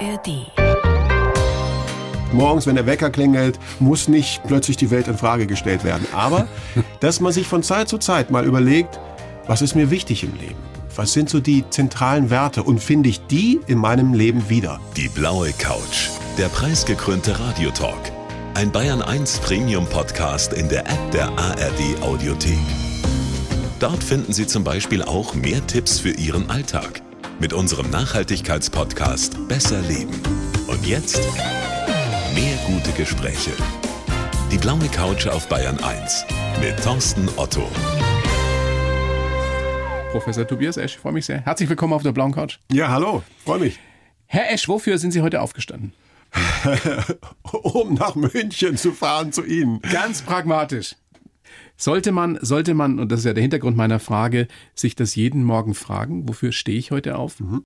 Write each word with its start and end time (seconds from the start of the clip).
ARD. 0.00 0.46
Morgens, 2.32 2.66
wenn 2.66 2.76
der 2.76 2.86
Wecker 2.86 3.10
klingelt, 3.10 3.58
muss 3.80 4.08
nicht 4.08 4.42
plötzlich 4.46 4.76
die 4.76 4.90
Welt 4.90 5.08
in 5.08 5.18
Frage 5.18 5.46
gestellt 5.46 5.84
werden. 5.84 6.06
Aber, 6.12 6.46
dass 7.00 7.20
man 7.20 7.32
sich 7.32 7.46
von 7.46 7.62
Zeit 7.62 7.88
zu 7.88 7.98
Zeit 7.98 8.30
mal 8.30 8.44
überlegt, 8.44 8.98
was 9.46 9.62
ist 9.62 9.74
mir 9.74 9.90
wichtig 9.90 10.22
im 10.22 10.34
Leben? 10.36 10.56
Was 10.94 11.12
sind 11.12 11.28
so 11.28 11.40
die 11.40 11.68
zentralen 11.70 12.30
Werte 12.30 12.62
und 12.62 12.80
finde 12.80 13.08
ich 13.08 13.20
die 13.26 13.60
in 13.66 13.78
meinem 13.78 14.14
Leben 14.14 14.48
wieder? 14.48 14.80
Die 14.96 15.08
blaue 15.08 15.52
Couch, 15.52 16.08
der 16.38 16.48
preisgekrönte 16.48 17.38
Radiotalk. 17.38 18.12
Ein 18.54 18.72
Bayern 18.72 19.02
1 19.02 19.38
Premium 19.38 19.86
Podcast 19.86 20.52
in 20.52 20.68
der 20.68 20.86
App 20.86 21.10
der 21.12 21.28
ARD 21.38 22.02
Audiothek. 22.02 22.58
Dort 23.78 24.02
finden 24.02 24.32
Sie 24.32 24.46
zum 24.46 24.64
Beispiel 24.64 25.02
auch 25.02 25.34
mehr 25.34 25.66
Tipps 25.66 25.98
für 25.98 26.10
Ihren 26.10 26.50
Alltag 26.50 27.02
mit 27.40 27.54
unserem 27.54 27.88
Nachhaltigkeitspodcast 27.90 29.48
Besser 29.48 29.80
Leben. 29.82 30.20
Und 30.66 30.86
jetzt 30.86 31.20
mehr 32.34 32.56
gute 32.66 32.92
Gespräche. 32.92 33.50
Die 34.52 34.58
blaue 34.58 34.86
Couch 34.88 35.26
auf 35.26 35.48
Bayern 35.48 35.78
1 35.82 36.26
mit 36.60 36.82
Thorsten 36.84 37.28
Otto. 37.36 37.66
Professor 40.12 40.46
Tobias 40.46 40.76
Esch, 40.76 40.96
ich 40.96 41.00
freue 41.00 41.12
mich 41.12 41.24
sehr. 41.24 41.40
Herzlich 41.40 41.68
willkommen 41.68 41.94
auf 41.94 42.02
der 42.02 42.12
blauen 42.12 42.32
Couch. 42.32 42.58
Ja, 42.70 42.88
hallo, 42.88 43.22
freue 43.44 43.60
mich. 43.60 43.78
Herr 44.26 44.52
Esch, 44.52 44.68
wofür 44.68 44.98
sind 44.98 45.12
Sie 45.12 45.22
heute 45.22 45.40
aufgestanden? 45.40 45.94
um 47.52 47.94
nach 47.94 48.14
München 48.14 48.76
zu 48.76 48.92
fahren 48.92 49.32
zu 49.32 49.44
Ihnen. 49.44 49.80
Ganz 49.80 50.22
pragmatisch. 50.22 50.94
Sollte 51.80 52.12
man, 52.12 52.38
sollte 52.42 52.74
man, 52.74 52.98
und 52.98 53.10
das 53.10 53.20
ist 53.20 53.24
ja 53.24 53.32
der 53.32 53.40
Hintergrund 53.40 53.74
meiner 53.74 54.00
Frage, 54.00 54.48
sich 54.74 54.96
das 54.96 55.14
jeden 55.14 55.42
Morgen 55.42 55.72
fragen, 55.74 56.28
wofür 56.28 56.52
stehe 56.52 56.78
ich 56.78 56.90
heute 56.90 57.16
auf? 57.16 57.40
Mhm. 57.40 57.64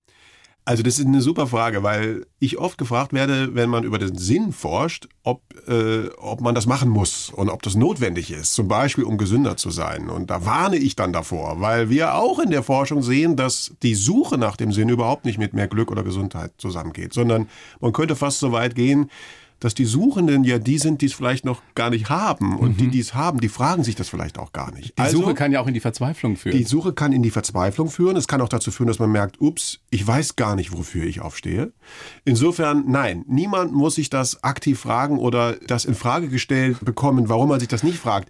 Also 0.66 0.82
das 0.82 0.98
ist 0.98 1.06
eine 1.06 1.20
super 1.20 1.46
Frage, 1.46 1.82
weil 1.82 2.24
ich 2.38 2.56
oft 2.56 2.78
gefragt 2.78 3.12
werde, 3.12 3.54
wenn 3.54 3.68
man 3.68 3.84
über 3.84 3.98
den 3.98 4.16
Sinn 4.16 4.52
forscht, 4.52 5.08
ob, 5.22 5.42
äh, 5.68 6.08
ob 6.16 6.40
man 6.40 6.54
das 6.54 6.64
machen 6.64 6.88
muss 6.88 7.28
und 7.28 7.50
ob 7.50 7.60
das 7.62 7.74
notwendig 7.74 8.30
ist, 8.30 8.54
zum 8.54 8.66
Beispiel 8.66 9.04
um 9.04 9.18
gesünder 9.18 9.58
zu 9.58 9.70
sein. 9.70 10.08
Und 10.08 10.30
da 10.30 10.46
warne 10.46 10.76
ich 10.76 10.96
dann 10.96 11.12
davor, 11.12 11.60
weil 11.60 11.90
wir 11.90 12.14
auch 12.14 12.38
in 12.38 12.50
der 12.50 12.62
Forschung 12.62 13.02
sehen, 13.02 13.36
dass 13.36 13.74
die 13.82 13.94
Suche 13.94 14.38
nach 14.38 14.56
dem 14.56 14.72
Sinn 14.72 14.88
überhaupt 14.88 15.26
nicht 15.26 15.38
mit 15.38 15.52
mehr 15.52 15.68
Glück 15.68 15.90
oder 15.90 16.02
Gesundheit 16.02 16.52
zusammengeht, 16.56 17.12
sondern 17.12 17.48
man 17.80 17.92
könnte 17.92 18.16
fast 18.16 18.38
so 18.38 18.52
weit 18.52 18.74
gehen, 18.74 19.10
dass 19.64 19.72
die 19.72 19.86
Suchenden 19.86 20.44
ja 20.44 20.58
die 20.58 20.76
sind, 20.76 21.00
die 21.00 21.06
es 21.06 21.14
vielleicht 21.14 21.46
noch 21.46 21.62
gar 21.74 21.88
nicht 21.88 22.10
haben. 22.10 22.58
Und 22.58 22.72
mhm. 22.72 22.76
die, 22.76 22.88
die 22.88 23.00
es 23.00 23.14
haben, 23.14 23.40
die 23.40 23.48
fragen 23.48 23.82
sich 23.82 23.94
das 23.94 24.10
vielleicht 24.10 24.38
auch 24.38 24.52
gar 24.52 24.70
nicht. 24.74 24.98
Die 24.98 25.02
also, 25.02 25.22
Suche 25.22 25.32
kann 25.32 25.52
ja 25.52 25.60
auch 25.60 25.66
in 25.66 25.72
die 25.72 25.80
Verzweiflung 25.80 26.36
führen. 26.36 26.54
Die 26.54 26.64
Suche 26.64 26.92
kann 26.92 27.12
in 27.12 27.22
die 27.22 27.30
Verzweiflung 27.30 27.88
führen. 27.88 28.14
Es 28.18 28.28
kann 28.28 28.42
auch 28.42 28.50
dazu 28.50 28.70
führen, 28.70 28.88
dass 28.88 28.98
man 28.98 29.10
merkt, 29.10 29.40
ups, 29.40 29.80
ich 29.88 30.06
weiß 30.06 30.36
gar 30.36 30.54
nicht, 30.54 30.76
wofür 30.76 31.06
ich 31.06 31.22
aufstehe. 31.22 31.72
Insofern, 32.26 32.84
nein, 32.88 33.24
niemand 33.26 33.72
muss 33.72 33.94
sich 33.94 34.10
das 34.10 34.44
aktiv 34.44 34.78
fragen 34.80 35.18
oder 35.18 35.54
das 35.66 35.86
in 35.86 35.94
Frage 35.94 36.28
gestellt 36.28 36.84
bekommen, 36.84 37.30
warum 37.30 37.48
man 37.48 37.58
sich 37.58 37.68
das 37.68 37.82
nicht 37.82 37.96
fragt. 37.96 38.28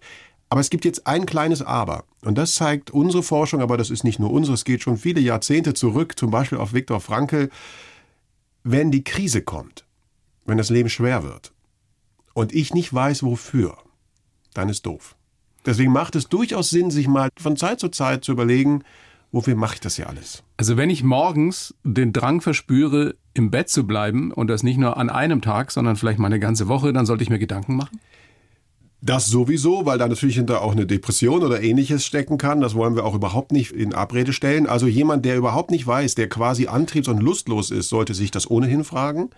Aber 0.51 0.61
es 0.61 0.71
gibt 0.71 0.85
jetzt 0.85 1.09
ein 1.09 1.27
kleines 1.27 1.63
Aber. 1.63 2.05
Und 2.23 2.39
das 2.39 2.55
zeigt 2.55 2.93
unsere 2.93 3.25
Forschung, 3.25 3.61
aber 3.61 3.77
das 3.77 3.91
ist 3.91 4.05
nicht 4.05 4.21
nur 4.21 4.31
unsere, 4.31 4.55
es 4.55 4.63
geht 4.63 4.85
schon 4.85 4.98
viele 4.98 5.21
Jahrzehnte 5.21 5.75
zurück, 5.75 6.17
zum 6.17 6.31
Beispiel 6.31 6.59
auf 6.59 6.73
Viktor 6.73 7.01
Frankl. 7.01 7.51
Wenn 8.63 8.93
die 8.93 9.03
Krise 9.03 9.43
kommt, 9.43 9.85
wenn 10.45 10.59
das 10.59 10.70
Leben 10.70 10.89
schwer 10.89 11.23
wird 11.23 11.53
und 12.34 12.55
ich 12.55 12.75
nicht 12.75 12.92
weiß, 12.92 13.23
wofür, 13.23 13.78
dann 14.53 14.69
ist 14.69 14.86
doof. 14.86 15.17
Deswegen 15.67 15.92
macht 15.92 16.14
es 16.17 16.28
durchaus 16.28 16.70
Sinn, 16.70 16.91
sich 16.91 17.09
mal 17.09 17.31
von 17.39 17.56
Zeit 17.56 17.81
zu 17.81 17.89
Zeit 17.89 18.25
zu 18.25 18.33
überlegen, 18.33 18.84
wofür 19.33 19.55
mache 19.56 19.75
ich 19.75 19.81
das 19.81 19.97
hier 19.97 20.09
alles? 20.09 20.42
Also 20.56 20.77
wenn 20.77 20.91
ich 20.91 21.03
morgens 21.03 21.75
den 21.83 22.12
Drang 22.12 22.41
verspüre, 22.41 23.17
im 23.33 23.51
Bett 23.51 23.69
zu 23.69 23.86
bleiben 23.86 24.31
und 24.31 24.48
das 24.48 24.62
nicht 24.62 24.78
nur 24.78 24.97
an 24.97 25.11
einem 25.11 25.42
Tag, 25.42 25.73
sondern 25.73 25.97
vielleicht 25.97 26.19
mal 26.19 26.27
eine 26.27 26.39
ganze 26.39 26.69
Woche, 26.69 26.92
dann 26.92 27.06
sollte 27.06 27.25
ich 27.25 27.31
mir 27.31 27.39
Gedanken 27.39 27.77
machen? 27.77 27.98
Das 29.01 29.27
sowieso, 29.27 29.85
weil 29.85 29.98
da 29.98 30.08
natürlich 30.08 30.36
hinter 30.36 30.63
auch 30.63 30.73
eine 30.73 30.86
Depression 30.86 31.42
oder 31.42 31.63
ähnliches 31.63 32.07
stecken 32.07 32.39
kann. 32.39 32.63
Das 32.63 32.74
wollen 32.74 32.95
wir 32.95 33.05
auch 33.05 33.14
überhaupt 33.14 33.52
nicht 33.52 33.73
in 33.73 33.92
Abrede 33.92 34.33
stellen. 34.33 34.67
Also 34.67 34.86
jemand, 34.86 35.27
der 35.27 35.36
überhaupt 35.36 35.70
nicht 35.70 35.86
weiß, 35.86 36.14
der 36.14 36.29
quasi 36.30 36.69
antriebs- 36.69 37.08
und 37.08 37.23
lustlos 37.23 37.70
ist, 37.70 37.90
sollte 37.90 38.14
sich 38.14 38.30
das 38.30 38.51
ohnehin 38.51 38.83
fragen. 38.83 39.29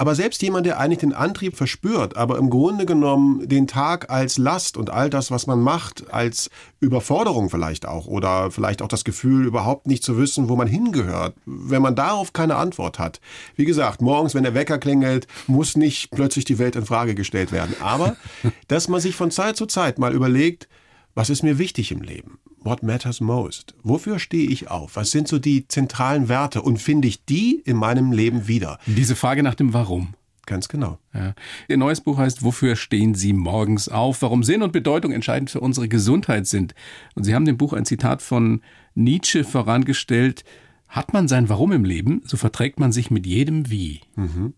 Aber 0.00 0.14
selbst 0.14 0.40
jemand, 0.42 0.64
der 0.64 0.78
eigentlich 0.78 1.00
den 1.00 1.12
Antrieb 1.12 1.56
verspürt, 1.56 2.16
aber 2.16 2.38
im 2.38 2.50
Grunde 2.50 2.86
genommen 2.86 3.48
den 3.48 3.66
Tag 3.66 4.10
als 4.10 4.38
Last 4.38 4.76
und 4.76 4.90
all 4.90 5.10
das, 5.10 5.32
was 5.32 5.48
man 5.48 5.60
macht, 5.60 6.14
als 6.14 6.50
Überforderung 6.78 7.50
vielleicht 7.50 7.84
auch 7.84 8.06
oder 8.06 8.52
vielleicht 8.52 8.80
auch 8.80 8.86
das 8.86 9.02
Gefühl, 9.02 9.44
überhaupt 9.44 9.88
nicht 9.88 10.04
zu 10.04 10.16
wissen, 10.16 10.48
wo 10.48 10.54
man 10.54 10.68
hingehört, 10.68 11.34
wenn 11.46 11.82
man 11.82 11.96
darauf 11.96 12.32
keine 12.32 12.54
Antwort 12.54 13.00
hat. 13.00 13.20
Wie 13.56 13.64
gesagt, 13.64 14.00
morgens, 14.00 14.36
wenn 14.36 14.44
der 14.44 14.54
Wecker 14.54 14.78
klingelt, 14.78 15.26
muss 15.48 15.76
nicht 15.76 16.12
plötzlich 16.12 16.44
die 16.44 16.60
Welt 16.60 16.76
in 16.76 16.86
Frage 16.86 17.16
gestellt 17.16 17.50
werden. 17.50 17.74
Aber, 17.80 18.16
dass 18.68 18.86
man 18.86 19.00
sich 19.00 19.16
von 19.16 19.32
Zeit 19.32 19.56
zu 19.56 19.66
Zeit 19.66 19.98
mal 19.98 20.14
überlegt, 20.14 20.68
was 21.16 21.28
ist 21.28 21.42
mir 21.42 21.58
wichtig 21.58 21.90
im 21.90 22.02
Leben? 22.02 22.38
What 22.68 22.82
matters 22.82 23.22
most? 23.22 23.74
Wofür 23.82 24.18
stehe 24.18 24.46
ich 24.46 24.70
auf? 24.70 24.96
Was 24.96 25.10
sind 25.10 25.26
so 25.26 25.38
die 25.38 25.66
zentralen 25.68 26.28
Werte? 26.28 26.60
Und 26.60 26.76
finde 26.82 27.08
ich 27.08 27.24
die 27.24 27.62
in 27.64 27.78
meinem 27.78 28.12
Leben 28.12 28.46
wieder? 28.46 28.78
Diese 28.84 29.16
Frage 29.16 29.42
nach 29.42 29.54
dem 29.54 29.72
Warum. 29.72 30.12
Ganz 30.44 30.68
genau. 30.68 30.98
Ja. 31.14 31.34
Ihr 31.68 31.78
neues 31.78 32.02
Buch 32.02 32.18
heißt 32.18 32.44
Wofür 32.44 32.76
stehen 32.76 33.14
Sie 33.14 33.32
morgens 33.32 33.88
auf? 33.88 34.20
Warum 34.20 34.42
Sinn 34.42 34.62
und 34.62 34.74
Bedeutung 34.74 35.12
entscheidend 35.12 35.48
für 35.48 35.60
unsere 35.60 35.88
Gesundheit 35.88 36.46
sind. 36.46 36.74
Und 37.14 37.24
Sie 37.24 37.34
haben 37.34 37.46
dem 37.46 37.56
Buch 37.56 37.72
ein 37.72 37.86
Zitat 37.86 38.20
von 38.20 38.60
Nietzsche 38.94 39.44
vorangestellt. 39.44 40.44
Hat 40.90 41.14
man 41.14 41.26
sein 41.26 41.48
Warum 41.48 41.72
im 41.72 41.86
Leben, 41.86 42.20
so 42.26 42.36
verträgt 42.36 42.78
man 42.78 42.92
sich 42.92 43.10
mit 43.10 43.24
jedem 43.24 43.70
Wie. 43.70 44.02
Mhm. 44.14 44.52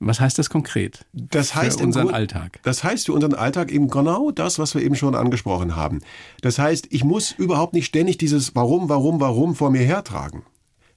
Was 0.00 0.18
heißt 0.18 0.38
das 0.38 0.48
konkret? 0.48 1.04
Das 1.12 1.54
heißt 1.54 1.78
für 1.78 1.84
unseren 1.84 2.04
Grund, 2.04 2.14
Alltag. 2.14 2.58
Das 2.62 2.82
heißt 2.82 3.06
für 3.06 3.12
unseren 3.12 3.34
Alltag 3.34 3.70
eben 3.70 3.88
genau 3.88 4.30
das, 4.30 4.58
was 4.58 4.74
wir 4.74 4.82
eben 4.82 4.96
schon 4.96 5.14
angesprochen 5.14 5.76
haben. 5.76 6.00
Das 6.40 6.58
heißt, 6.58 6.86
ich 6.90 7.04
muss 7.04 7.32
überhaupt 7.32 7.74
nicht 7.74 7.86
ständig 7.86 8.16
dieses 8.16 8.56
Warum, 8.56 8.88
Warum, 8.88 9.20
Warum 9.20 9.54
vor 9.54 9.70
mir 9.70 9.82
hertragen. 9.82 10.44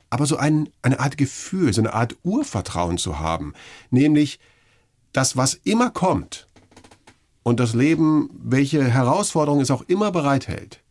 Aber 0.09 0.25
so 0.25 0.37
ein, 0.37 0.69
eine 0.81 1.01
Art 1.01 1.17
Gefühl, 1.17 1.73
so 1.73 1.81
eine 1.81 1.93
Art 1.93 2.15
Urvertrauen 2.23 2.97
zu 2.97 3.19
haben. 3.19 3.53
Nämlich, 3.89 4.39
das, 5.11 5.35
was 5.37 5.53
immer 5.53 5.89
kommt 5.89 6.47
und 7.43 7.59
das 7.59 7.73
Leben, 7.73 8.29
welche 8.33 8.83
Herausforderung 8.83 9.59
es 9.59 9.71
auch 9.71 9.83
immer 9.83 10.11
bereithält, 10.11 10.82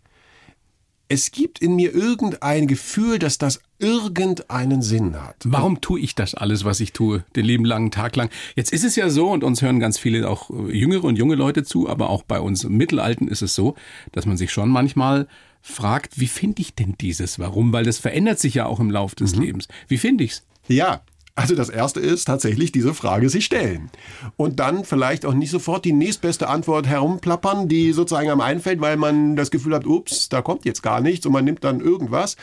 es 1.12 1.30
gibt 1.30 1.58
in 1.58 1.76
mir 1.76 1.94
irgendein 1.94 2.66
Gefühl, 2.66 3.18
dass 3.18 3.36
das 3.36 3.60
irgendeinen 3.78 4.80
Sinn 4.80 5.14
hat. 5.20 5.36
Warum 5.44 5.82
tue 5.82 6.00
ich 6.00 6.14
das 6.14 6.34
alles, 6.34 6.64
was 6.64 6.80
ich 6.80 6.94
tue, 6.94 7.22
den 7.36 7.44
lieben 7.44 7.66
langen 7.66 7.90
Tag 7.90 8.16
lang? 8.16 8.30
Jetzt 8.56 8.72
ist 8.72 8.82
es 8.82 8.96
ja 8.96 9.10
so, 9.10 9.30
und 9.30 9.44
uns 9.44 9.60
hören 9.60 9.78
ganz 9.78 9.98
viele 9.98 10.26
auch 10.26 10.48
äh, 10.48 10.72
jüngere 10.72 11.04
und 11.04 11.18
junge 11.18 11.34
Leute 11.34 11.64
zu, 11.64 11.86
aber 11.86 12.08
auch 12.08 12.22
bei 12.22 12.40
uns 12.40 12.64
Mittelalten 12.64 13.28
ist 13.28 13.42
es 13.42 13.54
so, 13.54 13.74
dass 14.12 14.24
man 14.24 14.38
sich 14.38 14.52
schon 14.52 14.70
manchmal 14.70 15.28
fragt, 15.60 16.18
wie 16.18 16.28
finde 16.28 16.62
ich 16.62 16.74
denn 16.74 16.94
dieses 16.98 17.38
Warum? 17.38 17.74
Weil 17.74 17.84
das 17.84 17.98
verändert 17.98 18.38
sich 18.38 18.54
ja 18.54 18.64
auch 18.64 18.80
im 18.80 18.90
Lauf 18.90 19.14
des 19.14 19.36
mhm. 19.36 19.42
Lebens. 19.42 19.68
Wie 19.88 19.98
finde 19.98 20.24
ich's? 20.24 20.46
Ja, 20.66 21.02
also 21.34 21.54
das 21.54 21.70
erste 21.70 22.00
ist 22.00 22.26
tatsächlich 22.26 22.72
diese 22.72 22.92
Frage 22.92 23.30
sich 23.30 23.46
stellen. 23.46 23.90
Und 24.36 24.60
dann 24.60 24.84
vielleicht 24.84 25.24
auch 25.24 25.32
nicht 25.32 25.50
sofort 25.50 25.84
die 25.84 25.92
nächstbeste 25.92 26.48
Antwort 26.48 26.86
herumplappern, 26.86 27.68
die 27.68 27.92
sozusagen 27.92 28.30
am 28.30 28.40
einfällt, 28.40 28.80
weil 28.80 28.96
man 28.96 29.34
das 29.34 29.50
Gefühl 29.50 29.74
hat, 29.74 29.86
ups, 29.86 30.28
da 30.28 30.42
kommt 30.42 30.64
jetzt 30.64 30.82
gar 30.82 31.00
nichts 31.00 31.24
und 31.24 31.32
man 31.32 31.44
nimmt 31.44 31.64
dann 31.64 31.80
irgendwas, 31.80 32.36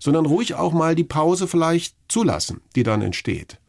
sondern 0.00 0.26
ruhig 0.26 0.54
auch 0.54 0.72
mal 0.72 0.96
die 0.96 1.04
Pause 1.04 1.46
vielleicht 1.46 1.94
zulassen, 2.08 2.60
die 2.74 2.82
dann 2.82 3.02
entsteht. 3.02 3.60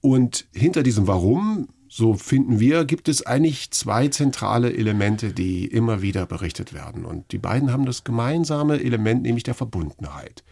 Und 0.00 0.46
hinter 0.52 0.84
diesem 0.84 1.08
Warum, 1.08 1.68
so 1.88 2.14
finden 2.14 2.60
wir, 2.60 2.84
gibt 2.84 3.08
es 3.08 3.26
eigentlich 3.26 3.72
zwei 3.72 4.06
zentrale 4.06 4.72
Elemente, 4.72 5.32
die 5.32 5.66
immer 5.66 6.02
wieder 6.02 6.26
berichtet 6.26 6.72
werden. 6.72 7.04
Und 7.04 7.32
die 7.32 7.38
beiden 7.38 7.72
haben 7.72 7.86
das 7.86 8.04
gemeinsame 8.04 8.80
Element, 8.80 9.22
nämlich 9.22 9.42
der 9.42 9.54
Verbundenheit. 9.54 10.44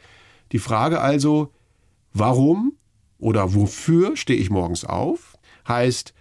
Die 0.51 0.59
Frage 0.59 1.01
also, 1.01 1.53
warum 2.13 2.73
oder 3.27 3.55
wofür 3.55 4.17
stehe 4.17 4.39
ich 4.39 4.51
morgens 4.51 4.85
auf? 4.85 5.37
Heißt, 5.67 6.15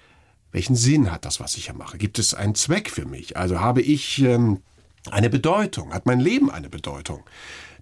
welchen 0.51 0.75
Sinn 0.75 1.11
hat 1.11 1.23
das, 1.23 1.39
was 1.39 1.55
ich 1.55 1.65
hier 1.65 1.75
mache? 1.75 1.99
Gibt 1.99 2.17
es 2.17 2.33
einen 2.33 2.55
Zweck 2.55 2.89
für 2.89 3.05
mich? 3.05 3.37
Also 3.37 3.59
habe 3.59 3.83
ich 3.83 4.23
ähm, 4.23 4.63
eine 5.11 5.29
Bedeutung? 5.29 5.93
Hat 5.93 6.07
mein 6.07 6.19
Leben 6.19 6.49
eine 6.49 6.67
Bedeutung? 6.67 7.23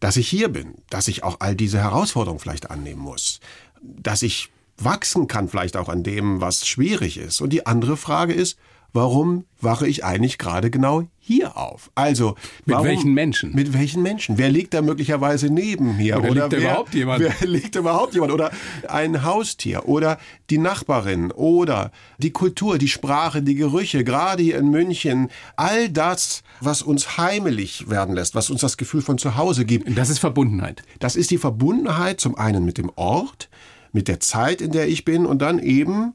Dass 0.01 0.17
ich 0.17 0.27
hier 0.27 0.49
bin, 0.49 0.73
dass 0.89 1.07
ich 1.07 1.23
auch 1.23 1.37
all 1.39 1.55
diese 1.55 1.79
Herausforderungen 1.79 2.41
vielleicht 2.41 2.69
annehmen 2.69 2.99
muss, 2.99 3.39
dass 3.81 4.23
ich 4.23 4.49
wachsen 4.77 5.27
kann 5.27 5.47
vielleicht 5.47 5.77
auch 5.77 5.87
an 5.87 6.03
dem, 6.03 6.41
was 6.41 6.67
schwierig 6.67 7.17
ist. 7.17 7.39
Und 7.39 7.51
die 7.51 7.65
andere 7.65 7.95
Frage 7.95 8.33
ist, 8.33 8.59
warum 8.93 9.45
wache 9.59 9.87
ich 9.87 10.05
eigentlich 10.05 10.37
gerade 10.37 10.69
genau 10.69 11.03
hier 11.19 11.57
auf? 11.57 11.89
Also 11.95 12.35
mit 12.65 12.75
warum, 12.75 12.85
welchen 12.85 13.13
Menschen? 13.13 13.53
Mit 13.53 13.73
welchen 13.73 14.03
Menschen? 14.03 14.37
Wer 14.37 14.49
liegt 14.49 14.73
da 14.73 14.81
möglicherweise 14.81 15.47
neben 15.47 15.97
mir? 15.97 16.19
Oder, 16.19 16.29
oder 16.29 16.41
liegt 16.41 16.53
da 16.53 16.57
wer, 16.57 16.69
überhaupt 16.69 16.93
jemand? 16.93 17.23
Wer 17.39 17.47
liegt 17.47 17.75
da 17.75 17.79
überhaupt 17.79 18.13
jemand? 18.13 18.31
Oder 18.31 18.51
ein 18.87 19.23
Haustier 19.23 19.87
oder 19.87 20.19
die 20.49 20.59
Nachbarin 20.59 21.31
oder 21.31 21.91
die 22.19 22.31
Kultur, 22.31 22.77
die 22.77 22.87
Sprache, 22.87 23.41
die 23.41 23.55
Gerüche, 23.55 24.03
gerade 24.03 24.43
hier 24.43 24.57
in 24.57 24.69
München, 24.69 25.29
all 25.55 25.89
das, 25.89 26.43
was 26.61 26.81
uns 26.81 27.17
heimelig 27.17 27.89
werden 27.89 28.15
lässt, 28.15 28.35
was 28.35 28.49
uns 28.49 28.61
das 28.61 28.77
Gefühl 28.77 29.01
von 29.01 29.17
zu 29.17 29.35
Hause 29.35 29.65
gibt. 29.65 29.97
Das 29.97 30.09
ist 30.09 30.19
Verbundenheit. 30.19 30.83
Das 30.99 31.15
ist 31.15 31.31
die 31.31 31.37
Verbundenheit 31.37 32.19
zum 32.19 32.35
einen 32.35 32.63
mit 32.63 32.77
dem 32.77 32.91
Ort, 32.95 33.49
mit 33.91 34.07
der 34.07 34.19
Zeit, 34.19 34.61
in 34.61 34.71
der 34.71 34.87
ich 34.87 35.05
bin 35.05 35.25
und 35.25 35.41
dann 35.41 35.59
eben 35.59 36.13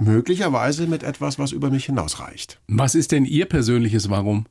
möglicherweise 0.00 0.86
mit 0.86 1.02
etwas, 1.02 1.38
was 1.38 1.52
über 1.52 1.70
mich 1.70 1.86
hinausreicht. 1.86 2.60
Was 2.68 2.94
ist 2.94 3.12
denn 3.12 3.24
Ihr 3.24 3.46
persönliches 3.46 4.10
Warum? 4.10 4.46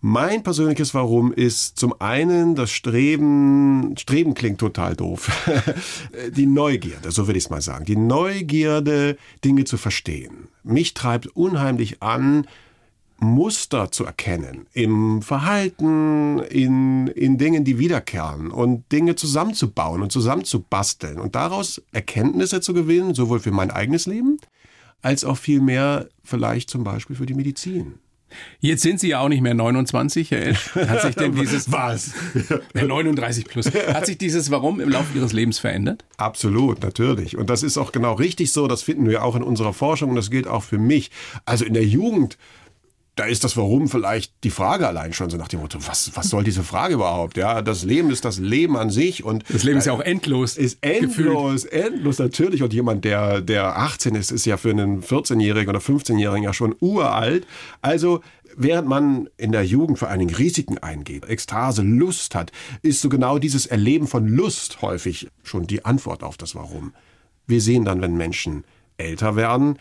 Mein 0.00 0.42
persönliches 0.42 0.92
Warum 0.92 1.32
ist 1.32 1.78
zum 1.78 1.98
einen 2.00 2.54
das 2.54 2.70
Streben, 2.70 3.94
Streben 3.96 4.34
klingt 4.34 4.58
total 4.58 4.94
doof, 4.94 5.30
die 6.36 6.46
Neugierde, 6.46 7.10
so 7.10 7.26
will 7.26 7.36
ich 7.36 7.44
es 7.44 7.50
mal 7.50 7.62
sagen, 7.62 7.86
die 7.86 7.96
Neugierde, 7.96 9.16
Dinge 9.44 9.64
zu 9.64 9.78
verstehen. 9.78 10.48
Mich 10.62 10.94
treibt 10.94 11.28
unheimlich 11.28 12.02
an, 12.02 12.46
Muster 13.18 13.90
zu 13.90 14.04
erkennen 14.04 14.66
im 14.74 15.22
Verhalten, 15.22 16.40
in, 16.40 17.06
in 17.08 17.38
Dingen, 17.38 17.64
die 17.64 17.78
wiederkehren 17.78 18.50
und 18.50 18.90
Dinge 18.92 19.16
zusammenzubauen 19.16 20.02
und 20.02 20.12
zusammenzubasteln 20.12 21.18
und 21.18 21.34
daraus 21.34 21.82
Erkenntnisse 21.92 22.60
zu 22.60 22.74
gewinnen, 22.74 23.14
sowohl 23.14 23.40
für 23.40 23.52
mein 23.52 23.70
eigenes 23.70 24.06
Leben 24.06 24.38
als 25.02 25.24
auch 25.24 25.36
vielmehr 25.36 26.08
vielleicht 26.24 26.70
zum 26.70 26.84
Beispiel 26.84 27.16
für 27.16 27.26
die 27.26 27.34
Medizin. 27.34 27.98
Jetzt 28.60 28.82
sind 28.82 28.98
Sie 28.98 29.08
ja 29.08 29.20
auch 29.20 29.28
nicht 29.28 29.40
mehr 29.40 29.54
29, 29.54 30.30
Herr 30.30 30.46
Esch. 30.46 30.74
Hat 30.74 31.02
sich 31.02 31.14
denn 31.14 31.34
dieses 31.40 31.70
Was? 31.70 32.12
39 32.74 33.44
plus. 33.46 33.66
Hat 33.66 34.06
sich 34.06 34.18
dieses 34.18 34.50
Warum 34.50 34.80
im 34.80 34.88
Laufe 34.88 35.16
Ihres 35.16 35.32
Lebens 35.32 35.58
verändert? 35.58 36.04
Absolut, 36.16 36.82
natürlich. 36.82 37.36
Und 37.36 37.50
das 37.50 37.62
ist 37.62 37.78
auch 37.78 37.92
genau 37.92 38.14
richtig 38.14 38.52
so. 38.52 38.66
Das 38.66 38.82
finden 38.82 39.08
wir 39.08 39.24
auch 39.24 39.36
in 39.36 39.42
unserer 39.42 39.72
Forschung 39.72 40.10
und 40.10 40.16
das 40.16 40.30
gilt 40.30 40.48
auch 40.48 40.64
für 40.64 40.78
mich. 40.78 41.10
Also 41.44 41.64
in 41.64 41.74
der 41.74 41.84
Jugend 41.84 42.36
da 43.16 43.24
ist 43.24 43.44
das 43.44 43.56
Warum 43.56 43.88
vielleicht 43.88 44.44
die 44.44 44.50
Frage 44.50 44.86
allein 44.86 45.14
schon 45.14 45.30
so 45.30 45.38
nach 45.38 45.48
dem 45.48 45.60
Motto, 45.60 45.78
was, 45.86 46.12
was 46.14 46.28
soll 46.28 46.44
diese 46.44 46.62
Frage 46.62 46.94
überhaupt? 46.94 47.38
Ja, 47.38 47.62
das 47.62 47.82
Leben 47.82 48.10
ist 48.10 48.26
das 48.26 48.38
Leben 48.38 48.76
an 48.76 48.90
sich 48.90 49.24
und 49.24 49.42
das 49.48 49.64
Leben 49.64 49.78
ist 49.78 49.86
ja 49.86 49.94
auch 49.94 50.00
endlos. 50.00 50.58
Ist 50.58 50.78
endlos, 50.82 51.64
gefühlt. 51.64 51.86
endlos 51.86 52.18
natürlich 52.18 52.62
und 52.62 52.74
jemand, 52.74 53.06
der 53.06 53.40
der 53.40 53.78
18 53.78 54.14
ist, 54.14 54.30
ist 54.30 54.44
ja 54.44 54.58
für 54.58 54.70
einen 54.70 55.02
14-jährigen 55.02 55.70
oder 55.70 55.80
15-jährigen 55.80 56.44
ja 56.44 56.52
schon 56.52 56.76
uralt. 56.78 57.46
Also 57.80 58.20
Während 58.58 58.88
man 58.88 59.28
in 59.36 59.52
der 59.52 59.66
Jugend 59.66 59.98
vor 59.98 60.08
allen 60.08 60.20
Dingen 60.20 60.34
Risiken 60.34 60.78
eingeht, 60.78 61.28
Ekstase, 61.28 61.82
Lust 61.82 62.34
hat, 62.34 62.52
ist 62.80 63.02
so 63.02 63.10
genau 63.10 63.38
dieses 63.38 63.66
Erleben 63.66 64.06
von 64.06 64.26
Lust 64.26 64.80
häufig 64.80 65.28
schon 65.42 65.66
die 65.66 65.84
Antwort 65.84 66.22
auf 66.22 66.38
das 66.38 66.54
Warum. 66.54 66.94
Wir 67.46 67.60
sehen 67.60 67.84
dann, 67.84 68.00
wenn 68.00 68.16
Menschen 68.16 68.64
älter 68.96 69.36
werden, 69.36 69.78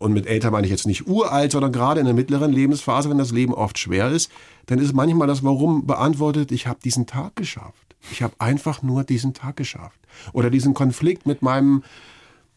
und 0.00 0.14
mit 0.14 0.26
älter 0.26 0.50
meine 0.50 0.66
ich 0.66 0.70
jetzt 0.70 0.86
nicht 0.86 1.06
uralt, 1.06 1.52
sondern 1.52 1.72
gerade 1.72 2.00
in 2.00 2.06
der 2.06 2.14
mittleren 2.14 2.52
Lebensphase, 2.52 3.10
wenn 3.10 3.18
das 3.18 3.32
Leben 3.32 3.52
oft 3.52 3.78
schwer 3.78 4.08
ist, 4.08 4.32
dann 4.66 4.78
ist 4.78 4.94
manchmal 4.94 5.28
das 5.28 5.44
Warum 5.44 5.86
beantwortet, 5.86 6.50
ich 6.52 6.66
habe 6.66 6.80
diesen 6.82 7.06
Tag 7.06 7.36
geschafft. 7.36 7.94
Ich 8.10 8.22
habe 8.22 8.32
einfach 8.38 8.82
nur 8.82 9.04
diesen 9.04 9.34
Tag 9.34 9.56
geschafft. 9.56 10.00
Oder 10.32 10.48
diesen 10.48 10.72
Konflikt 10.72 11.26
mit 11.26 11.42
meinem 11.42 11.84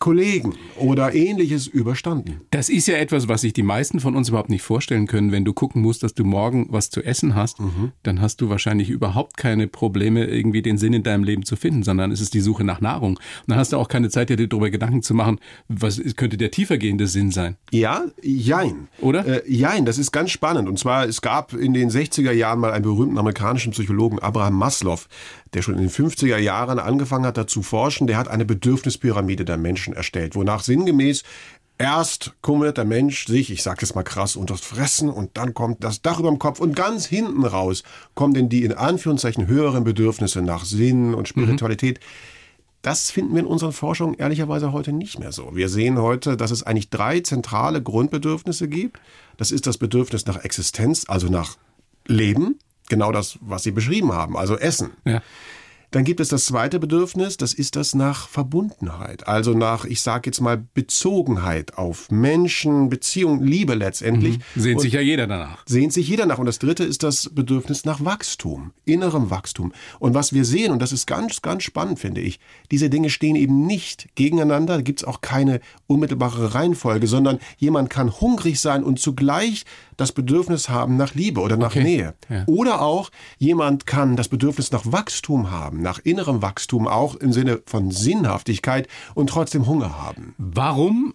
Kollegen 0.03 0.55
oder 0.75 1.15
ähnliches 1.15 1.65
überstanden. 1.65 2.41
Das 2.51 2.67
ist 2.67 2.89
ja 2.89 2.95
etwas, 2.95 3.29
was 3.29 3.39
sich 3.39 3.53
die 3.53 3.63
meisten 3.63 4.01
von 4.01 4.17
uns 4.17 4.27
überhaupt 4.27 4.49
nicht 4.49 4.61
vorstellen 4.61 5.07
können. 5.07 5.31
Wenn 5.31 5.45
du 5.45 5.53
gucken 5.53 5.81
musst, 5.81 6.03
dass 6.03 6.13
du 6.13 6.25
morgen 6.25 6.67
was 6.69 6.89
zu 6.89 7.01
essen 7.01 7.35
hast, 7.35 7.61
mhm. 7.61 7.93
dann 8.03 8.19
hast 8.19 8.41
du 8.41 8.49
wahrscheinlich 8.49 8.89
überhaupt 8.89 9.37
keine 9.37 9.65
Probleme, 9.67 10.25
irgendwie 10.25 10.61
den 10.61 10.77
Sinn 10.77 10.91
in 10.91 11.03
deinem 11.03 11.23
Leben 11.23 11.45
zu 11.45 11.55
finden, 11.55 11.83
sondern 11.83 12.11
es 12.11 12.19
ist 12.19 12.33
die 12.33 12.41
Suche 12.41 12.65
nach 12.65 12.81
Nahrung. 12.81 13.11
Und 13.13 13.21
dann 13.47 13.57
hast 13.57 13.71
du 13.71 13.77
auch 13.77 13.87
keine 13.87 14.09
Zeit, 14.09 14.27
dir 14.27 14.35
darüber 14.35 14.69
Gedanken 14.69 15.03
zu 15.03 15.13
machen, 15.13 15.39
was 15.69 16.01
könnte 16.17 16.35
der 16.35 16.51
tiefergehende 16.51 17.07
Sinn 17.07 17.31
sein. 17.31 17.55
Ja, 17.71 18.03
jein. 18.21 18.89
Oder? 18.99 19.25
Äh, 19.25 19.49
jein, 19.49 19.85
das 19.85 19.97
ist 19.97 20.11
ganz 20.11 20.31
spannend. 20.31 20.67
Und 20.67 20.79
zwar, 20.79 21.07
es 21.07 21.21
gab 21.21 21.53
in 21.53 21.73
den 21.73 21.89
60er 21.89 22.33
Jahren 22.33 22.59
mal 22.59 22.73
einen 22.73 22.83
berühmten 22.83 23.17
amerikanischen 23.17 23.71
Psychologen, 23.71 24.19
Abraham 24.19 24.55
Maslow, 24.55 24.99
der 25.53 25.61
schon 25.61 25.75
in 25.75 25.81
den 25.81 25.89
50er 25.89 26.37
Jahren 26.37 26.77
angefangen 26.77 27.25
hat, 27.25 27.37
dazu 27.37 27.61
forschen, 27.61 28.07
der 28.07 28.17
hat 28.17 28.27
eine 28.27 28.43
Bedürfnispyramide 28.43 29.45
der 29.45 29.57
Menschen 29.57 29.92
erstellt, 29.93 30.35
wonach 30.35 30.63
sinngemäß 30.63 31.23
Erst 31.79 32.33
kümmert 32.43 32.77
der 32.77 32.85
Mensch 32.85 33.25
sich, 33.25 33.49
ich 33.49 33.63
sage 33.63 33.79
jetzt 33.81 33.95
mal 33.95 34.03
krass, 34.03 34.35
um 34.35 34.45
das 34.45 34.61
Fressen 34.61 35.09
und 35.09 35.31
dann 35.33 35.55
kommt 35.55 35.83
das 35.83 36.03
Dach 36.03 36.19
über 36.19 36.29
dem 36.29 36.37
Kopf 36.37 36.59
und 36.59 36.75
ganz 36.75 37.05
hinten 37.05 37.43
raus 37.45 37.83
kommen 38.13 38.35
denn 38.35 38.47
die 38.47 38.63
in 38.63 38.73
Anführungszeichen 38.73 39.47
höheren 39.47 39.83
Bedürfnisse 39.83 40.43
nach 40.43 40.65
Sinn 40.65 41.15
und 41.15 41.27
Spiritualität. 41.27 41.99
Mhm. 41.99 42.03
Das 42.83 43.09
finden 43.09 43.33
wir 43.33 43.41
in 43.41 43.47
unseren 43.47 43.71
Forschungen 43.71 44.13
ehrlicherweise 44.13 44.71
heute 44.71 44.93
nicht 44.93 45.17
mehr 45.19 45.31
so. 45.31 45.55
Wir 45.55 45.67
sehen 45.67 45.97
heute, 45.97 46.37
dass 46.37 46.51
es 46.51 46.63
eigentlich 46.63 46.89
drei 46.89 47.21
zentrale 47.21 47.81
Grundbedürfnisse 47.81 48.67
gibt. 48.67 48.99
Das 49.37 49.51
ist 49.51 49.65
das 49.65 49.77
Bedürfnis 49.77 50.25
nach 50.25 50.43
Existenz, 50.43 51.05
also 51.07 51.27
nach 51.27 51.57
Leben 52.05 52.59
genau 52.89 53.11
das, 53.11 53.39
was 53.41 53.63
Sie 53.63 53.71
beschrieben 53.71 54.11
haben, 54.11 54.37
also 54.37 54.57
Essen. 54.57 54.91
Ja. 55.05 55.21
Dann 55.93 56.05
gibt 56.05 56.19
es 56.19 56.29
das 56.29 56.45
zweite 56.45 56.79
Bedürfnis, 56.79 57.37
das 57.37 57.53
ist 57.53 57.75
das 57.75 57.93
nach 57.93 58.27
Verbundenheit, 58.27 59.27
also 59.27 59.53
nach, 59.53 59.85
ich 59.85 60.01
sage 60.01 60.23
jetzt 60.25 60.41
mal, 60.41 60.65
Bezogenheit 60.73 61.77
auf 61.77 62.09
Menschen, 62.09 62.89
Beziehung, 62.89 63.43
Liebe 63.43 63.75
letztendlich. 63.75 64.39
Mhm. 64.55 64.61
Sehnt 64.61 64.81
sich 64.81 64.93
ja 64.93 65.01
jeder 65.01 65.27
danach. 65.27 65.61
Sehnt 65.67 65.93
sich 65.93 66.09
jeder 66.09 66.25
nach. 66.25 66.39
Und 66.39 66.47
das 66.47 66.57
dritte 66.57 66.83
ist 66.83 67.03
das 67.03 67.29
Bedürfnis 67.29 67.85
nach 67.85 68.03
Wachstum, 68.03 68.71
innerem 68.85 69.29
Wachstum. 69.29 69.71
Und 69.99 70.15
was 70.15 70.33
wir 70.33 70.45
sehen, 70.45 70.71
und 70.71 70.81
das 70.81 70.93
ist 70.93 71.05
ganz, 71.05 71.43
ganz 71.43 71.61
spannend, 71.61 71.99
finde 71.99 72.21
ich, 72.21 72.39
diese 72.71 72.89
Dinge 72.89 73.11
stehen 73.11 73.35
eben 73.35 73.67
nicht 73.67 74.07
gegeneinander, 74.15 74.77
da 74.77 74.81
gibt 74.81 75.01
es 75.01 75.07
auch 75.07 75.21
keine 75.21 75.59
unmittelbare 75.85 76.55
Reihenfolge, 76.55 77.05
sondern 77.05 77.37
jemand 77.57 77.91
kann 77.91 78.09
hungrig 78.19 78.59
sein 78.59 78.83
und 78.83 78.99
zugleich 78.99 79.63
das 79.97 80.11
Bedürfnis 80.11 80.69
haben 80.69 80.97
nach 80.97 81.13
Liebe 81.13 81.39
oder 81.39 81.55
nach 81.55 81.75
okay. 81.75 81.83
Nähe. 81.83 82.13
Ja. 82.29 82.43
Oder 82.47 82.81
auch 82.81 83.11
jemand 83.37 83.85
kann 83.85 84.15
das 84.15 84.27
Bedürfnis 84.27 84.71
nach 84.71 84.91
Wachstum 84.91 85.51
haben, 85.51 85.82
nach 85.83 85.99
innerem 85.99 86.41
Wachstum, 86.41 86.87
auch 86.87 87.15
im 87.15 87.31
Sinne 87.31 87.61
von 87.65 87.91
Sinnhaftigkeit 87.91 88.87
und 89.13 89.27
trotzdem 89.27 89.67
Hunger 89.67 90.01
haben. 90.01 90.33
Warum 90.37 91.13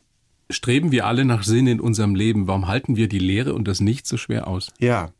streben 0.50 0.92
wir 0.92 1.06
alle 1.06 1.24
nach 1.24 1.42
Sinn 1.42 1.66
in 1.66 1.80
unserem 1.80 2.14
Leben? 2.14 2.46
Warum 2.46 2.68
halten 2.68 2.96
wir 2.96 3.08
die 3.08 3.18
Lehre 3.18 3.54
und 3.54 3.66
das 3.66 3.80
nicht 3.80 4.06
so 4.06 4.16
schwer 4.16 4.46
aus? 4.46 4.70
Ja. 4.78 5.10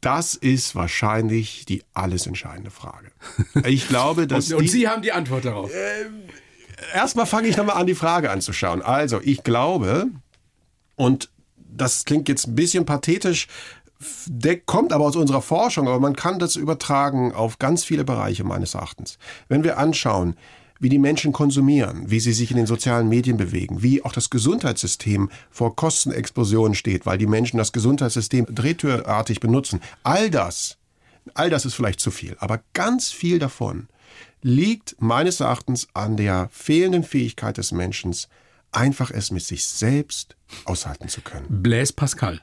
Das 0.00 0.34
ist 0.34 0.74
wahrscheinlich 0.74 1.64
die 1.64 1.84
alles 1.94 2.26
entscheidende 2.26 2.70
Frage. 2.70 3.12
Ich 3.64 3.88
glaube, 3.88 4.26
dass. 4.26 4.50
und, 4.52 4.58
und 4.58 4.70
Sie 4.70 4.88
haben 4.88 5.02
die 5.02 5.12
Antwort 5.12 5.44
darauf. 5.44 5.72
Äh, 5.72 6.06
erstmal 6.92 7.26
fange 7.26 7.48
ich 7.48 7.56
nochmal 7.56 7.76
an, 7.76 7.86
die 7.86 7.94
Frage 7.94 8.30
anzuschauen. 8.30 8.82
Also, 8.82 9.20
ich 9.22 9.44
glaube, 9.44 10.08
und 10.96 11.30
das 11.56 12.04
klingt 12.04 12.28
jetzt 12.28 12.48
ein 12.48 12.54
bisschen 12.54 12.84
pathetisch, 12.84 13.46
der 14.26 14.60
kommt 14.60 14.92
aber 14.92 15.04
aus 15.04 15.16
unserer 15.16 15.42
Forschung, 15.42 15.88
aber 15.88 16.00
man 16.00 16.16
kann 16.16 16.38
das 16.38 16.56
übertragen 16.56 17.32
auf 17.32 17.58
ganz 17.58 17.84
viele 17.84 18.04
Bereiche 18.04 18.44
meines 18.44 18.74
Erachtens. 18.74 19.18
Wenn 19.48 19.64
wir 19.64 19.78
anschauen, 19.78 20.36
wie 20.82 20.88
die 20.88 20.98
Menschen 20.98 21.32
konsumieren, 21.32 22.10
wie 22.10 22.18
sie 22.18 22.32
sich 22.32 22.50
in 22.50 22.56
den 22.56 22.66
sozialen 22.66 23.08
Medien 23.08 23.36
bewegen, 23.36 23.82
wie 23.82 24.04
auch 24.04 24.12
das 24.12 24.30
Gesundheitssystem 24.30 25.30
vor 25.50 25.76
Kostenexplosionen 25.76 26.74
steht, 26.74 27.06
weil 27.06 27.18
die 27.18 27.28
Menschen 27.28 27.56
das 27.56 27.72
Gesundheitssystem 27.72 28.46
drehtürartig 28.50 29.38
benutzen. 29.38 29.80
All 30.02 30.28
das, 30.28 30.78
all 31.34 31.50
das 31.50 31.64
ist 31.64 31.74
vielleicht 31.74 32.00
zu 32.00 32.10
viel, 32.10 32.36
aber 32.40 32.60
ganz 32.72 33.12
viel 33.12 33.38
davon 33.38 33.86
liegt 34.42 34.96
meines 35.00 35.38
Erachtens 35.38 35.86
an 35.94 36.16
der 36.16 36.48
fehlenden 36.50 37.04
Fähigkeit 37.04 37.58
des 37.58 37.70
Menschen, 37.70 38.12
einfach 38.72 39.12
es 39.12 39.30
mit 39.30 39.44
sich 39.44 39.64
selbst 39.64 40.36
aushalten 40.64 41.08
zu 41.08 41.20
können. 41.20 41.46
Blaise 41.48 41.92
Pascal. 41.92 42.40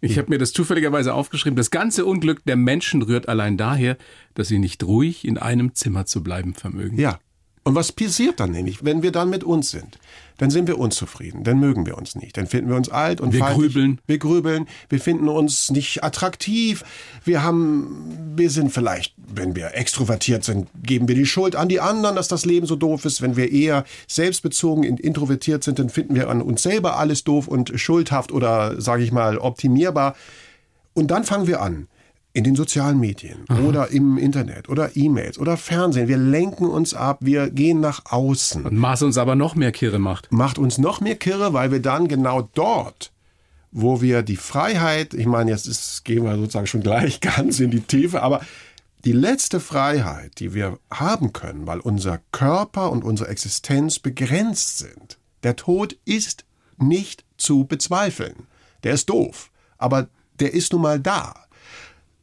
Ich 0.00 0.18
habe 0.18 0.30
mir 0.30 0.38
das 0.38 0.52
zufälligerweise 0.52 1.12
aufgeschrieben. 1.12 1.56
Das 1.56 1.70
ganze 1.70 2.06
Unglück 2.06 2.44
der 2.44 2.56
Menschen 2.56 3.02
rührt 3.02 3.28
allein 3.28 3.56
daher, 3.56 3.96
dass 4.34 4.48
sie 4.48 4.58
nicht 4.58 4.82
ruhig 4.84 5.26
in 5.26 5.36
einem 5.36 5.74
Zimmer 5.74 6.06
zu 6.06 6.22
bleiben 6.22 6.54
vermögen. 6.54 6.98
Ja, 6.98 7.18
und 7.62 7.74
was 7.74 7.92
passiert 7.92 8.40
dann 8.40 8.52
nämlich, 8.52 8.84
wenn 8.84 9.02
wir 9.02 9.12
dann 9.12 9.28
mit 9.28 9.44
uns 9.44 9.70
sind? 9.70 9.98
Dann 10.38 10.50
sind 10.50 10.66
wir 10.66 10.78
unzufrieden, 10.78 11.44
dann 11.44 11.60
mögen 11.60 11.84
wir 11.84 11.98
uns 11.98 12.14
nicht, 12.14 12.38
dann 12.38 12.46
finden 12.46 12.70
wir 12.70 12.76
uns 12.76 12.88
alt 12.88 13.20
und 13.20 13.34
wir 13.34 13.40
feindlich, 13.40 13.74
grübeln. 13.74 14.00
Wir 14.06 14.16
grübeln, 14.16 14.66
wir 14.88 14.98
finden 14.98 15.28
uns 15.28 15.70
nicht 15.70 16.02
attraktiv, 16.02 16.82
wir 17.26 17.42
haben, 17.42 18.32
wir 18.36 18.48
sind 18.48 18.72
vielleicht, 18.72 19.14
wenn 19.18 19.54
wir 19.54 19.74
extrovertiert 19.74 20.42
sind, 20.42 20.68
geben 20.82 21.08
wir 21.08 21.14
die 21.14 21.26
Schuld 21.26 21.56
an 21.56 21.68
die 21.68 21.80
anderen, 21.80 22.16
dass 22.16 22.28
das 22.28 22.46
Leben 22.46 22.66
so 22.66 22.76
doof 22.76 23.04
ist. 23.04 23.20
Wenn 23.20 23.36
wir 23.36 23.52
eher 23.52 23.84
selbstbezogen 24.08 24.88
und 24.88 24.98
introvertiert 24.98 25.62
sind, 25.62 25.78
dann 25.78 25.90
finden 25.90 26.14
wir 26.14 26.30
an 26.30 26.40
uns 26.40 26.62
selber 26.62 26.96
alles 26.96 27.24
doof 27.24 27.46
und 27.46 27.78
schuldhaft 27.78 28.32
oder, 28.32 28.80
sage 28.80 29.02
ich 29.02 29.12
mal, 29.12 29.36
optimierbar. 29.36 30.16
Und 30.94 31.10
dann 31.10 31.24
fangen 31.24 31.46
wir 31.46 31.60
an 31.60 31.86
in 32.32 32.44
den 32.44 32.54
sozialen 32.54 33.00
Medien 33.00 33.44
Aha. 33.48 33.60
oder 33.60 33.90
im 33.90 34.16
Internet 34.16 34.68
oder 34.68 34.96
E-Mails 34.96 35.38
oder 35.38 35.56
Fernsehen. 35.56 36.08
Wir 36.08 36.16
lenken 36.16 36.66
uns 36.66 36.94
ab, 36.94 37.18
wir 37.22 37.50
gehen 37.50 37.80
nach 37.80 38.04
außen. 38.06 38.66
Und 38.66 38.82
was 38.82 39.02
uns 39.02 39.18
aber 39.18 39.34
noch 39.34 39.56
mehr 39.56 39.72
Kirre 39.72 39.98
macht. 39.98 40.30
Macht 40.32 40.58
uns 40.58 40.78
noch 40.78 41.00
mehr 41.00 41.16
Kirre, 41.16 41.52
weil 41.52 41.72
wir 41.72 41.80
dann 41.80 42.06
genau 42.06 42.48
dort, 42.54 43.12
wo 43.72 44.00
wir 44.00 44.22
die 44.22 44.36
Freiheit, 44.36 45.14
ich 45.14 45.26
meine, 45.26 45.50
jetzt 45.50 45.66
ist, 45.66 46.04
gehen 46.04 46.24
wir 46.24 46.36
sozusagen 46.36 46.66
schon 46.66 46.82
gleich 46.82 47.20
ganz 47.20 47.58
in 47.58 47.70
die 47.70 47.80
Tiefe, 47.80 48.22
aber 48.22 48.40
die 49.04 49.12
letzte 49.12 49.60
Freiheit, 49.60 50.38
die 50.38 50.54
wir 50.54 50.78
haben 50.92 51.32
können, 51.32 51.66
weil 51.66 51.80
unser 51.80 52.20
Körper 52.32 52.92
und 52.92 53.02
unsere 53.02 53.30
Existenz 53.30 53.98
begrenzt 53.98 54.78
sind. 54.78 55.18
Der 55.42 55.56
Tod 55.56 55.96
ist 56.04 56.44
nicht 56.76 57.24
zu 57.38 57.64
bezweifeln. 57.64 58.46
Der 58.84 58.92
ist 58.92 59.08
doof, 59.08 59.50
aber 59.78 60.08
der 60.38 60.54
ist 60.54 60.72
nun 60.72 60.82
mal 60.82 61.00
da. 61.00 61.34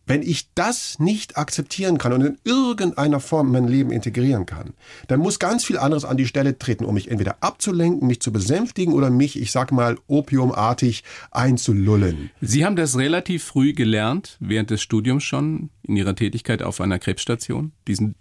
Wenn 0.07 0.21
ich 0.21 0.47
das 0.55 0.99
nicht 0.99 1.37
akzeptieren 1.37 1.97
kann 1.97 2.13
und 2.13 2.21
in 2.21 2.37
irgendeiner 2.45 3.19
Form 3.19 3.51
mein 3.51 3.67
Leben 3.67 3.91
integrieren 3.91 4.45
kann, 4.45 4.73
dann 5.09 5.19
muss 5.19 5.37
ganz 5.37 5.65
viel 5.65 5.77
anderes 5.77 6.05
an 6.05 6.15
die 6.15 6.25
Stelle 6.25 6.57
treten, 6.57 6.85
um 6.85 6.93
mich 6.93 7.11
entweder 7.11 7.37
abzulenken, 7.41 8.07
mich 8.07 8.21
zu 8.21 8.31
besänftigen 8.31 8.93
oder 8.93 9.09
mich, 9.09 9.39
ich 9.39 9.51
sag 9.51 9.73
mal, 9.73 9.97
opiumartig 10.07 11.03
einzulullen. 11.31 12.31
Sie 12.39 12.65
haben 12.65 12.77
das 12.77 12.97
relativ 12.97 13.43
früh 13.43 13.73
gelernt, 13.73 14.37
während 14.39 14.69
des 14.69 14.81
Studiums 14.81 15.25
schon, 15.25 15.69
in 15.83 15.97
Ihrer 15.97 16.15
Tätigkeit 16.15 16.63
auf 16.63 16.79
einer 16.79 16.99
Krebsstation, 16.99 17.73
diesen 17.87 18.15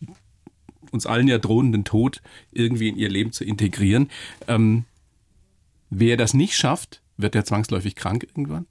uns 0.90 1.06
allen 1.06 1.28
ja 1.28 1.38
drohenden 1.38 1.84
Tod 1.84 2.20
irgendwie 2.52 2.88
in 2.88 2.96
Ihr 2.96 3.08
Leben 3.08 3.30
zu 3.32 3.44
integrieren. 3.44 4.10
Ähm, 4.48 4.84
wer 5.90 6.16
das 6.16 6.34
nicht 6.34 6.56
schafft, 6.56 7.02
wird 7.16 7.34
der 7.34 7.44
zwangsläufig 7.44 7.94
krank 7.94 8.24
irgendwann? 8.24 8.66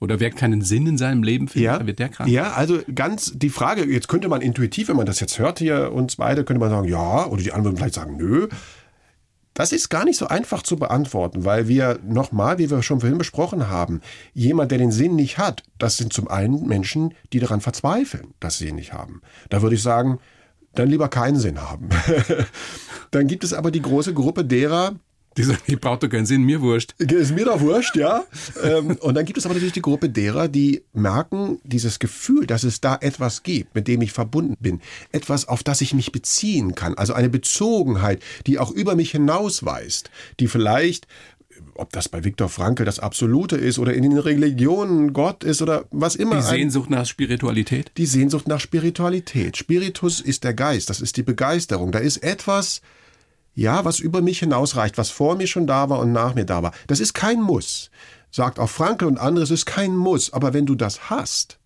Oder 0.00 0.20
wer 0.20 0.30
keinen 0.30 0.62
Sinn 0.62 0.86
in 0.86 0.98
seinem 0.98 1.22
Leben 1.22 1.48
findet, 1.48 1.80
ja, 1.80 1.86
wird 1.86 1.98
der 1.98 2.08
krank? 2.08 2.28
Ja, 2.28 2.52
also 2.52 2.80
ganz 2.94 3.32
die 3.34 3.48
Frage, 3.48 3.84
jetzt 3.84 4.08
könnte 4.08 4.28
man 4.28 4.42
intuitiv, 4.42 4.88
wenn 4.88 4.96
man 4.96 5.06
das 5.06 5.20
jetzt 5.20 5.38
hört 5.38 5.58
hier 5.58 5.92
uns 5.92 6.16
beide, 6.16 6.44
könnte 6.44 6.60
man 6.60 6.70
sagen, 6.70 6.88
ja, 6.88 7.26
oder 7.26 7.42
die 7.42 7.52
anderen 7.52 7.76
vielleicht 7.76 7.94
sagen, 7.94 8.16
nö. 8.16 8.48
Das 9.54 9.70
ist 9.70 9.88
gar 9.88 10.04
nicht 10.04 10.18
so 10.18 10.26
einfach 10.26 10.64
zu 10.64 10.76
beantworten, 10.76 11.44
weil 11.44 11.68
wir 11.68 12.00
nochmal, 12.04 12.58
wie 12.58 12.70
wir 12.70 12.82
schon 12.82 12.98
vorhin 12.98 13.18
besprochen 13.18 13.68
haben, 13.68 14.00
jemand, 14.32 14.72
der 14.72 14.78
den 14.78 14.90
Sinn 14.90 15.14
nicht 15.14 15.38
hat, 15.38 15.62
das 15.78 15.96
sind 15.96 16.12
zum 16.12 16.26
einen 16.26 16.66
Menschen, 16.66 17.14
die 17.32 17.38
daran 17.38 17.60
verzweifeln, 17.60 18.34
dass 18.40 18.58
sie 18.58 18.68
ihn 18.68 18.74
nicht 18.74 18.92
haben. 18.92 19.22
Da 19.50 19.62
würde 19.62 19.76
ich 19.76 19.82
sagen, 19.82 20.18
dann 20.74 20.88
lieber 20.88 21.08
keinen 21.08 21.38
Sinn 21.38 21.62
haben. 21.62 21.88
dann 23.12 23.28
gibt 23.28 23.44
es 23.44 23.52
aber 23.52 23.70
die 23.70 23.82
große 23.82 24.12
Gruppe 24.12 24.44
derer, 24.44 24.96
die 25.36 25.42
sagen, 25.42 25.60
ich 25.66 25.80
brauche 25.80 25.98
doch 25.98 26.08
keinen 26.08 26.26
Sinn, 26.26 26.42
mir 26.42 26.60
wurscht. 26.60 26.94
Ist 26.98 27.34
mir 27.34 27.44
doch 27.44 27.60
wurscht, 27.60 27.96
ja. 27.96 28.24
Ähm, 28.62 28.96
und 29.00 29.14
dann 29.14 29.24
gibt 29.24 29.38
es 29.38 29.44
aber 29.46 29.54
natürlich 29.54 29.72
die 29.72 29.82
Gruppe 29.82 30.08
derer, 30.08 30.48
die 30.48 30.82
merken, 30.92 31.58
dieses 31.64 31.98
Gefühl, 31.98 32.46
dass 32.46 32.62
es 32.62 32.80
da 32.80 32.96
etwas 33.00 33.42
gibt, 33.42 33.74
mit 33.74 33.88
dem 33.88 34.02
ich 34.02 34.12
verbunden 34.12 34.56
bin. 34.60 34.80
Etwas, 35.12 35.48
auf 35.48 35.62
das 35.62 35.80
ich 35.80 35.94
mich 35.94 36.12
beziehen 36.12 36.74
kann. 36.74 36.94
Also 36.94 37.14
eine 37.14 37.28
Bezogenheit, 37.28 38.22
die 38.46 38.58
auch 38.58 38.70
über 38.70 38.94
mich 38.94 39.10
hinausweist. 39.10 40.10
Die 40.40 40.48
vielleicht 40.48 41.06
ob 41.76 41.92
das 41.92 42.08
bei 42.08 42.24
Viktor 42.24 42.48
Frankl 42.48 42.84
das 42.84 42.98
Absolute 42.98 43.56
ist 43.56 43.78
oder 43.78 43.94
in 43.94 44.02
den 44.02 44.18
Religionen 44.18 45.12
Gott 45.12 45.44
ist 45.44 45.62
oder 45.62 45.84
was 45.90 46.16
immer. 46.16 46.36
Die 46.36 46.42
Sehnsucht 46.42 46.90
nach 46.90 47.06
Spiritualität? 47.06 47.92
Die 47.96 48.06
Sehnsucht 48.06 48.48
nach 48.48 48.60
Spiritualität. 48.60 49.56
Spiritus 49.56 50.20
ist 50.20 50.44
der 50.44 50.54
Geist, 50.54 50.90
das 50.90 51.00
ist 51.00 51.16
die 51.16 51.22
Begeisterung. 51.22 51.92
Da 51.92 51.98
ist 51.98 52.18
etwas, 52.18 52.80
ja, 53.54 53.84
was 53.84 54.00
über 54.00 54.20
mich 54.20 54.40
hinausreicht, 54.40 54.98
was 54.98 55.10
vor 55.10 55.36
mir 55.36 55.46
schon 55.46 55.66
da 55.66 55.88
war 55.88 56.00
und 56.00 56.12
nach 56.12 56.34
mir 56.34 56.44
da 56.44 56.62
war. 56.62 56.72
Das 56.86 57.00
ist 57.00 57.14
kein 57.14 57.40
Muss. 57.40 57.90
Sagt 58.30 58.58
auch 58.58 58.70
Frankel 58.70 59.06
und 59.06 59.18
andere, 59.18 59.44
es 59.44 59.50
ist 59.50 59.66
kein 59.66 59.96
Muss. 59.96 60.32
Aber 60.32 60.52
wenn 60.52 60.66
du 60.66 60.74
das 60.74 61.08
hast, 61.08 61.58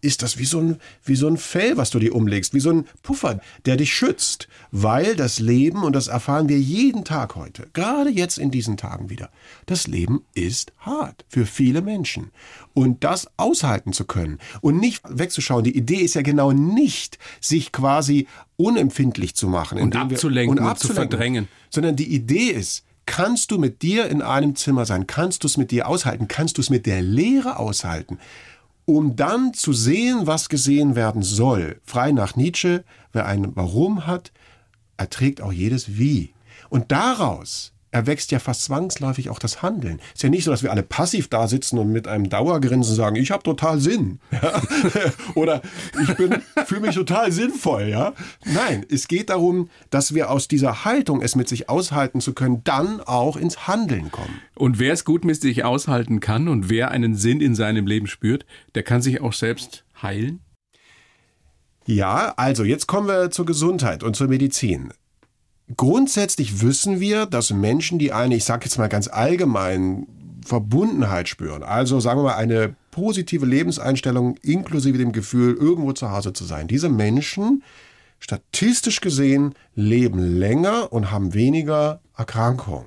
ist 0.00 0.22
das 0.22 0.38
wie 0.38 0.44
so 0.44 0.60
ein, 0.60 0.76
wie 1.04 1.16
so 1.16 1.26
ein 1.26 1.36
Fell, 1.36 1.76
was 1.76 1.90
du 1.90 1.98
dir 1.98 2.14
umlegst, 2.14 2.54
wie 2.54 2.60
so 2.60 2.70
ein 2.70 2.84
Puffer, 3.02 3.40
der 3.66 3.76
dich 3.76 3.92
schützt. 3.92 4.48
Weil 4.70 5.16
das 5.16 5.38
Leben, 5.38 5.82
und 5.82 5.94
das 5.94 6.08
erfahren 6.08 6.48
wir 6.48 6.58
jeden 6.58 7.04
Tag 7.04 7.36
heute, 7.36 7.68
gerade 7.72 8.10
jetzt 8.10 8.38
in 8.38 8.50
diesen 8.50 8.76
Tagen 8.76 9.10
wieder, 9.10 9.30
das 9.66 9.86
Leben 9.86 10.22
ist 10.34 10.72
hart 10.78 11.24
für 11.28 11.46
viele 11.46 11.82
Menschen. 11.82 12.30
Und 12.72 13.04
das 13.04 13.28
aushalten 13.36 13.92
zu 13.92 14.04
können 14.04 14.38
und 14.60 14.78
nicht 14.78 15.02
wegzuschauen, 15.08 15.64
die 15.64 15.76
Idee 15.76 15.96
ist 15.96 16.14
ja 16.14 16.22
genau 16.22 16.52
nicht, 16.52 17.18
sich 17.40 17.72
quasi 17.72 18.26
unempfindlich 18.56 19.34
zu 19.34 19.48
machen. 19.48 19.80
Und 19.80 19.96
abzulenken, 19.96 20.56
wir, 20.56 20.62
und 20.62 20.68
abzulenken, 20.68 21.10
zu 21.10 21.16
verdrängen. 21.16 21.48
Sondern 21.70 21.96
die 21.96 22.12
Idee 22.14 22.50
ist, 22.50 22.84
kannst 23.06 23.50
du 23.50 23.58
mit 23.58 23.82
dir 23.82 24.08
in 24.08 24.22
einem 24.22 24.54
Zimmer 24.54 24.86
sein? 24.86 25.06
Kannst 25.06 25.42
du 25.42 25.48
es 25.48 25.56
mit 25.56 25.72
dir 25.72 25.88
aushalten? 25.88 26.28
Kannst 26.28 26.58
du 26.58 26.62
es 26.62 26.70
mit 26.70 26.86
der 26.86 27.02
Lehre 27.02 27.58
aushalten? 27.58 28.18
Um 28.96 29.16
dann 29.16 29.54
zu 29.54 29.72
sehen, 29.72 30.26
was 30.26 30.48
gesehen 30.48 30.96
werden 30.96 31.22
soll. 31.22 31.80
Frei 31.84 32.12
nach 32.12 32.36
Nietzsche, 32.36 32.84
wer 33.12 33.26
ein 33.26 33.54
Warum 33.56 34.06
hat, 34.06 34.32
erträgt 34.96 35.40
auch 35.40 35.52
jedes 35.52 35.98
Wie. 35.98 36.34
Und 36.68 36.92
daraus 36.92 37.72
erwächst 37.90 38.30
ja 38.30 38.38
fast 38.38 38.62
zwangsläufig 38.62 39.30
auch 39.30 39.38
das 39.38 39.62
Handeln. 39.62 40.00
Ist 40.14 40.22
ja 40.22 40.28
nicht 40.28 40.44
so, 40.44 40.50
dass 40.50 40.62
wir 40.62 40.70
alle 40.70 40.82
passiv 40.82 41.28
da 41.28 41.48
sitzen 41.48 41.78
und 41.78 41.90
mit 41.90 42.06
einem 42.06 42.28
Dauergrinsen 42.28 42.94
sagen, 42.94 43.16
ich 43.16 43.30
habe 43.30 43.42
total 43.42 43.80
Sinn. 43.80 44.20
Ja? 44.40 44.62
Oder 45.34 45.60
ich 46.00 46.16
bin 46.16 46.36
fühle 46.64 46.80
mich 46.80 46.94
total 46.94 47.30
sinnvoll, 47.30 47.88
ja? 47.88 48.14
Nein, 48.44 48.86
es 48.88 49.06
geht 49.08 49.28
darum, 49.28 49.68
dass 49.90 50.14
wir 50.14 50.30
aus 50.30 50.48
dieser 50.48 50.84
Haltung, 50.84 51.20
es 51.20 51.36
mit 51.36 51.48
sich 51.48 51.68
aushalten 51.68 52.20
zu 52.20 52.32
können, 52.32 52.62
dann 52.64 53.00
auch 53.00 53.36
ins 53.36 53.66
Handeln 53.68 54.10
kommen. 54.10 54.40
Und 54.54 54.78
wer 54.78 54.94
es 54.94 55.04
gut 55.04 55.24
mit 55.24 55.40
sich 55.40 55.64
aushalten 55.64 56.20
kann 56.20 56.48
und 56.48 56.70
wer 56.70 56.90
einen 56.90 57.16
Sinn 57.16 57.40
in 57.40 57.54
seinem 57.54 57.86
Leben 57.86 58.06
spürt, 58.06 58.46
der 58.74 58.82
kann 58.82 59.02
sich 59.02 59.20
auch 59.20 59.34
selbst 59.34 59.84
heilen? 60.00 60.40
Ja, 61.86 62.34
also 62.36 62.64
jetzt 62.64 62.86
kommen 62.86 63.08
wir 63.08 63.30
zur 63.30 63.46
Gesundheit 63.46 64.02
und 64.02 64.14
zur 64.14 64.28
Medizin. 64.28 64.92
Grundsätzlich 65.76 66.62
wissen 66.62 67.00
wir, 67.00 67.26
dass 67.26 67.50
Menschen, 67.50 67.98
die 67.98 68.12
eine, 68.12 68.34
ich 68.34 68.44
sage 68.44 68.64
jetzt 68.64 68.78
mal 68.78 68.88
ganz 68.88 69.08
allgemein, 69.08 70.06
Verbundenheit 70.44 71.28
spüren, 71.28 71.62
also 71.62 72.00
sagen 72.00 72.20
wir 72.20 72.24
mal 72.24 72.34
eine 72.34 72.74
positive 72.90 73.46
Lebenseinstellung 73.46 74.36
inklusive 74.42 74.98
dem 74.98 75.12
Gefühl, 75.12 75.54
irgendwo 75.54 75.92
zu 75.92 76.10
Hause 76.10 76.32
zu 76.32 76.44
sein, 76.44 76.66
diese 76.66 76.88
Menschen 76.88 77.62
statistisch 78.18 79.00
gesehen 79.00 79.54
leben 79.74 80.18
länger 80.18 80.92
und 80.92 81.10
haben 81.10 81.34
weniger 81.34 82.00
Erkrankungen. 82.16 82.86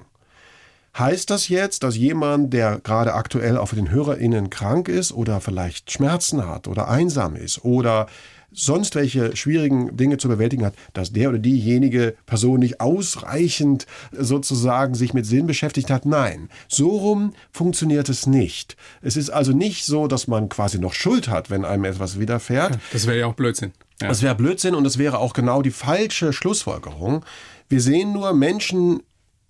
Heißt 0.97 1.31
das 1.31 1.47
jetzt, 1.47 1.81
dass 1.81 1.97
jemand, 1.97 2.53
der 2.53 2.79
gerade 2.79 3.13
aktuell 3.15 3.57
auch 3.57 3.67
für 3.67 3.75
den 3.75 3.89
HörerInnen 3.89 4.51
krank 4.51 4.89
ist 4.89 5.11
oder 5.11 5.41
vielleicht 5.41 5.91
Schmerzen 5.91 6.47
hat 6.47 6.67
oder 6.67 6.87
einsam 6.87 7.35
ist 7.35 7.65
oder 7.65 8.07
sonst 8.53 8.95
welche 8.95 9.35
schwierigen 9.35 9.95
Dinge 9.97 10.17
zu 10.17 10.27
bewältigen 10.27 10.65
hat, 10.65 10.75
dass 10.93 11.11
der 11.11 11.29
oder 11.29 11.39
diejenige 11.39 12.15
Person 12.25 12.59
nicht 12.59 12.81
ausreichend 12.81 13.85
sozusagen 14.11 14.95
sich 14.95 15.13
mit 15.13 15.25
Sinn 15.25 15.47
beschäftigt 15.47 15.89
hat. 15.89 16.05
Nein, 16.05 16.49
so 16.67 16.89
rum 16.89 17.33
funktioniert 17.51 18.09
es 18.09 18.27
nicht. 18.27 18.77
Es 19.01 19.17
ist 19.17 19.29
also 19.29 19.51
nicht 19.51 19.85
so, 19.85 20.07
dass 20.07 20.27
man 20.27 20.49
quasi 20.49 20.79
noch 20.79 20.93
Schuld 20.93 21.27
hat, 21.27 21.49
wenn 21.49 21.65
einem 21.65 21.85
etwas 21.85 22.19
widerfährt. 22.19 22.77
Das 22.91 23.07
wäre 23.07 23.19
ja 23.19 23.27
auch 23.27 23.35
Blödsinn. 23.35 23.71
Ja. 24.01 24.07
Das 24.09 24.21
wäre 24.21 24.35
Blödsinn 24.35 24.75
und 24.75 24.83
das 24.83 24.97
wäre 24.97 25.19
auch 25.19 25.33
genau 25.33 25.61
die 25.61 25.71
falsche 25.71 26.33
Schlussfolgerung. 26.33 27.23
Wir 27.69 27.81
sehen 27.81 28.13
nur 28.13 28.33
Menschen 28.33 29.01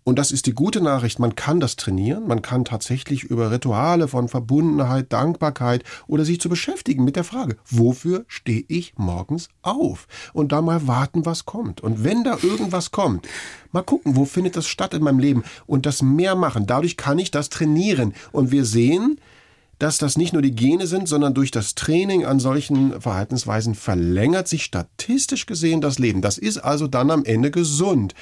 und 0.04 0.20
das 0.20 0.32
ist 0.32 0.48
die 0.48 0.54
gute 0.54 0.82
Nachricht, 0.82 1.20
man 1.20 1.36
kann 1.36 1.60
das 1.60 1.78
trainieren, 1.78 2.28
man 2.28 2.42
kann 2.42 2.66
tatsächlich 2.66 3.24
über 3.24 3.52
Rituale 3.52 4.08
von 4.08 4.28
Verbundenheit, 4.28 5.14
Dankbarkeit 5.14 5.84
oder 6.08 6.26
sich 6.26 6.42
zu 6.42 6.50
beschäftigen 6.50 7.06
mit 7.06 7.16
der 7.16 7.24
Frage, 7.24 7.56
wofür 7.70 8.26
stehe 8.28 8.66
ich 8.68 8.94
morgens 8.98 9.48
auf? 9.62 10.08
Und 10.34 10.52
da 10.52 10.62
mal 10.62 10.88
warten, 10.88 11.26
was 11.26 11.46
kommt. 11.46 11.82
Und 11.82 12.04
wenn 12.04 12.24
da 12.24 12.38
irgendwas 12.42 12.92
kommt, 12.92 13.28
mal 13.72 13.84
gucken, 13.84 14.16
wo 14.18 14.26
findet 14.26 14.58
das 14.58 14.68
statt 14.68 14.94
in 14.94 15.04
meinem 15.04 15.20
Leben 15.20 15.44
und 15.66 15.86
das 15.86 16.02
mehr 16.02 16.36
machen. 16.36 16.68
Dadurch 16.68 16.98
kann 16.98 17.18
ich 17.18 17.32
das 17.32 17.50
trainieren. 17.50 18.14
Und 18.32 18.52
wir 18.52 18.66
sehen, 18.66 19.20
dass 19.80 19.98
das 19.98 20.18
nicht 20.18 20.34
nur 20.34 20.42
die 20.42 20.56
Gene 20.56 20.88
sind, 20.88 21.08
sondern 21.08 21.34
durch 21.34 21.52
das 21.52 21.76
Training 21.76 22.26
an 22.26 22.40
solchen 22.40 23.02
Verhaltensweisen 23.02 23.76
verlängert 23.76 24.48
sich 24.48 24.64
statistisch 24.64 25.46
gesehen 25.46 25.82
das 25.82 26.00
Leben. 26.00 26.22
Das 26.22 26.38
ist 26.38 26.58
also 26.58 26.88
dann 26.88 27.12
am 27.12 27.26
Ende 27.26 27.52
gesund. 27.52 28.14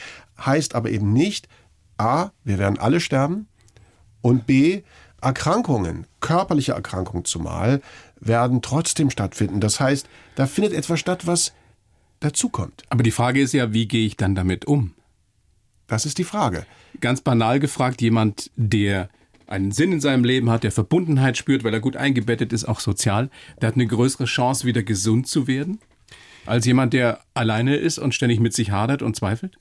Heißt 0.43 0.73
aber 0.75 0.89
eben 0.89 1.13
nicht, 1.13 1.47
A, 2.01 2.31
wir 2.43 2.57
werden 2.57 2.79
alle 2.79 2.99
sterben 2.99 3.47
und 4.21 4.47
B, 4.47 4.81
Erkrankungen, 5.21 6.07
körperliche 6.19 6.71
Erkrankungen 6.71 7.25
zumal, 7.25 7.81
werden 8.19 8.63
trotzdem 8.63 9.11
stattfinden. 9.11 9.61
Das 9.61 9.79
heißt, 9.79 10.09
da 10.35 10.47
findet 10.47 10.73
etwas 10.73 10.99
statt, 10.99 11.27
was 11.27 11.53
dazukommt. 12.19 12.83
Aber 12.89 13.03
die 13.03 13.11
Frage 13.11 13.39
ist 13.39 13.53
ja, 13.53 13.71
wie 13.71 13.87
gehe 13.87 14.07
ich 14.07 14.17
dann 14.17 14.33
damit 14.33 14.65
um? 14.65 14.93
Das 15.87 16.05
ist 16.07 16.17
die 16.17 16.23
Frage. 16.23 16.65
Ganz 17.01 17.21
banal 17.21 17.59
gefragt, 17.59 18.01
jemand, 18.01 18.49
der 18.55 19.09
einen 19.45 19.71
Sinn 19.71 19.91
in 19.91 20.01
seinem 20.01 20.23
Leben 20.23 20.49
hat, 20.49 20.63
der 20.63 20.71
Verbundenheit 20.71 21.37
spürt, 21.37 21.63
weil 21.63 21.73
er 21.73 21.81
gut 21.81 21.97
eingebettet 21.97 22.53
ist, 22.53 22.65
auch 22.65 22.79
sozial, 22.79 23.29
der 23.61 23.67
hat 23.67 23.75
eine 23.75 23.85
größere 23.85 24.25
Chance, 24.25 24.65
wieder 24.65 24.81
gesund 24.81 25.27
zu 25.27 25.47
werden, 25.47 25.79
als 26.45 26.65
jemand, 26.65 26.93
der 26.93 27.19
alleine 27.33 27.75
ist 27.75 27.99
und 27.99 28.15
ständig 28.15 28.39
mit 28.39 28.53
sich 28.53 28.71
hadert 28.71 29.01
und 29.01 29.15
zweifelt? 29.15 29.59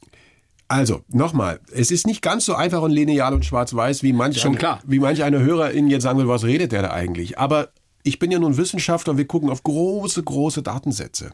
Also, 0.70 1.02
nochmal, 1.08 1.58
es 1.72 1.90
ist 1.90 2.06
nicht 2.06 2.22
ganz 2.22 2.44
so 2.44 2.54
einfach 2.54 2.80
und 2.80 2.92
lineal 2.92 3.34
und 3.34 3.44
schwarz-weiß, 3.44 4.04
wie 4.04 4.12
manch, 4.12 4.40
Schon 4.40 4.54
klar. 4.54 4.80
wie 4.86 5.00
manch 5.00 5.24
eine 5.24 5.40
Hörerin 5.40 5.90
jetzt 5.90 6.04
sagen 6.04 6.16
will, 6.16 6.28
was 6.28 6.44
redet 6.44 6.70
der 6.70 6.82
da 6.82 6.92
eigentlich? 6.92 7.40
Aber 7.40 7.70
ich 8.04 8.20
bin 8.20 8.30
ja 8.30 8.38
nun 8.38 8.56
Wissenschaftler 8.56 9.10
und 9.10 9.16
wir 9.18 9.26
gucken 9.26 9.50
auf 9.50 9.64
große, 9.64 10.22
große 10.22 10.62
Datensätze. 10.62 11.32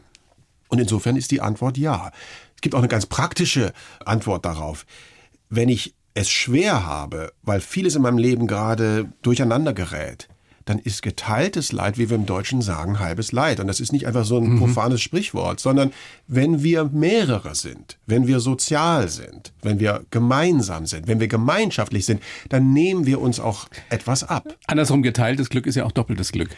Und 0.69 0.79
insofern 0.79 1.15
ist 1.15 1.29
die 1.29 1.39
Antwort 1.39 1.77
ja. 1.77 2.11
Es 2.55 2.61
gibt 2.61 2.73
auch 2.73 2.79
eine 2.79 2.87
ganz 2.87 3.05
praktische 3.05 3.73
Antwort 4.03 4.43
darauf. 4.43 4.87
Wenn 5.49 5.69
ich 5.69 5.93
es 6.15 6.31
schwer 6.31 6.87
habe, 6.87 7.31
weil 7.43 7.61
vieles 7.61 7.95
in 7.95 8.01
meinem 8.01 8.17
Leben 8.17 8.47
gerade 8.47 9.13
durcheinander 9.21 9.73
gerät, 9.73 10.29
dann 10.67 10.79
ist 10.79 11.01
geteiltes 11.01 11.71
Leid, 11.71 11.97
wie 11.97 12.09
wir 12.09 12.17
im 12.17 12.25
Deutschen 12.25 12.61
sagen, 12.61 12.99
halbes 12.99 13.31
Leid. 13.31 13.61
Und 13.61 13.67
das 13.67 13.79
ist 13.79 13.93
nicht 13.93 14.05
einfach 14.05 14.25
so 14.25 14.37
ein 14.37 14.49
mhm. 14.49 14.59
profanes 14.59 15.01
Sprichwort, 15.01 15.61
sondern 15.61 15.91
wenn 16.27 16.61
wir 16.61 16.85
mehrere 16.85 17.55
sind, 17.55 17.97
wenn 18.05 18.27
wir 18.27 18.41
sozial 18.41 19.07
sind, 19.07 19.53
wenn 19.61 19.79
wir 19.79 20.03
gemeinsam 20.11 20.85
sind, 20.85 21.07
wenn 21.07 21.21
wir 21.21 21.29
gemeinschaftlich 21.29 22.05
sind, 22.05 22.21
dann 22.49 22.73
nehmen 22.73 23.05
wir 23.05 23.21
uns 23.21 23.39
auch 23.39 23.67
etwas 23.89 24.25
ab. 24.25 24.57
Andersrum 24.67 25.03
geteiltes 25.03 25.49
Glück 25.49 25.65
ist 25.67 25.75
ja 25.75 25.85
auch 25.85 25.93
doppeltes 25.93 26.33
Glück. 26.33 26.49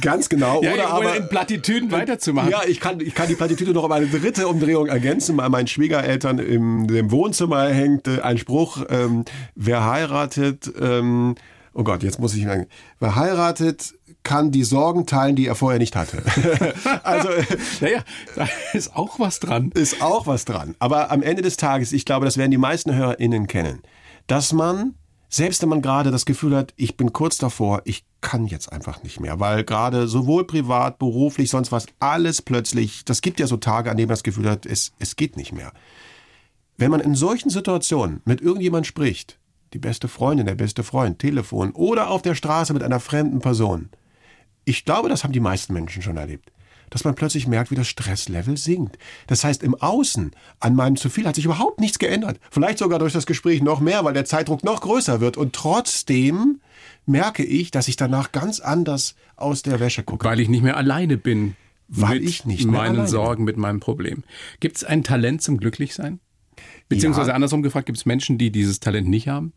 Ganz 0.00 0.28
genau. 0.28 0.62
Ja, 0.66 0.72
oder 0.72 0.88
aber 0.88 1.16
in 1.16 1.28
Plattitüden 1.28 1.92
weiterzumachen. 1.92 2.50
Ja, 2.50 2.62
ich 2.66 2.80
kann, 2.80 3.00
ich 3.00 3.14
kann 3.14 3.28
die 3.28 3.34
Plattitüde 3.34 3.72
noch 3.72 3.84
um 3.84 3.92
eine 3.92 4.06
dritte 4.06 4.48
Umdrehung 4.48 4.86
ergänzen. 4.86 5.36
Bei 5.36 5.48
meinen 5.48 5.66
Schwiegereltern 5.66 6.38
im, 6.38 6.88
im 6.88 7.10
Wohnzimmer 7.10 7.68
hängt 7.68 8.08
äh, 8.08 8.20
ein 8.22 8.38
Spruch, 8.38 8.84
ähm, 8.88 9.24
wer 9.54 9.84
heiratet, 9.84 10.72
ähm, 10.80 11.36
oh 11.76 11.84
Gott, 11.84 12.02
jetzt 12.02 12.18
muss 12.18 12.34
ich 12.34 12.44
sagen, 12.44 12.66
wer 12.98 13.16
heiratet, 13.16 13.94
kann 14.22 14.50
die 14.50 14.64
Sorgen 14.64 15.06
teilen, 15.06 15.36
die 15.36 15.46
er 15.46 15.54
vorher 15.54 15.78
nicht 15.78 15.94
hatte. 15.94 16.22
also 17.04 17.28
Naja, 17.80 18.02
da 18.34 18.48
ist 18.72 18.96
auch 18.96 19.20
was 19.20 19.38
dran. 19.40 19.70
ist 19.72 20.02
auch 20.02 20.26
was 20.26 20.44
dran. 20.44 20.74
Aber 20.78 21.10
am 21.10 21.22
Ende 21.22 21.42
des 21.42 21.56
Tages, 21.56 21.92
ich 21.92 22.04
glaube, 22.04 22.24
das 22.24 22.36
werden 22.36 22.50
die 22.50 22.58
meisten 22.58 22.94
HörerInnen 22.94 23.46
kennen, 23.46 23.82
dass 24.26 24.52
man, 24.52 24.94
selbst 25.28 25.62
wenn 25.62 25.68
man 25.68 25.82
gerade 25.82 26.10
das 26.10 26.24
Gefühl 26.24 26.56
hat, 26.56 26.72
ich 26.76 26.96
bin 26.96 27.12
kurz 27.12 27.36
davor, 27.36 27.82
ich 27.84 28.04
kann 28.22 28.46
jetzt 28.46 28.72
einfach 28.72 29.02
nicht 29.02 29.20
mehr, 29.20 29.38
weil 29.38 29.62
gerade 29.62 30.08
sowohl 30.08 30.46
privat, 30.46 30.98
beruflich, 30.98 31.50
sonst 31.50 31.70
was, 31.70 31.86
alles 32.00 32.42
plötzlich, 32.42 33.04
das 33.04 33.20
gibt 33.20 33.38
ja 33.38 33.46
so 33.46 33.58
Tage, 33.58 33.90
an 33.90 33.96
denen 33.96 34.08
man 34.08 34.14
das 34.14 34.24
Gefühl 34.24 34.48
hat, 34.50 34.66
es, 34.66 34.92
es 34.98 35.14
geht 35.14 35.36
nicht 35.36 35.52
mehr. 35.52 35.72
Wenn 36.78 36.90
man 36.90 37.00
in 37.00 37.14
solchen 37.14 37.50
Situationen 37.50 38.22
mit 38.24 38.40
irgendjemand 38.40 38.86
spricht, 38.86 39.38
die 39.72 39.78
beste 39.78 40.08
Freundin, 40.08 40.46
der 40.46 40.54
beste 40.54 40.82
Freund, 40.82 41.18
Telefon 41.18 41.72
oder 41.72 42.10
auf 42.10 42.22
der 42.22 42.34
Straße 42.34 42.72
mit 42.72 42.82
einer 42.82 43.00
fremden 43.00 43.40
Person, 43.40 43.90
ich 44.64 44.84
glaube, 44.84 45.08
das 45.08 45.24
haben 45.24 45.32
die 45.32 45.40
meisten 45.40 45.72
Menschen 45.72 46.02
schon 46.02 46.16
erlebt, 46.16 46.52
dass 46.90 47.04
man 47.04 47.14
plötzlich 47.14 47.46
merkt, 47.46 47.70
wie 47.70 47.76
das 47.76 47.88
Stresslevel 47.88 48.56
sinkt. 48.56 48.98
Das 49.28 49.44
heißt, 49.44 49.62
im 49.62 49.74
Außen 49.74 50.32
an 50.60 50.74
meinem 50.74 50.96
zu 50.96 51.08
viel 51.08 51.26
hat 51.26 51.36
sich 51.36 51.44
überhaupt 51.44 51.80
nichts 51.80 51.98
geändert. 51.98 52.40
Vielleicht 52.50 52.78
sogar 52.78 52.98
durch 52.98 53.12
das 53.12 53.26
Gespräch 53.26 53.62
noch 53.62 53.80
mehr, 53.80 54.04
weil 54.04 54.14
der 54.14 54.24
Zeitdruck 54.24 54.64
noch 54.64 54.80
größer 54.80 55.20
wird. 55.20 55.36
Und 55.36 55.52
trotzdem 55.52 56.60
merke 57.06 57.44
ich, 57.44 57.70
dass 57.70 57.88
ich 57.88 57.96
danach 57.96 58.32
ganz 58.32 58.58
anders 58.58 59.14
aus 59.36 59.62
der 59.62 59.78
Wäsche 59.78 60.02
gucke. 60.02 60.26
Weil 60.26 60.40
ich 60.40 60.48
nicht 60.48 60.62
mehr 60.62 60.76
alleine 60.76 61.16
bin. 61.16 61.56
Weil 61.88 62.18
mit 62.18 62.28
ich 62.28 62.44
nicht 62.44 62.64
mehr 62.64 62.80
meinen 62.80 62.96
alleine 62.96 63.08
Sorgen, 63.08 63.44
mit 63.44 63.56
meinem 63.56 63.78
Problem. 63.78 64.24
Gibt 64.58 64.76
es 64.76 64.84
ein 64.84 65.04
Talent 65.04 65.42
zum 65.42 65.58
Glücklichsein? 65.58 66.18
Beziehungsweise 66.88 67.30
Ja. 67.30 67.34
andersrum 67.34 67.62
gefragt, 67.62 67.86
gibt 67.86 67.98
es 67.98 68.06
Menschen, 68.06 68.38
die 68.38 68.50
dieses 68.50 68.80
Talent 68.80 69.08
nicht 69.08 69.28
haben? 69.28 69.52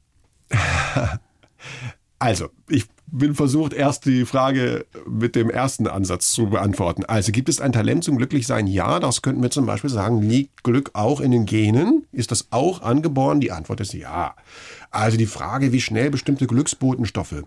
Also, 2.22 2.50
ich 2.68 2.86
bin 3.08 3.34
versucht, 3.34 3.72
erst 3.72 4.06
die 4.06 4.26
Frage 4.26 4.86
mit 5.08 5.38
dem 5.38 5.50
ersten 5.50 5.88
Ansatz 5.88 6.32
zu 6.32 6.50
beantworten. 6.50 7.06
Also, 7.06 7.32
gibt 7.32 7.48
es 7.48 7.62
ein 7.62 7.72
Talent 7.72 8.04
zum 8.04 8.18
Glücklichsein? 8.18 8.68
Ja, 8.68 9.00
das 9.00 9.22
könnten 9.22 9.42
wir 9.42 9.52
zum 9.52 9.66
Beispiel 9.66 9.90
sagen, 9.90 10.22
liegt 10.22 10.64
Glück 10.64 10.92
auch 10.94 11.22
in 11.22 11.32
den 11.32 11.46
Genen? 11.46 12.06
Ist 12.12 12.32
das 12.32 12.48
auch 12.52 12.82
angeboren? 12.82 13.40
Die 13.40 13.54
Antwort 13.54 13.80
ist 13.80 13.94
ja. 13.94 14.36
Also 14.92 15.18
die 15.18 15.28
Frage, 15.28 15.72
wie 15.72 15.80
schnell 15.80 16.10
bestimmte 16.10 16.46
Glücksbotenstoffe 16.46 17.44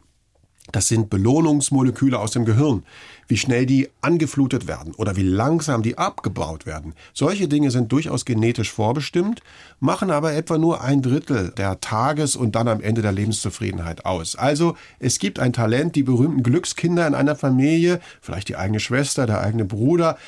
das 0.71 0.88
sind 0.88 1.11
Belohnungsmoleküle 1.11 2.19
aus 2.19 2.31
dem 2.31 2.45
Gehirn. 2.45 2.85
Wie 3.33 3.39
schnell 3.39 3.65
die 3.65 3.89
angeflutet 4.03 4.67
werden 4.69 4.93
oder 4.97 5.17
wie 5.17 5.23
langsam 5.23 5.83
die 5.83 5.97
abgebaut 5.97 6.67
werden. 6.67 6.93
Solche 7.15 7.49
Dinge 7.49 7.71
sind 7.71 7.91
durchaus 7.91 8.27
genetisch 8.27 8.71
vorbestimmt, 8.71 9.41
machen 9.81 10.11
aber 10.11 10.35
etwa 10.35 10.59
nur 10.59 10.83
ein 10.83 11.01
Drittel 11.01 11.49
der 11.57 11.81
Tages- 11.81 12.37
und 12.37 12.55
dann 12.55 12.69
am 12.69 12.83
Ende 12.83 13.01
der 13.01 13.12
Lebenszufriedenheit 13.12 14.05
aus. 14.05 14.37
Also 14.37 14.77
es 14.99 15.19
gibt 15.19 15.39
ein 15.39 15.55
Talent, 15.55 15.97
die 15.97 16.03
berühmten 16.03 16.43
Glückskinder 16.43 17.07
in 17.07 17.15
einer 17.15 17.35
Familie, 17.35 18.01
vielleicht 18.21 18.51
die 18.51 18.57
eigene 18.57 18.81
Schwester, 18.81 19.25
der 19.25 19.41
eigene 19.41 19.65
Bruder, 19.65 20.19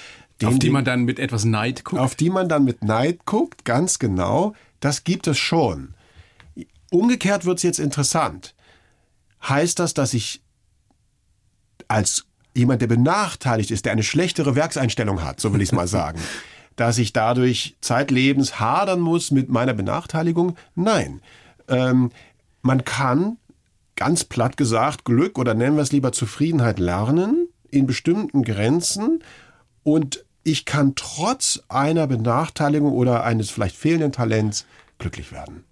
Auf 0.42 0.52
den- 0.52 0.60
die 0.60 0.70
man 0.70 0.86
dann 0.86 1.02
mit 1.04 1.18
etwas 1.18 1.44
Neid 1.44 1.84
guckt? 1.84 2.00
auf 2.00 2.14
die 2.14 2.30
man 2.30 2.48
dann 2.48 2.64
mit 2.64 2.82
Neid 2.82 3.26
guckt, 3.26 3.66
ganz 3.66 3.98
genau, 3.98 4.54
das 4.80 5.04
gibt 5.04 5.26
es 5.26 5.36
schon. 5.36 5.92
Umgekehrt 6.90 7.44
wird 7.44 7.58
es 7.58 7.64
jetzt 7.64 7.80
interessant. 7.80 8.54
Heißt 9.46 9.78
das, 9.78 9.92
dass 9.92 10.14
ich 10.14 10.40
als 11.86 12.24
jemand, 12.54 12.80
der 12.80 12.86
benachteiligt 12.86 13.70
ist, 13.70 13.84
der 13.84 13.92
eine 13.92 14.02
schlechtere 14.02 14.54
Werkseinstellung 14.54 15.22
hat, 15.22 15.40
so 15.40 15.52
will 15.52 15.60
ich 15.60 15.68
es 15.68 15.74
mal 15.74 15.88
sagen, 15.88 16.20
dass 16.76 16.98
ich 16.98 17.12
dadurch 17.12 17.76
zeitlebens 17.80 18.58
hadern 18.58 19.00
muss 19.00 19.30
mit 19.30 19.48
meiner 19.48 19.74
Benachteiligung? 19.74 20.56
Nein. 20.74 21.20
Ähm, 21.68 22.10
man 22.62 22.84
kann, 22.84 23.36
ganz 23.96 24.24
platt 24.24 24.56
gesagt, 24.56 25.04
Glück 25.04 25.38
oder 25.38 25.54
nennen 25.54 25.76
wir 25.76 25.82
es 25.82 25.92
lieber 25.92 26.12
Zufriedenheit 26.12 26.78
lernen 26.78 27.48
in 27.70 27.86
bestimmten 27.86 28.42
Grenzen 28.42 29.22
und 29.82 30.24
ich 30.44 30.64
kann 30.64 30.94
trotz 30.94 31.62
einer 31.68 32.06
Benachteiligung 32.06 32.92
oder 32.92 33.24
eines 33.24 33.50
vielleicht 33.50 33.76
fehlenden 33.76 34.12
Talents 34.12 34.66
glücklich 34.98 35.32
werden. 35.32 35.64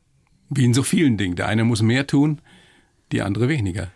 Wie 0.48 0.64
in 0.64 0.74
so 0.74 0.82
vielen 0.82 1.16
Dingen. 1.16 1.36
Der 1.36 1.46
eine 1.46 1.64
muss 1.64 1.82
mehr 1.82 2.06
tun, 2.06 2.40
die 3.12 3.22
andere 3.22 3.48
weniger. 3.48 3.88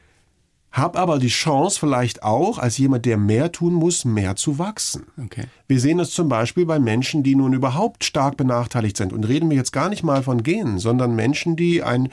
Hab 0.76 0.98
aber 0.98 1.18
die 1.18 1.28
Chance 1.28 1.80
vielleicht 1.80 2.22
auch, 2.22 2.58
als 2.58 2.76
jemand, 2.76 3.06
der 3.06 3.16
mehr 3.16 3.50
tun 3.50 3.72
muss, 3.72 4.04
mehr 4.04 4.36
zu 4.36 4.58
wachsen. 4.58 5.06
Okay. 5.16 5.44
Wir 5.66 5.80
sehen 5.80 5.98
es 6.00 6.10
zum 6.10 6.28
Beispiel 6.28 6.66
bei 6.66 6.78
Menschen, 6.78 7.22
die 7.22 7.34
nun 7.34 7.54
überhaupt 7.54 8.04
stark 8.04 8.36
benachteiligt 8.36 8.98
sind. 8.98 9.14
Und 9.14 9.26
reden 9.26 9.48
wir 9.48 9.56
jetzt 9.56 9.72
gar 9.72 9.88
nicht 9.88 10.02
mal 10.02 10.22
von 10.22 10.42
Genen, 10.42 10.78
sondern 10.78 11.16
Menschen, 11.16 11.56
die 11.56 11.82
ein 11.82 12.10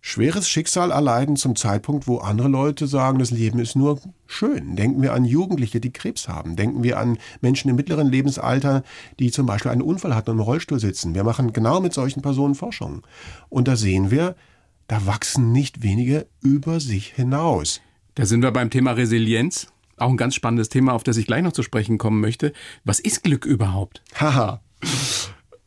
schweres 0.00 0.48
Schicksal 0.48 0.90
erleiden 0.90 1.36
zum 1.36 1.54
Zeitpunkt, 1.54 2.06
wo 2.06 2.16
andere 2.16 2.48
Leute 2.48 2.86
sagen, 2.86 3.18
das 3.18 3.30
Leben 3.30 3.58
ist 3.58 3.76
nur 3.76 4.00
schön. 4.26 4.74
Denken 4.74 5.02
wir 5.02 5.12
an 5.12 5.26
Jugendliche, 5.26 5.78
die 5.78 5.92
Krebs 5.92 6.28
haben. 6.28 6.56
Denken 6.56 6.82
wir 6.82 6.98
an 6.98 7.18
Menschen 7.42 7.68
im 7.68 7.76
mittleren 7.76 8.08
Lebensalter, 8.08 8.84
die 9.18 9.30
zum 9.30 9.44
Beispiel 9.44 9.70
einen 9.70 9.82
Unfall 9.82 10.14
hatten 10.14 10.30
und 10.30 10.38
im 10.38 10.42
Rollstuhl 10.44 10.80
sitzen. 10.80 11.14
Wir 11.14 11.24
machen 11.24 11.52
genau 11.52 11.82
mit 11.82 11.92
solchen 11.92 12.22
Personen 12.22 12.54
Forschung. 12.54 13.02
Und 13.50 13.68
da 13.68 13.76
sehen 13.76 14.10
wir, 14.10 14.34
da 14.86 15.04
wachsen 15.04 15.52
nicht 15.52 15.82
wenige 15.82 16.26
über 16.40 16.80
sich 16.80 17.12
hinaus. 17.12 17.82
Da 18.18 18.26
sind 18.26 18.42
wir 18.42 18.50
beim 18.50 18.68
Thema 18.68 18.90
Resilienz. 18.90 19.68
Auch 19.96 20.08
ein 20.08 20.16
ganz 20.16 20.34
spannendes 20.34 20.68
Thema, 20.68 20.92
auf 20.92 21.04
das 21.04 21.16
ich 21.18 21.28
gleich 21.28 21.44
noch 21.44 21.52
zu 21.52 21.62
sprechen 21.62 21.98
kommen 21.98 22.20
möchte. 22.20 22.52
Was 22.84 22.98
ist 22.98 23.22
Glück 23.22 23.46
überhaupt? 23.46 24.02
Haha. 24.18 24.60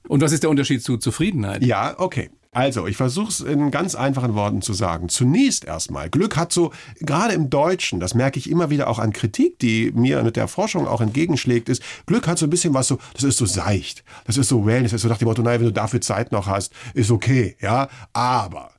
Und 0.09 0.21
was 0.21 0.33
ist 0.33 0.43
der 0.43 0.49
Unterschied 0.49 0.83
zu 0.83 0.97
Zufriedenheit? 0.97 1.63
Ja, 1.63 1.97
okay. 1.97 2.29
Also, 2.51 2.87
ich 2.87 2.97
versuche 2.97 3.29
es 3.29 3.39
in 3.39 3.71
ganz 3.71 3.95
einfachen 3.95 4.35
Worten 4.35 4.61
zu 4.61 4.73
sagen. 4.73 5.07
Zunächst 5.07 5.63
erstmal, 5.63 6.09
Glück 6.09 6.35
hat 6.35 6.51
so, 6.51 6.73
gerade 6.99 7.35
im 7.35 7.49
Deutschen, 7.49 8.01
das 8.01 8.15
merke 8.15 8.37
ich 8.37 8.49
immer 8.49 8.69
wieder 8.69 8.89
auch 8.89 8.99
an 8.99 9.13
Kritik, 9.13 9.57
die 9.59 9.93
mir 9.93 10.21
mit 10.21 10.35
der 10.35 10.49
Forschung 10.49 10.87
auch 10.87 10.99
entgegenschlägt, 10.99 11.69
ist, 11.69 11.81
Glück 12.05 12.27
hat 12.27 12.37
so 12.37 12.47
ein 12.47 12.49
bisschen 12.49 12.73
was 12.73 12.89
so, 12.89 12.97
das 13.13 13.23
ist 13.23 13.37
so 13.37 13.45
seicht, 13.45 14.03
das 14.25 14.35
ist 14.35 14.49
so 14.49 14.65
Wellness, 14.65 14.91
das 14.91 14.97
ist 14.97 15.03
so 15.03 15.07
nach 15.07 15.19
dem 15.19 15.29
Motto, 15.29 15.41
naja, 15.41 15.61
wenn 15.61 15.67
du 15.67 15.71
dafür 15.71 16.01
Zeit 16.01 16.33
noch 16.33 16.47
hast, 16.47 16.73
ist 16.93 17.11
okay, 17.11 17.55
ja, 17.61 17.87
aber 18.11 18.71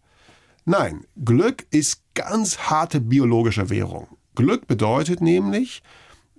Nein, 0.65 1.05
Glück 1.25 1.67
ist 1.71 2.02
ganz 2.14 2.59
harte 2.59 3.01
biologische 3.01 3.70
Währung. 3.70 4.09
Glück 4.35 4.66
bedeutet 4.66 5.20
nämlich, 5.20 5.83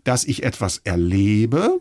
dass 0.03 0.25
ich 0.25 0.43
etwas 0.43 0.79
erlebe, 0.79 1.79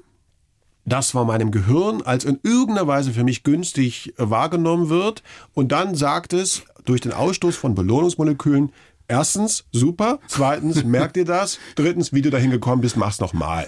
das 0.84 1.10
von 1.10 1.26
meinem 1.26 1.50
Gehirn 1.50 2.02
als 2.02 2.24
in 2.24 2.40
irgendeiner 2.42 2.86
Weise 2.86 3.12
für 3.12 3.24
mich 3.24 3.44
günstig 3.44 4.14
äh, 4.18 4.30
wahrgenommen 4.30 4.88
wird 4.88 5.22
und 5.54 5.72
dann 5.72 5.94
sagt 5.94 6.32
es 6.32 6.62
durch 6.84 7.00
den 7.00 7.12
Ausstoß 7.12 7.54
von 7.56 7.74
Belohnungsmolekülen, 7.74 8.72
erstens, 9.06 9.64
super, 9.70 10.18
zweitens, 10.26 10.82
merkt 10.84 11.16
ihr 11.16 11.24
das, 11.24 11.58
drittens, 11.76 12.12
wie 12.12 12.22
du 12.22 12.30
dahin 12.30 12.50
gekommen 12.50 12.82
bist, 12.82 12.96
mach's 12.96 13.20
nochmal. 13.20 13.66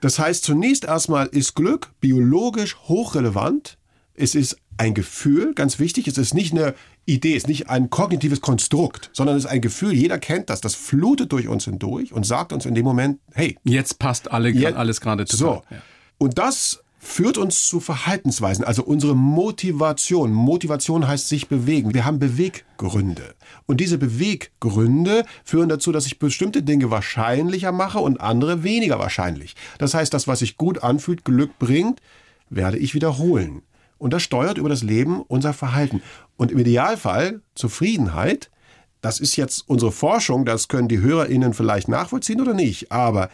Das 0.00 0.18
heißt, 0.18 0.44
zunächst 0.44 0.84
erstmal 0.84 1.26
ist 1.26 1.54
Glück 1.54 1.90
biologisch 2.00 2.76
hochrelevant. 2.84 3.78
Es 4.14 4.34
ist 4.34 4.56
ein 4.76 4.94
Gefühl, 4.94 5.54
ganz 5.54 5.78
wichtig. 5.80 6.06
Es 6.06 6.18
ist 6.18 6.34
nicht 6.34 6.52
eine 6.52 6.74
Idee, 7.08 7.34
ist 7.34 7.48
nicht 7.48 7.68
ein 7.70 7.90
kognitives 7.90 8.40
Konstrukt, 8.40 9.10
sondern 9.12 9.36
es 9.36 9.44
ist 9.44 9.50
ein 9.50 9.60
Gefühl. 9.60 9.92
Jeder 9.92 10.18
kennt 10.18 10.50
das. 10.50 10.60
Das 10.60 10.74
flutet 10.74 11.32
durch 11.32 11.48
uns 11.48 11.64
hindurch 11.64 12.12
und 12.12 12.24
sagt 12.24 12.52
uns 12.52 12.66
in 12.66 12.74
dem 12.74 12.84
Moment, 12.84 13.18
hey, 13.34 13.56
Jetzt 13.64 13.98
passt 13.98 14.30
alle, 14.30 14.50
Jetzt- 14.50 14.76
alles 14.76 15.00
gerade 15.00 15.24
total. 15.24 15.38
so. 15.38 15.62
Ja. 15.70 15.82
Und 16.18 16.38
das 16.38 16.82
führt 17.00 17.38
uns 17.38 17.68
zu 17.68 17.78
Verhaltensweisen, 17.80 18.64
also 18.64 18.82
unsere 18.82 19.14
Motivation. 19.14 20.32
Motivation 20.32 21.06
heißt 21.06 21.28
sich 21.28 21.48
bewegen. 21.48 21.94
Wir 21.94 22.04
haben 22.04 22.18
Beweggründe. 22.18 23.34
Und 23.66 23.78
diese 23.80 23.98
Beweggründe 23.98 25.24
führen 25.44 25.68
dazu, 25.68 25.92
dass 25.92 26.06
ich 26.06 26.18
bestimmte 26.18 26.62
Dinge 26.62 26.90
wahrscheinlicher 26.90 27.72
mache 27.72 28.00
und 28.00 28.20
andere 28.20 28.62
weniger 28.64 28.98
wahrscheinlich. 28.98 29.54
Das 29.78 29.94
heißt, 29.94 30.12
das, 30.12 30.26
was 30.26 30.40
sich 30.40 30.56
gut 30.56 30.82
anfühlt, 30.82 31.24
Glück 31.24 31.58
bringt, 31.58 32.00
werde 32.50 32.78
ich 32.78 32.94
wiederholen. 32.94 33.62
Und 33.98 34.12
das 34.12 34.22
steuert 34.22 34.58
über 34.58 34.68
das 34.68 34.82
Leben 34.82 35.22
unser 35.22 35.52
Verhalten. 35.52 36.02
Und 36.36 36.52
im 36.52 36.58
Idealfall 36.58 37.42
Zufriedenheit, 37.54 38.50
das 39.00 39.20
ist 39.20 39.36
jetzt 39.36 39.68
unsere 39.68 39.92
Forschung, 39.92 40.44
das 40.44 40.68
können 40.68 40.88
die 40.88 41.00
HörerInnen 41.00 41.52
vielleicht 41.54 41.88
nachvollziehen 41.88 42.40
oder 42.40 42.54
nicht, 42.54 42.90
aber 42.92 43.30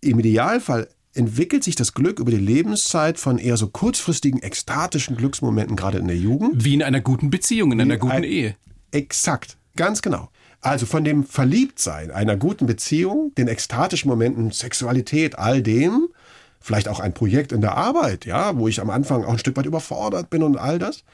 im 0.00 0.18
Idealfall 0.18 0.88
entwickelt 1.14 1.64
sich 1.64 1.74
das 1.74 1.94
Glück 1.94 2.20
über 2.20 2.30
die 2.30 2.36
Lebenszeit 2.36 3.18
von 3.18 3.38
eher 3.38 3.56
so 3.56 3.68
kurzfristigen, 3.68 4.42
ekstatischen 4.42 5.16
Glücksmomenten, 5.16 5.74
gerade 5.76 5.98
in 5.98 6.06
der 6.06 6.16
Jugend. 6.16 6.64
Wie 6.64 6.74
in 6.74 6.82
einer 6.82 7.00
guten 7.00 7.30
Beziehung, 7.30 7.72
in 7.72 7.80
einer 7.80 7.96
guten 7.96 8.12
ein- 8.12 8.24
Ehe. 8.24 8.54
Exakt, 8.92 9.56
ganz 9.76 10.00
genau. 10.02 10.28
Also 10.60 10.86
von 10.86 11.04
dem 11.04 11.24
Verliebtsein, 11.24 12.10
einer 12.10 12.36
guten 12.36 12.66
Beziehung, 12.66 13.32
den 13.36 13.48
ekstatischen 13.48 14.08
Momenten, 14.08 14.50
Sexualität, 14.50 15.38
all 15.38 15.62
dem, 15.62 16.08
vielleicht 16.60 16.88
auch 16.88 17.00
ein 17.00 17.14
Projekt 17.14 17.52
in 17.52 17.60
der 17.60 17.76
Arbeit, 17.76 18.24
ja, 18.24 18.56
wo 18.56 18.68
ich 18.68 18.80
am 18.80 18.90
Anfang 18.90 19.24
auch 19.24 19.32
ein 19.32 19.38
Stück 19.38 19.56
weit 19.56 19.66
überfordert 19.66 20.30
bin 20.30 20.42
und 20.42 20.56
all 20.56 20.78
das, 20.78 21.04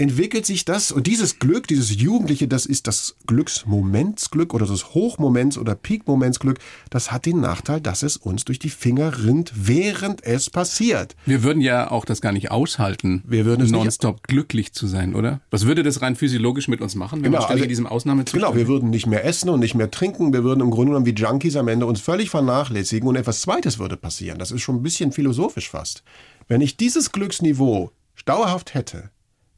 entwickelt 0.00 0.46
sich 0.46 0.64
das 0.64 0.90
und 0.90 1.06
dieses 1.06 1.38
Glück, 1.38 1.68
dieses 1.68 1.94
Jugendliche, 2.00 2.48
das 2.48 2.66
ist 2.66 2.86
das 2.86 3.16
Glücksmomentsglück 3.26 4.54
oder 4.54 4.66
das 4.66 4.86
Hochmoments- 4.94 5.58
oder 5.58 5.74
Peakmomentsglück, 5.74 6.58
das 6.90 7.12
hat 7.12 7.26
den 7.26 7.40
Nachteil, 7.40 7.80
dass 7.80 8.02
es 8.02 8.16
uns 8.16 8.44
durch 8.44 8.58
die 8.58 8.70
Finger 8.70 9.24
rinnt, 9.24 9.52
während 9.54 10.24
es 10.24 10.50
passiert. 10.50 11.14
Wir 11.26 11.42
würden 11.42 11.60
ja 11.60 11.90
auch 11.90 12.04
das 12.04 12.20
gar 12.20 12.32
nicht 12.32 12.50
aushalten, 12.50 13.22
Wir 13.26 13.44
würden 13.44 13.62
es 13.62 13.70
nicht- 13.70 13.78
nonstop 13.80 14.22
glücklich 14.26 14.72
zu 14.72 14.86
sein, 14.86 15.14
oder? 15.14 15.40
Was 15.50 15.66
würde 15.66 15.82
das 15.82 16.02
rein 16.02 16.16
physiologisch 16.16 16.68
mit 16.68 16.80
uns 16.80 16.94
machen, 16.94 17.18
wenn 17.22 17.24
Genau, 17.30 17.38
man 17.38 17.42
ständig 17.44 17.62
also- 17.62 17.64
in 17.64 17.68
diesem 17.68 17.86
Ausnahmezustand 17.86 18.42
Genau, 18.42 18.56
wir 18.56 18.68
würden 18.68 18.90
nicht 18.90 19.06
mehr 19.06 19.24
essen 19.24 19.50
und 19.50 19.60
nicht 19.60 19.74
mehr 19.74 19.90
trinken. 19.90 20.32
Wir 20.32 20.44
würden 20.44 20.60
im 20.60 20.70
Grunde 20.70 20.92
genommen 20.92 21.06
wie 21.06 21.14
Junkies 21.14 21.56
am 21.56 21.68
Ende 21.68 21.86
uns 21.86 22.00
völlig 22.00 22.30
vernachlässigen 22.30 23.08
und 23.08 23.16
etwas 23.16 23.42
Zweites 23.42 23.78
würde 23.78 23.96
passieren. 23.96 24.38
Das 24.38 24.50
ist 24.50 24.62
schon 24.62 24.76
ein 24.76 24.82
bisschen 24.82 25.12
philosophisch 25.12 25.68
fast. 25.70 26.02
Wenn 26.48 26.60
ich 26.60 26.76
dieses 26.76 27.12
Glücksniveau 27.12 27.90
dauerhaft 28.24 28.74
hätte, 28.74 29.10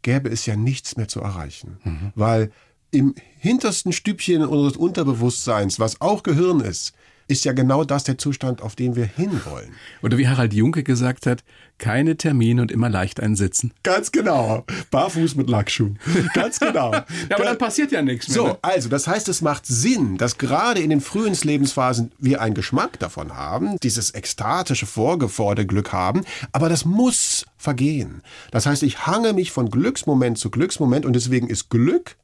gäbe 0.02 0.28
es 0.28 0.46
ja 0.46 0.56
nichts 0.56 0.96
mehr 0.96 1.08
zu 1.08 1.20
erreichen. 1.20 1.78
Weil 2.14 2.52
im 2.90 3.14
hintersten 3.38 3.92
Stübchen 3.92 4.44
unseres 4.44 4.76
Unterbewusstseins, 4.76 5.80
was 5.80 6.00
auch 6.00 6.22
Gehirn 6.22 6.60
ist, 6.60 6.92
ist 7.32 7.44
ja 7.46 7.52
genau 7.52 7.82
das 7.82 8.04
der 8.04 8.18
Zustand, 8.18 8.60
auf 8.60 8.76
den 8.76 8.94
wir 8.94 9.06
hinwollen. 9.06 9.72
Oder 10.02 10.18
wie 10.18 10.28
Harald 10.28 10.52
Junke 10.52 10.82
gesagt 10.82 11.26
hat, 11.26 11.42
keine 11.78 12.16
Termine 12.16 12.60
und 12.60 12.70
immer 12.70 12.90
leicht 12.90 13.20
einsitzen. 13.20 13.72
Ganz 13.82 14.12
genau. 14.12 14.64
Barfuß 14.90 15.34
mit 15.34 15.48
Lackschuhen. 15.48 15.98
Ganz 16.34 16.60
genau. 16.60 16.92
Ja, 17.28 17.36
aber 17.36 17.44
dann 17.44 17.58
passiert 17.58 17.92
ja 17.92 18.02
nichts 18.02 18.28
mehr. 18.28 18.34
So, 18.34 18.46
ne? 18.48 18.58
also 18.62 18.88
das 18.88 19.06
heißt, 19.06 19.28
es 19.28 19.40
macht 19.42 19.64
Sinn, 19.66 20.18
dass 20.18 20.38
gerade 20.38 20.80
in 20.80 20.90
den 20.90 21.00
frühen 21.00 21.34
Lebensphasen 21.40 22.12
wir 22.18 22.42
einen 22.42 22.54
Geschmack 22.54 22.98
davon 22.98 23.34
haben, 23.34 23.76
dieses 23.82 24.12
ekstatische, 24.14 24.86
vorgeforderte 24.86 25.66
Glück 25.66 25.92
haben, 25.92 26.24
aber 26.52 26.68
das 26.68 26.84
muss 26.84 27.46
vergehen. 27.56 28.22
Das 28.50 28.66
heißt, 28.66 28.82
ich 28.82 29.06
hange 29.06 29.32
mich 29.32 29.52
von 29.52 29.70
Glücksmoment 29.70 30.36
zu 30.36 30.50
Glücksmoment 30.50 31.06
und 31.06 31.14
deswegen 31.14 31.48
ist 31.48 31.70
Glück 31.70 32.16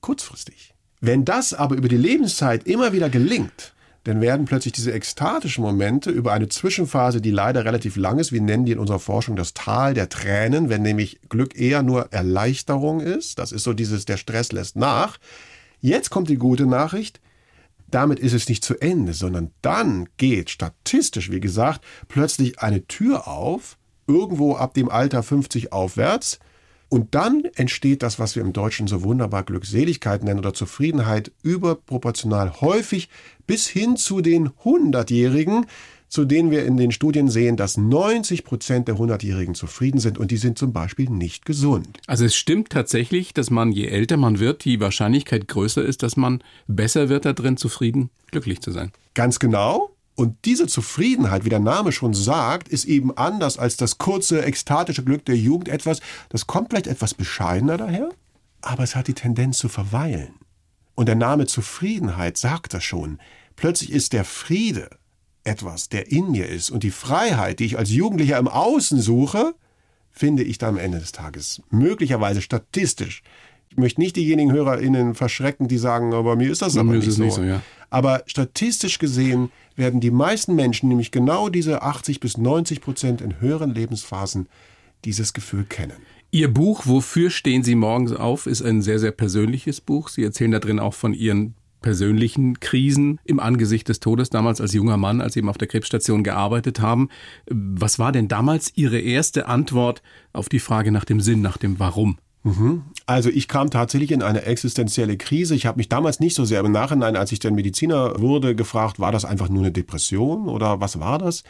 kurzfristig. 0.00 0.74
Wenn 1.00 1.24
das 1.24 1.54
aber 1.54 1.76
über 1.76 1.88
die 1.88 1.96
Lebenszeit 1.96 2.66
immer 2.66 2.92
wieder 2.92 3.08
gelingt, 3.08 3.72
dann 4.04 4.20
werden 4.20 4.46
plötzlich 4.46 4.72
diese 4.72 4.92
ekstatischen 4.92 5.62
Momente 5.62 6.10
über 6.10 6.32
eine 6.32 6.48
Zwischenphase, 6.48 7.20
die 7.20 7.30
leider 7.30 7.64
relativ 7.64 7.96
lang 7.96 8.18
ist, 8.18 8.32
wir 8.32 8.40
nennen 8.40 8.64
die 8.64 8.72
in 8.72 8.78
unserer 8.78 8.98
Forschung 8.98 9.36
das 9.36 9.52
Tal 9.52 9.94
der 9.94 10.08
Tränen, 10.08 10.68
wenn 10.70 10.82
nämlich 10.82 11.20
Glück 11.28 11.58
eher 11.58 11.82
nur 11.82 12.12
Erleichterung 12.12 13.00
ist, 13.00 13.38
das 13.38 13.52
ist 13.52 13.64
so 13.64 13.72
dieses, 13.74 14.06
der 14.06 14.16
Stress 14.16 14.52
lässt 14.52 14.76
nach. 14.76 15.18
Jetzt 15.80 16.10
kommt 16.10 16.28
die 16.28 16.36
gute 16.36 16.66
Nachricht, 16.66 17.20
damit 17.90 18.20
ist 18.20 18.32
es 18.32 18.48
nicht 18.48 18.64
zu 18.64 18.80
Ende, 18.80 19.12
sondern 19.12 19.50
dann 19.62 20.08
geht 20.16 20.50
statistisch, 20.50 21.30
wie 21.30 21.40
gesagt, 21.40 21.82
plötzlich 22.08 22.60
eine 22.60 22.86
Tür 22.86 23.28
auf, 23.28 23.76
irgendwo 24.06 24.54
ab 24.56 24.74
dem 24.74 24.88
Alter 24.88 25.22
50 25.22 25.72
aufwärts, 25.72 26.38
und 26.90 27.14
dann 27.14 27.44
entsteht 27.54 28.02
das, 28.02 28.18
was 28.18 28.34
wir 28.34 28.42
im 28.42 28.52
Deutschen 28.52 28.88
so 28.88 29.02
wunderbar 29.04 29.44
Glückseligkeit 29.44 30.24
nennen 30.24 30.40
oder 30.40 30.52
Zufriedenheit, 30.52 31.30
überproportional 31.42 32.60
häufig 32.60 33.08
bis 33.46 33.68
hin 33.68 33.96
zu 33.96 34.20
den 34.20 34.50
100-Jährigen, 34.64 35.66
zu 36.08 36.24
denen 36.24 36.50
wir 36.50 36.66
in 36.66 36.76
den 36.76 36.90
Studien 36.90 37.30
sehen, 37.30 37.56
dass 37.56 37.76
90 37.76 38.42
Prozent 38.42 38.88
der 38.88 38.96
100-Jährigen 38.96 39.54
zufrieden 39.54 40.00
sind 40.00 40.18
und 40.18 40.32
die 40.32 40.36
sind 40.36 40.58
zum 40.58 40.72
Beispiel 40.72 41.08
nicht 41.08 41.46
gesund. 41.46 41.86
Also 42.08 42.24
es 42.24 42.34
stimmt 42.34 42.70
tatsächlich, 42.70 43.32
dass 43.32 43.50
man, 43.50 43.70
je 43.70 43.86
älter 43.86 44.16
man 44.16 44.40
wird, 44.40 44.64
die 44.64 44.80
Wahrscheinlichkeit 44.80 45.46
größer 45.46 45.84
ist, 45.84 46.02
dass 46.02 46.16
man 46.16 46.42
besser 46.66 47.08
wird 47.08 47.24
da 47.24 47.32
drin, 47.32 47.56
zufrieden, 47.56 48.10
glücklich 48.32 48.60
zu 48.60 48.72
sein. 48.72 48.90
Ganz 49.14 49.38
genau. 49.38 49.90
Und 50.20 50.44
diese 50.44 50.66
Zufriedenheit, 50.66 51.46
wie 51.46 51.48
der 51.48 51.60
Name 51.60 51.92
schon 51.92 52.12
sagt, 52.12 52.68
ist 52.68 52.84
eben 52.84 53.16
anders 53.16 53.56
als 53.56 53.78
das 53.78 53.96
kurze, 53.96 54.44
ekstatische 54.44 55.02
Glück 55.02 55.24
der 55.24 55.38
Jugend. 55.38 55.70
Etwas, 55.70 56.00
das 56.28 56.46
kommt 56.46 56.68
vielleicht 56.68 56.88
etwas 56.88 57.14
bescheidener 57.14 57.78
daher, 57.78 58.10
aber 58.60 58.82
es 58.82 58.94
hat 58.94 59.08
die 59.08 59.14
Tendenz 59.14 59.56
zu 59.56 59.70
verweilen. 59.70 60.34
Und 60.94 61.06
der 61.06 61.14
Name 61.14 61.46
Zufriedenheit 61.46 62.36
sagt 62.36 62.74
das 62.74 62.84
schon. 62.84 63.18
Plötzlich 63.56 63.92
ist 63.92 64.12
der 64.12 64.26
Friede 64.26 64.90
etwas, 65.42 65.88
der 65.88 66.12
in 66.12 66.32
mir 66.32 66.50
ist. 66.50 66.68
Und 66.68 66.82
die 66.82 66.90
Freiheit, 66.90 67.58
die 67.58 67.64
ich 67.64 67.78
als 67.78 67.88
Jugendlicher 67.88 68.36
im 68.36 68.48
Außen 68.48 69.00
suche, 69.00 69.54
finde 70.10 70.42
ich 70.42 70.58
dann 70.58 70.74
am 70.74 70.78
Ende 70.78 70.98
des 70.98 71.12
Tages 71.12 71.62
möglicherweise 71.70 72.42
statistisch. 72.42 73.22
Ich 73.70 73.76
möchte 73.76 74.00
nicht 74.00 74.16
diejenigen 74.16 74.52
HörerInnen 74.52 75.14
verschrecken, 75.14 75.68
die 75.68 75.78
sagen, 75.78 76.12
aber 76.12 76.34
mir 76.36 76.50
ist 76.50 76.60
das 76.62 76.76
aber 76.76 76.92
nicht 76.92 77.06
ist 77.06 77.16
so. 77.16 77.22
nicht 77.22 77.34
so, 77.34 77.42
ja. 77.42 77.62
Aber 77.88 78.22
statistisch 78.26 78.98
gesehen 78.98 79.50
werden 79.76 80.00
die 80.00 80.10
meisten 80.10 80.54
Menschen 80.54 80.88
nämlich 80.88 81.10
genau 81.12 81.48
diese 81.48 81.82
80 81.82 82.20
bis 82.20 82.36
90 82.36 82.80
Prozent 82.80 83.20
in 83.20 83.40
höheren 83.40 83.74
Lebensphasen 83.74 84.48
dieses 85.04 85.32
Gefühl 85.32 85.64
kennen. 85.64 85.96
Ihr 86.32 86.52
Buch 86.52 86.86
Wofür 86.86 87.30
stehen 87.30 87.64
Sie 87.64 87.74
morgens 87.74 88.12
auf 88.12 88.46
ist 88.46 88.62
ein 88.62 88.82
sehr, 88.82 88.98
sehr 88.98 89.10
persönliches 89.12 89.80
Buch. 89.80 90.08
Sie 90.08 90.22
erzählen 90.22 90.52
da 90.52 90.58
drin 90.58 90.78
auch 90.78 90.94
von 90.94 91.14
Ihren 91.14 91.54
persönlichen 91.80 92.60
Krisen 92.60 93.18
im 93.24 93.40
Angesicht 93.40 93.88
des 93.88 94.00
Todes 94.00 94.30
damals 94.30 94.60
als 94.60 94.72
junger 94.72 94.96
Mann, 94.96 95.20
als 95.20 95.34
Sie 95.34 95.40
eben 95.40 95.48
auf 95.48 95.58
der 95.58 95.68
Krebsstation 95.68 96.22
gearbeitet 96.22 96.80
haben. 96.80 97.08
Was 97.48 97.98
war 97.98 98.12
denn 98.12 98.28
damals 98.28 98.72
Ihre 98.76 99.00
erste 99.00 99.48
Antwort 99.48 100.02
auf 100.32 100.48
die 100.48 100.58
Frage 100.58 100.92
nach 100.92 101.04
dem 101.04 101.20
Sinn, 101.20 101.40
nach 101.40 101.56
dem 101.56 101.78
Warum? 101.78 102.18
Also 103.10 103.28
ich 103.28 103.48
kam 103.48 103.70
tatsächlich 103.70 104.12
in 104.12 104.22
eine 104.22 104.42
existenzielle 104.42 105.16
Krise. 105.16 105.56
Ich 105.56 105.66
habe 105.66 105.78
mich 105.78 105.88
damals 105.88 106.20
nicht 106.20 106.36
so 106.36 106.44
sehr 106.44 106.60
im 106.60 106.70
Nachhinein, 106.70 107.16
als 107.16 107.32
ich 107.32 107.40
dann 107.40 107.56
Mediziner 107.56 108.20
wurde, 108.20 108.54
gefragt, 108.54 109.00
war 109.00 109.10
das 109.10 109.24
einfach 109.24 109.48
nur 109.48 109.62
eine 109.64 109.72
Depression 109.72 110.48
oder 110.48 110.80
was 110.80 111.00
war 111.00 111.18
das? 111.18 111.42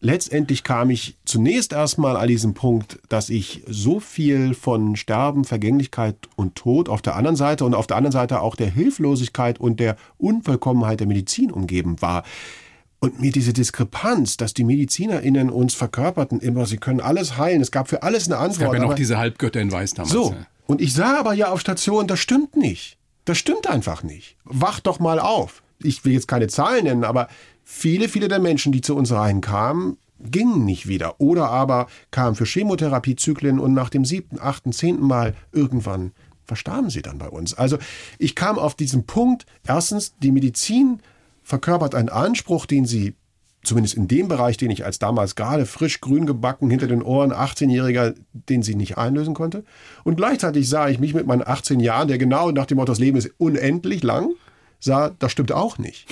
Letztendlich 0.00 0.64
kam 0.64 0.90
ich 0.90 1.16
zunächst 1.24 1.72
erstmal 1.72 2.16
an 2.16 2.26
diesen 2.26 2.54
Punkt, 2.54 2.98
dass 3.08 3.30
ich 3.30 3.62
so 3.68 4.00
viel 4.00 4.54
von 4.54 4.96
Sterben, 4.96 5.44
Vergänglichkeit 5.44 6.16
und 6.34 6.56
Tod 6.56 6.88
auf 6.88 7.00
der 7.00 7.14
anderen 7.14 7.36
Seite 7.36 7.64
und 7.64 7.74
auf 7.74 7.86
der 7.86 7.96
anderen 7.96 8.10
Seite 8.10 8.40
auch 8.40 8.56
der 8.56 8.70
Hilflosigkeit 8.70 9.60
und 9.60 9.78
der 9.78 9.94
Unvollkommenheit 10.18 10.98
der 10.98 11.06
Medizin 11.06 11.52
umgeben 11.52 12.02
war. 12.02 12.24
Und 12.98 13.20
mir 13.20 13.30
diese 13.30 13.52
Diskrepanz, 13.52 14.36
dass 14.36 14.52
die 14.52 14.64
MedizinerInnen 14.64 15.50
uns 15.50 15.74
verkörperten 15.74 16.40
immer, 16.40 16.66
sie 16.66 16.78
können 16.78 17.00
alles 17.00 17.38
heilen, 17.38 17.60
es 17.60 17.70
gab 17.70 17.86
für 17.86 18.02
alles 18.02 18.26
eine 18.26 18.34
Es 18.34 18.58
gab 18.58 18.70
Antwort. 18.70 18.74
ja 18.74 18.80
noch 18.80 18.94
diese 18.94 19.16
Halbgötter 19.16 19.60
in 19.60 19.70
Weiß 19.70 19.94
damals. 19.94 20.12
so, 20.12 20.32
ja. 20.32 20.46
Und 20.66 20.80
ich 20.80 20.92
sah 20.92 21.18
aber 21.18 21.34
ja 21.34 21.50
auf 21.50 21.60
Station, 21.60 22.06
das 22.06 22.18
stimmt 22.18 22.56
nicht. 22.56 22.98
Das 23.24 23.38
stimmt 23.38 23.66
einfach 23.66 24.02
nicht. 24.02 24.36
Wach 24.44 24.80
doch 24.80 24.98
mal 24.98 25.18
auf. 25.18 25.62
Ich 25.82 26.04
will 26.04 26.12
jetzt 26.12 26.28
keine 26.28 26.48
Zahlen 26.48 26.84
nennen, 26.84 27.04
aber 27.04 27.28
viele, 27.64 28.08
viele 28.08 28.28
der 28.28 28.38
Menschen, 28.38 28.72
die 28.72 28.80
zu 28.80 28.94
uns 28.96 29.12
reinkamen, 29.12 29.96
gingen 30.18 30.64
nicht 30.64 30.86
wieder. 30.86 31.20
Oder 31.20 31.50
aber 31.50 31.86
kamen 32.10 32.36
für 32.36 32.44
Chemotherapiezyklen 32.44 33.58
und 33.58 33.74
nach 33.74 33.90
dem 33.90 34.04
siebten, 34.04 34.38
achten, 34.40 34.72
zehnten 34.72 35.06
Mal 35.06 35.34
irgendwann 35.52 36.12
verstarben 36.46 36.90
sie 36.90 37.02
dann 37.02 37.18
bei 37.18 37.28
uns. 37.28 37.54
Also 37.54 37.78
ich 38.18 38.34
kam 38.34 38.58
auf 38.58 38.74
diesen 38.74 39.06
Punkt, 39.06 39.46
erstens, 39.66 40.14
die 40.18 40.30
Medizin 40.30 41.00
verkörpert 41.42 41.94
einen 41.94 42.10
Anspruch, 42.10 42.66
den 42.66 42.86
sie 42.86 43.14
zumindest 43.64 43.96
in 43.96 44.08
dem 44.08 44.28
Bereich, 44.28 44.56
den 44.56 44.70
ich 44.70 44.84
als 44.84 44.98
damals 44.98 45.34
gerade 45.34 45.66
frisch 45.66 46.00
grün 46.00 46.26
gebacken 46.26 46.70
hinter 46.70 46.86
den 46.86 47.02
Ohren 47.02 47.32
18-Jähriger, 47.32 48.14
den 48.32 48.62
sie 48.62 48.74
nicht 48.74 48.96
einlösen 48.98 49.34
konnte. 49.34 49.64
Und 50.04 50.16
gleichzeitig 50.16 50.68
sah 50.68 50.88
ich 50.88 50.98
mich 50.98 51.14
mit 51.14 51.26
meinen 51.26 51.46
18 51.46 51.80
Jahren, 51.80 52.08
der 52.08 52.18
genau 52.18 52.50
nach 52.50 52.66
dem 52.66 52.76
Motto, 52.76 52.92
das 52.92 53.00
Leben 53.00 53.18
ist 53.18 53.32
unendlich 53.38 54.02
lang, 54.02 54.34
sah, 54.80 55.10
das 55.18 55.32
stimmt 55.32 55.52
auch 55.52 55.78
nicht. 55.78 56.06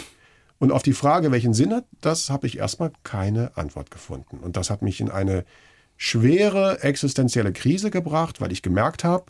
Und 0.58 0.72
auf 0.72 0.82
die 0.82 0.92
Frage, 0.92 1.32
welchen 1.32 1.54
Sinn 1.54 1.74
hat 1.74 1.84
das, 2.00 2.30
habe 2.30 2.46
ich 2.46 2.58
erstmal 2.58 2.92
keine 3.02 3.56
Antwort 3.56 3.90
gefunden. 3.90 4.38
Und 4.38 4.56
das 4.56 4.70
hat 4.70 4.82
mich 4.82 5.00
in 5.00 5.10
eine 5.10 5.44
schwere 5.96 6.82
existenzielle 6.82 7.52
Krise 7.52 7.90
gebracht, 7.90 8.40
weil 8.40 8.52
ich 8.52 8.62
gemerkt 8.62 9.04
habe, 9.04 9.24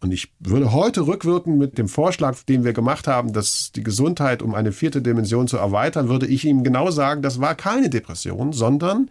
und 0.00 0.12
ich 0.12 0.32
würde 0.38 0.72
heute 0.72 1.06
rückwirken 1.06 1.56
mit 1.56 1.78
dem 1.78 1.88
Vorschlag, 1.88 2.36
den 2.42 2.64
wir 2.64 2.72
gemacht 2.72 3.06
haben, 3.06 3.32
dass 3.32 3.72
die 3.72 3.82
Gesundheit 3.82 4.42
um 4.42 4.54
eine 4.54 4.72
vierte 4.72 5.00
Dimension 5.00 5.48
zu 5.48 5.56
erweitern, 5.56 6.08
würde 6.08 6.26
ich 6.26 6.44
ihm 6.44 6.62
genau 6.62 6.90
sagen, 6.90 7.22
das 7.22 7.40
war 7.40 7.54
keine 7.54 7.88
Depression, 7.88 8.52
sondern 8.52 9.10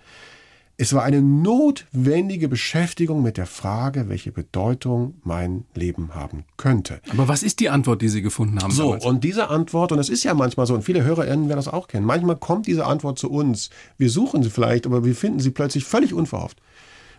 es 0.75 0.93
war 0.93 1.03
eine 1.03 1.21
notwendige 1.21 2.49
Beschäftigung 2.49 3.21
mit 3.21 3.37
der 3.37 3.45
Frage, 3.45 4.09
welche 4.09 4.31
Bedeutung 4.31 5.15
mein 5.23 5.65
Leben 5.75 6.15
haben 6.15 6.45
könnte. 6.57 6.99
Aber 7.11 7.27
was 7.27 7.43
ist 7.43 7.59
die 7.59 7.69
Antwort, 7.69 8.01
die 8.01 8.09
Sie 8.09 8.23
gefunden 8.23 8.59
haben? 8.59 8.71
So, 8.71 8.85
damals? 8.85 9.05
und 9.05 9.23
diese 9.23 9.49
Antwort, 9.49 9.91
und 9.91 9.99
das 9.99 10.09
ist 10.09 10.23
ja 10.23 10.33
manchmal 10.33 10.65
so, 10.65 10.73
und 10.73 10.83
viele 10.83 11.03
HörerInnen 11.03 11.47
werden 11.47 11.59
das 11.59 11.67
auch 11.67 11.87
kennen, 11.87 12.05
manchmal 12.07 12.37
kommt 12.37 12.65
diese 12.65 12.85
Antwort 12.85 13.19
zu 13.19 13.29
uns. 13.29 13.69
Wir 13.97 14.09
suchen 14.09 14.41
sie 14.41 14.49
vielleicht, 14.49 14.87
aber 14.87 15.05
wir 15.05 15.15
finden 15.15 15.39
sie 15.39 15.51
plötzlich 15.51 15.85
völlig 15.85 16.13
unverhofft. 16.13 16.59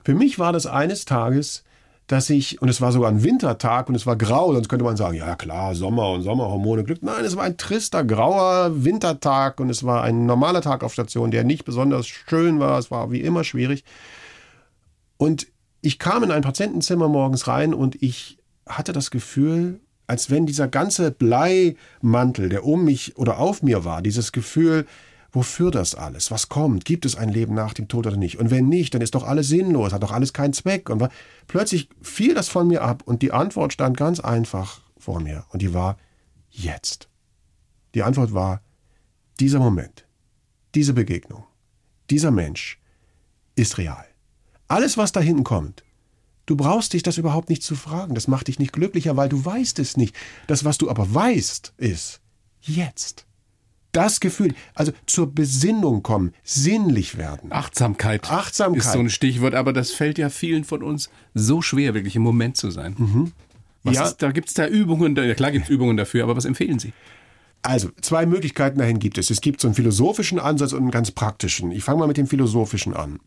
Für 0.05 0.15
mich 0.15 0.39
war 0.39 0.53
das 0.53 0.67
eines 0.67 1.05
Tages, 1.05 1.63
dass 2.07 2.29
ich, 2.29 2.61
und 2.61 2.69
es 2.69 2.81
war 2.81 2.93
sogar 2.93 3.11
ein 3.11 3.23
Wintertag 3.23 3.89
und 3.89 3.95
es 3.95 4.07
war 4.07 4.17
grau, 4.17 4.53
sonst 4.53 4.69
könnte 4.69 4.85
man 4.85 4.97
sagen, 4.97 5.17
ja 5.17 5.37
klar, 5.37 5.75
Sommer 5.75 6.11
und 6.11 6.23
Sommerhormone, 6.23 6.85
Glück. 6.85 7.03
Nein, 7.03 7.25
es 7.25 7.37
war 7.37 7.45
ein 7.45 7.57
trister, 7.57 8.05
grauer 8.05 8.85
Wintertag 8.85 9.59
und 9.59 9.71
es 9.71 9.85
war 9.85 10.03
ein 10.03 10.27
normaler 10.27 10.61
Tag 10.61 10.83
auf 10.85 10.93
Station, 10.93 11.31
der 11.31 11.45
nicht 11.45 11.65
besonders 11.65 12.07
schön 12.07 12.61
war. 12.61 12.79
Es 12.79 12.91
war 12.91 13.11
wie 13.11 13.21
immer 13.21 13.43
schwierig. 13.43 13.85
Und 15.17 15.47
ich 15.81 15.99
kam 15.99 16.23
in 16.23 16.31
ein 16.31 16.43
Patientenzimmer 16.43 17.09
morgens 17.09 17.49
rein 17.49 17.73
und 17.73 18.03
ich 18.03 18.39
hatte 18.67 18.93
das 18.93 19.11
Gefühl, 19.11 19.81
als 20.07 20.31
wenn 20.31 20.45
dieser 20.45 20.69
ganze 20.69 21.11
Bleimantel, 21.11 22.51
der 22.51 22.65
um 22.65 22.85
mich 22.85 23.17
oder 23.17 23.39
auf 23.39 23.63
mir 23.63 23.85
war, 23.85 24.03
dieses 24.03 24.33
Gefühl 24.33 24.87
Wofür 25.35 25.73
das 25.73 25.97
alles? 25.97 26.31
Was 26.31 26.49
kommt? 26.49 26.85
Gibt 26.85 27.05
es 27.05 27.17
ein 27.17 27.29
Leben 27.29 27.55
nach 27.55 27.75
dem 27.75 27.89
Tod 27.89 28.07
oder 28.07 28.17
nicht? 28.17 28.39
Und 28.39 28.53
wenn 28.53 28.69
nicht, 28.69 28.95
dann 28.95 29.03
ist 29.03 29.17
doch 29.17 29.25
alles 29.25 29.49
sinnlos, 29.49 29.93
hat 29.93 30.05
doch 30.05 30.13
alles 30.13 30.33
keinen 30.33 30.53
Zweck. 30.53 30.89
Und 30.89 31.09
plötzlich 31.49 31.89
fiel 32.01 32.35
das 32.35 32.49
von 32.49 32.69
mir 32.69 32.83
ab 32.83 33.03
und 33.05 33.21
die 33.21 33.33
Antwort 33.33 33.73
stand 33.73 33.97
ganz 33.97 34.21
einfach 34.21 34.81
vor 34.97 35.19
mir. 35.19 35.45
Und 35.51 35.61
die 35.61 35.75
war 35.75 35.99
jetzt. 36.51 37.09
Die 37.95 38.05
Antwort 38.05 38.33
war 38.33 38.63
dieser 39.41 39.59
Moment, 39.59 40.07
diese 40.77 40.93
Begegnung, 40.93 41.45
dieser 42.11 42.31
Mensch 42.31 42.81
ist 43.57 43.77
real. 43.77 44.07
Alles, 44.69 44.97
was 44.97 45.11
da 45.11 45.19
hinten 45.19 45.43
kommt, 45.43 45.83
du 46.47 46.55
brauchst 46.55 46.93
dich 46.93 47.03
das 47.03 47.19
überhaupt 47.19 47.49
nicht 47.49 47.65
zu 47.65 47.75
fragen. 47.75 48.15
Das 48.15 48.29
macht 48.29 48.47
dich 48.47 48.61
nicht 48.61 48.73
glücklicher, 48.73 49.17
weil 49.17 49.29
du 49.29 49.45
weißt 49.45 49.81
es 49.81 49.97
nicht. 49.97 50.15
Das, 50.47 50.65
was 50.65 50.79
du 50.79 50.89
aber 50.89 51.13
weißt, 51.13 51.75
ist 51.77 52.21
jetzt 52.61 53.27
das 53.95 54.21
Gefühl, 54.21 54.55
also 54.75 54.93
zur 55.07 55.33
Besinnung 55.33 56.03
kommen, 56.03 56.33
sinnlich 56.43 57.17
werden. 57.17 57.53
Achtsamkeit. 57.53 58.31
Achtsamkeit. 58.31 58.85
Ist 58.85 58.93
so 58.93 58.99
ein 58.99 59.11
Stichwort, 59.11 59.55
aber 59.55 59.73
das 59.73 59.93
fällt 59.93 60.19
ja 60.19 60.29
vielen 60.29 60.65
von 60.65 60.83
uns 60.83 61.11
so 61.33 61.63
schwer, 61.63 61.95
wirklich 61.95 62.17
im 62.17 62.23
Moment 62.23 62.57
zu 62.57 62.71
sein. 62.71 62.95
Mhm. 62.99 63.33
Was 63.83 63.97
ja. 63.97 64.05
Ist, 64.05 64.17
da 64.19 64.33
gibt 64.33 64.49
es 64.49 64.55
da 64.55 64.67
Übungen, 64.67 65.15
ja 65.17 65.35
klar 65.35 65.53
gibt 65.53 65.65
es 65.65 65.71
Übungen 65.71 65.97
dafür, 65.97 66.25
aber 66.25 66.37
was 66.37 66.45
empfehlen 66.45 66.79
Sie? 66.79 66.93
Also, 67.63 67.91
zwei 68.03 68.27
Möglichkeiten 68.27 68.79
dahin 68.79 68.99
gibt 68.99 69.17
es. 69.17 69.31
Es 69.31 69.41
gibt 69.41 69.61
so 69.61 69.69
einen 69.69 69.75
philosophischen 69.75 70.39
Ansatz 70.39 70.73
und 70.73 70.81
einen 70.81 70.91
ganz 70.91 71.11
praktischen. 71.11 71.71
Ich 71.71 71.83
fange 71.83 72.01
mal 72.01 72.09
mit 72.09 72.19
dem 72.19 72.27
philosophischen 72.27 72.95
an. 72.95 73.21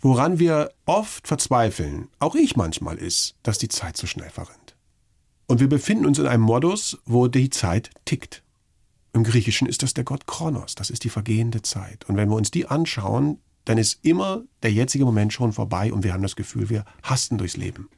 Woran 0.00 0.38
wir 0.38 0.72
oft 0.86 1.28
verzweifeln, 1.28 2.08
auch 2.18 2.34
ich 2.34 2.56
manchmal, 2.56 2.96
ist, 2.96 3.34
dass 3.42 3.58
die 3.58 3.68
Zeit 3.68 3.96
so 3.96 4.06
schnell 4.06 4.30
verrinnt. 4.30 4.74
Und 5.46 5.60
wir 5.60 5.68
befinden 5.68 6.06
uns 6.06 6.18
in 6.18 6.26
einem 6.26 6.42
Modus, 6.42 6.98
wo 7.04 7.28
die 7.28 7.50
Zeit 7.50 7.90
tickt. 8.06 8.42
Im 9.12 9.24
Griechischen 9.24 9.68
ist 9.68 9.82
das 9.82 9.94
der 9.94 10.04
Gott 10.04 10.26
Kronos, 10.26 10.74
das 10.74 10.90
ist 10.90 11.04
die 11.04 11.10
vergehende 11.10 11.62
Zeit. 11.62 12.08
Und 12.08 12.16
wenn 12.16 12.30
wir 12.30 12.36
uns 12.36 12.50
die 12.50 12.66
anschauen, 12.66 13.38
dann 13.64 13.78
ist 13.78 14.04
immer 14.04 14.42
der 14.62 14.72
jetzige 14.72 15.04
Moment 15.04 15.32
schon 15.32 15.52
vorbei 15.52 15.92
und 15.92 16.02
wir 16.02 16.12
haben 16.12 16.22
das 16.22 16.36
Gefühl, 16.36 16.70
wir 16.70 16.84
hasten 17.02 17.38
durchs 17.38 17.56
Leben. 17.56 17.88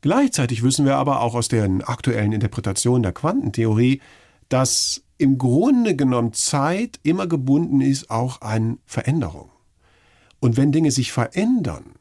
Gleichzeitig 0.00 0.62
wissen 0.62 0.86
wir 0.86 0.96
aber 0.96 1.20
auch 1.20 1.34
aus 1.34 1.48
den 1.48 1.82
aktuellen 1.82 2.32
Interpretationen 2.32 3.02
der 3.02 3.12
Quantentheorie, 3.12 4.00
dass 4.48 5.02
im 5.18 5.38
Grunde 5.38 5.96
genommen 5.96 6.32
Zeit 6.32 7.00
immer 7.02 7.26
gebunden 7.26 7.80
ist 7.80 8.10
auch 8.10 8.40
an 8.40 8.78
Veränderung. 8.84 9.50
Und 10.40 10.56
wenn 10.56 10.72
Dinge 10.72 10.90
sich 10.90 11.12
verändern, 11.12 11.94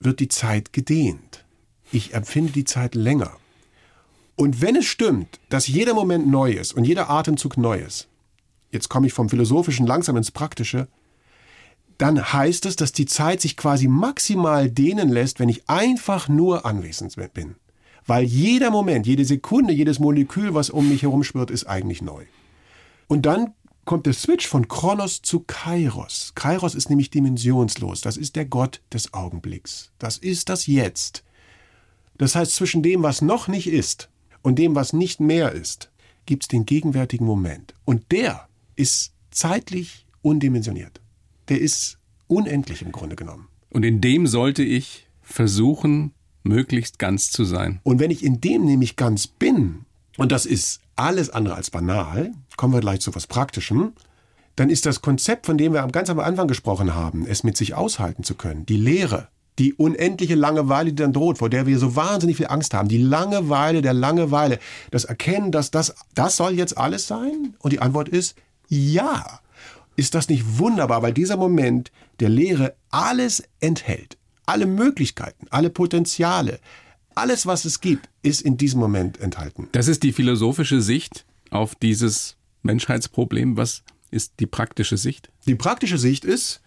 wird 0.00 0.20
die 0.20 0.28
Zeit 0.28 0.72
gedehnt. 0.72 1.44
Ich 1.92 2.14
empfinde 2.14 2.52
die 2.52 2.64
Zeit 2.64 2.94
länger. 2.94 3.36
Und 4.36 4.60
wenn 4.60 4.76
es 4.76 4.86
stimmt, 4.86 5.40
dass 5.48 5.68
jeder 5.68 5.94
Moment 5.94 6.26
neu 6.26 6.52
ist 6.52 6.72
und 6.72 6.84
jeder 6.84 7.08
Atemzug 7.08 7.56
neu 7.56 7.78
ist, 7.78 8.08
jetzt 8.70 8.88
komme 8.88 9.06
ich 9.06 9.12
vom 9.12 9.28
Philosophischen 9.28 9.86
langsam 9.86 10.16
ins 10.16 10.32
Praktische, 10.32 10.88
dann 11.98 12.32
heißt 12.32 12.66
es, 12.66 12.74
dass 12.74 12.92
die 12.92 13.06
Zeit 13.06 13.40
sich 13.40 13.56
quasi 13.56 13.86
maximal 13.86 14.68
dehnen 14.68 15.08
lässt, 15.08 15.38
wenn 15.38 15.48
ich 15.48 15.68
einfach 15.68 16.28
nur 16.28 16.66
anwesend 16.66 17.14
bin. 17.32 17.54
Weil 18.06 18.24
jeder 18.24 18.70
Moment, 18.70 19.06
jede 19.06 19.24
Sekunde, 19.24 19.72
jedes 19.72 19.98
Molekül, 19.98 20.54
was 20.54 20.70
um 20.70 20.88
mich 20.88 21.02
herum 21.02 21.22
schwirrt, 21.22 21.50
ist 21.50 21.66
eigentlich 21.66 22.02
neu. 22.02 22.24
Und 23.06 23.26
dann 23.26 23.54
kommt 23.84 24.06
der 24.06 24.12
Switch 24.12 24.48
von 24.48 24.66
Kronos 24.66 25.22
zu 25.22 25.40
Kairos. 25.40 26.32
Kairos 26.34 26.74
ist 26.74 26.90
nämlich 26.90 27.10
dimensionslos. 27.10 28.00
Das 28.00 28.16
ist 28.16 28.34
der 28.34 28.44
Gott 28.44 28.80
des 28.92 29.14
Augenblicks. 29.14 29.92
Das 29.98 30.18
ist 30.18 30.48
das 30.48 30.66
Jetzt. 30.66 31.22
Das 32.18 32.34
heißt, 32.34 32.54
zwischen 32.54 32.82
dem, 32.82 33.02
was 33.02 33.22
noch 33.22 33.48
nicht 33.48 33.66
ist, 33.66 34.08
und 34.44 34.58
dem, 34.58 34.74
was 34.74 34.92
nicht 34.92 35.20
mehr 35.20 35.52
ist, 35.52 35.90
gibt 36.26 36.44
es 36.44 36.48
den 36.48 36.66
gegenwärtigen 36.66 37.24
Moment. 37.24 37.74
Und 37.84 38.12
der 38.12 38.46
ist 38.76 39.12
zeitlich 39.30 40.06
undimensioniert. 40.22 41.00
Der 41.48 41.60
ist 41.60 41.98
unendlich 42.28 42.82
im 42.82 42.92
Grunde 42.92 43.16
genommen. 43.16 43.48
Und 43.70 43.84
in 43.84 44.00
dem 44.02 44.26
sollte 44.26 44.62
ich 44.62 45.08
versuchen, 45.22 46.12
möglichst 46.42 46.98
ganz 46.98 47.30
zu 47.30 47.44
sein. 47.44 47.80
Und 47.84 47.98
wenn 48.00 48.10
ich 48.10 48.22
in 48.22 48.40
dem 48.42 48.66
nämlich 48.66 48.96
ganz 48.96 49.26
bin, 49.26 49.86
und 50.18 50.30
das 50.30 50.44
ist 50.44 50.80
alles 50.94 51.30
andere 51.30 51.54
als 51.54 51.70
banal, 51.70 52.32
kommen 52.56 52.74
wir 52.74 52.80
gleich 52.80 53.00
zu 53.00 53.14
was 53.14 53.26
Praktischem, 53.26 53.94
dann 54.56 54.68
ist 54.68 54.84
das 54.84 55.00
Konzept, 55.00 55.46
von 55.46 55.56
dem 55.56 55.72
wir 55.72 55.84
ganz 55.88 56.10
am 56.10 56.20
Anfang 56.20 56.48
gesprochen 56.48 56.94
haben, 56.94 57.26
es 57.26 57.44
mit 57.44 57.56
sich 57.56 57.74
aushalten 57.74 58.24
zu 58.24 58.34
können, 58.34 58.66
die 58.66 58.76
Lehre, 58.76 59.28
die 59.58 59.74
unendliche 59.74 60.34
Langeweile, 60.34 60.90
die 60.90 61.02
dann 61.02 61.12
droht, 61.12 61.38
vor 61.38 61.48
der 61.48 61.66
wir 61.66 61.78
so 61.78 61.94
wahnsinnig 61.94 62.36
viel 62.36 62.48
Angst 62.48 62.74
haben, 62.74 62.88
die 62.88 62.98
Langeweile 62.98 63.82
der 63.82 63.94
Langeweile, 63.94 64.58
das 64.90 65.04
Erkennen, 65.04 65.52
dass 65.52 65.70
das, 65.70 65.94
das 66.14 66.36
soll 66.36 66.54
jetzt 66.54 66.76
alles 66.76 67.06
sein? 67.06 67.54
Und 67.60 67.72
die 67.72 67.80
Antwort 67.80 68.08
ist 68.08 68.36
ja. 68.68 69.40
Ist 69.96 70.14
das 70.14 70.28
nicht 70.28 70.58
wunderbar, 70.58 71.02
weil 71.02 71.12
dieser 71.12 71.36
Moment 71.36 71.92
der 72.20 72.28
Lehre 72.28 72.74
alles 72.90 73.44
enthält? 73.60 74.16
Alle 74.46 74.66
Möglichkeiten, 74.66 75.46
alle 75.50 75.70
Potenziale, 75.70 76.58
alles, 77.14 77.46
was 77.46 77.64
es 77.64 77.80
gibt, 77.80 78.08
ist 78.22 78.42
in 78.42 78.56
diesem 78.56 78.80
Moment 78.80 79.20
enthalten. 79.20 79.68
Das 79.72 79.88
ist 79.88 80.02
die 80.02 80.12
philosophische 80.12 80.80
Sicht 80.80 81.24
auf 81.50 81.76
dieses 81.76 82.36
Menschheitsproblem. 82.62 83.56
Was 83.56 83.84
ist 84.10 84.34
die 84.40 84.46
praktische 84.46 84.96
Sicht? 84.96 85.30
Die 85.46 85.54
praktische 85.54 85.98
Sicht 85.98 86.24
ist, 86.24 86.60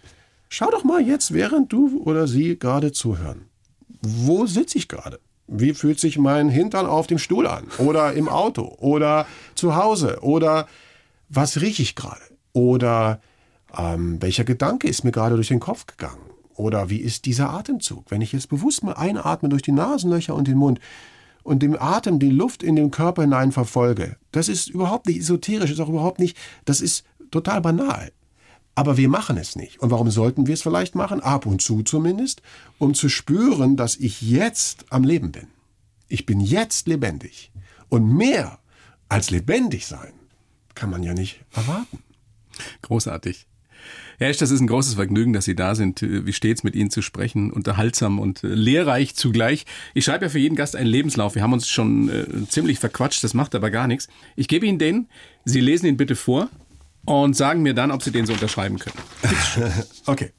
Schau 0.50 0.70
doch 0.72 0.84
mal 0.84 1.02
jetzt, 1.02 1.34
während 1.34 1.74
du 1.74 2.02
oder 2.04 2.28
sie 2.28 2.58
gerade 2.58 2.92
zuhören. 2.92 3.46
Wo 4.02 4.46
sitze 4.46 4.78
ich 4.78 4.88
gerade? 4.88 5.20
Wie 5.48 5.74
fühlt 5.74 6.00
sich 6.00 6.18
mein 6.18 6.50
Hintern 6.50 6.86
auf 6.86 7.08
dem 7.08 7.20
Stuhl 7.20 7.48
an? 7.48 7.66
Oder 7.78 8.14
im 8.14 8.28
Auto? 8.28 8.76
Oder 8.80 9.26
zu 9.56 9.76
Hause? 9.76 10.20
Oder 10.22 10.68
was 11.30 11.62
rieche 11.62 11.82
ich 11.82 11.96
gerade? 11.96 12.22
Oder 12.54 13.22
ähm, 13.78 14.22
welcher 14.22 14.44
Gedanke 14.44 14.88
ist 14.88 15.04
mir 15.04 15.12
gerade 15.12 15.36
durch 15.36 15.48
den 15.50 15.60
Kopf 15.60 15.86
gegangen? 15.86 16.22
Oder 16.56 16.90
wie 16.90 16.98
ist 16.98 17.26
dieser 17.26 17.52
Atemzug? 17.52 18.06
Wenn 18.10 18.22
ich 18.22 18.34
jetzt 18.34 18.50
bewusst 18.50 18.84
mal 18.84 18.94
einatme 18.94 19.50
durch 19.50 19.62
die 19.62 19.72
Nasenlöcher 19.72 20.34
und 20.34 20.48
den 20.48 20.58
Mund 20.58 20.80
und 21.44 21.62
dem 21.62 21.80
Atem 21.80 22.20
die 22.20 22.32
Luft 22.32 22.64
in 22.64 22.76
den 22.76 22.92
Körper 22.92 23.22
hinein 23.22 23.52
verfolge, 23.52 24.18
das 24.32 24.50
ist 24.50 24.68
überhaupt 24.68 25.06
nicht 25.06 25.20
esoterisch, 25.20 25.72
ist 25.72 25.80
auch 25.80 25.90
überhaupt 25.90 26.20
nicht, 26.20 26.36
das 26.66 26.82
ist 26.82 27.06
total 27.32 27.62
banal. 27.62 28.12
Aber 28.78 28.96
wir 28.96 29.10
machen 29.10 29.38
es 29.38 29.56
nicht. 29.56 29.80
Und 29.80 29.90
warum 29.90 30.12
sollten 30.12 30.46
wir 30.46 30.54
es 30.54 30.62
vielleicht 30.62 30.94
machen? 30.94 31.20
Ab 31.20 31.48
und 31.48 31.64
zu 31.64 31.82
zumindest, 31.82 32.44
um 32.78 32.94
zu 32.94 33.10
spüren, 33.10 33.76
dass 33.76 33.96
ich 33.96 34.22
jetzt 34.22 34.86
am 34.92 35.04
Leben 35.04 35.32
bin. 35.32 35.48
Ich 36.10 36.28
bin 36.28 36.40
jetzt 36.40 36.88
lebendig. 36.88 37.52
Und 37.90 38.08
mehr 38.08 38.60
als 39.10 39.32
lebendig 39.32 39.88
sein 39.88 40.14
kann 40.76 40.92
man 40.92 41.02
ja 41.02 41.16
nicht 41.16 41.44
erwarten. 41.56 42.04
Großartig. 42.84 43.48
Herr 44.20 44.30
Esch, 44.30 44.38
das 44.38 44.52
ist 44.52 44.60
ein 44.60 44.68
großes 44.68 44.94
Vergnügen, 44.94 45.34
dass 45.34 45.46
Sie 45.46 45.56
da 45.56 45.74
sind, 45.74 46.04
wie 46.04 46.34
stets 46.34 46.64
mit 46.64 46.76
Ihnen 46.76 46.92
zu 46.92 47.02
sprechen, 47.02 47.52
unterhaltsam 47.52 48.20
und 48.20 48.42
lehrreich 48.44 49.16
zugleich. 49.16 49.66
Ich 49.96 50.06
schreibe 50.06 50.26
ja 50.26 50.30
für 50.30 50.38
jeden 50.38 50.56
Gast 50.56 50.76
einen 50.76 50.90
Lebenslauf. 50.90 51.34
Wir 51.34 51.42
haben 51.42 51.54
uns 51.54 51.68
schon 51.68 52.10
äh, 52.10 52.48
ziemlich 52.48 52.78
verquatscht, 52.78 53.24
das 53.24 53.34
macht 53.34 53.56
aber 53.56 53.72
gar 53.72 53.88
nichts. 53.88 54.08
Ich 54.36 54.48
gebe 54.48 54.68
Ihnen 54.68 54.78
den, 54.78 55.08
Sie 55.46 55.62
lesen 55.62 55.88
ihn 55.88 55.98
bitte 55.98 56.16
vor 56.16 56.52
und 57.08 57.38
sagen 57.38 57.62
mir 57.62 57.74
dann, 57.74 57.92
ob 57.92 58.04
Sie 58.04 58.12
den 58.12 58.26
so 58.26 58.34
unterschreiben 58.34 58.80
können. 58.80 58.98
okay. 60.06 60.34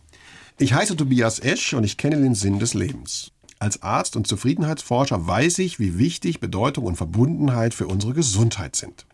Ich 0.59 0.75
heiße 0.75 0.97
Tobias 0.97 1.39
Esch 1.39 1.73
und 1.73 1.85
ich 1.85 1.97
kenne 1.97 2.21
den 2.21 2.35
Sinn 2.35 2.59
des 2.59 2.75
Lebens. 2.75 3.33
Als 3.59 3.83
Arzt 3.83 4.17
und 4.17 4.27
Zufriedenheitsforscher 4.27 5.27
weiß 5.27 5.61
ich, 5.61 5.79
wie 5.79 5.99
wichtig 5.99 6.41
Bedeutung 6.41 6.85
und 6.85 6.97
Verbundenheit 6.97 7.73
für 7.75 7.87
unsere 7.87 8.13
Gesundheit 8.13 8.77
sind. 8.77 9.07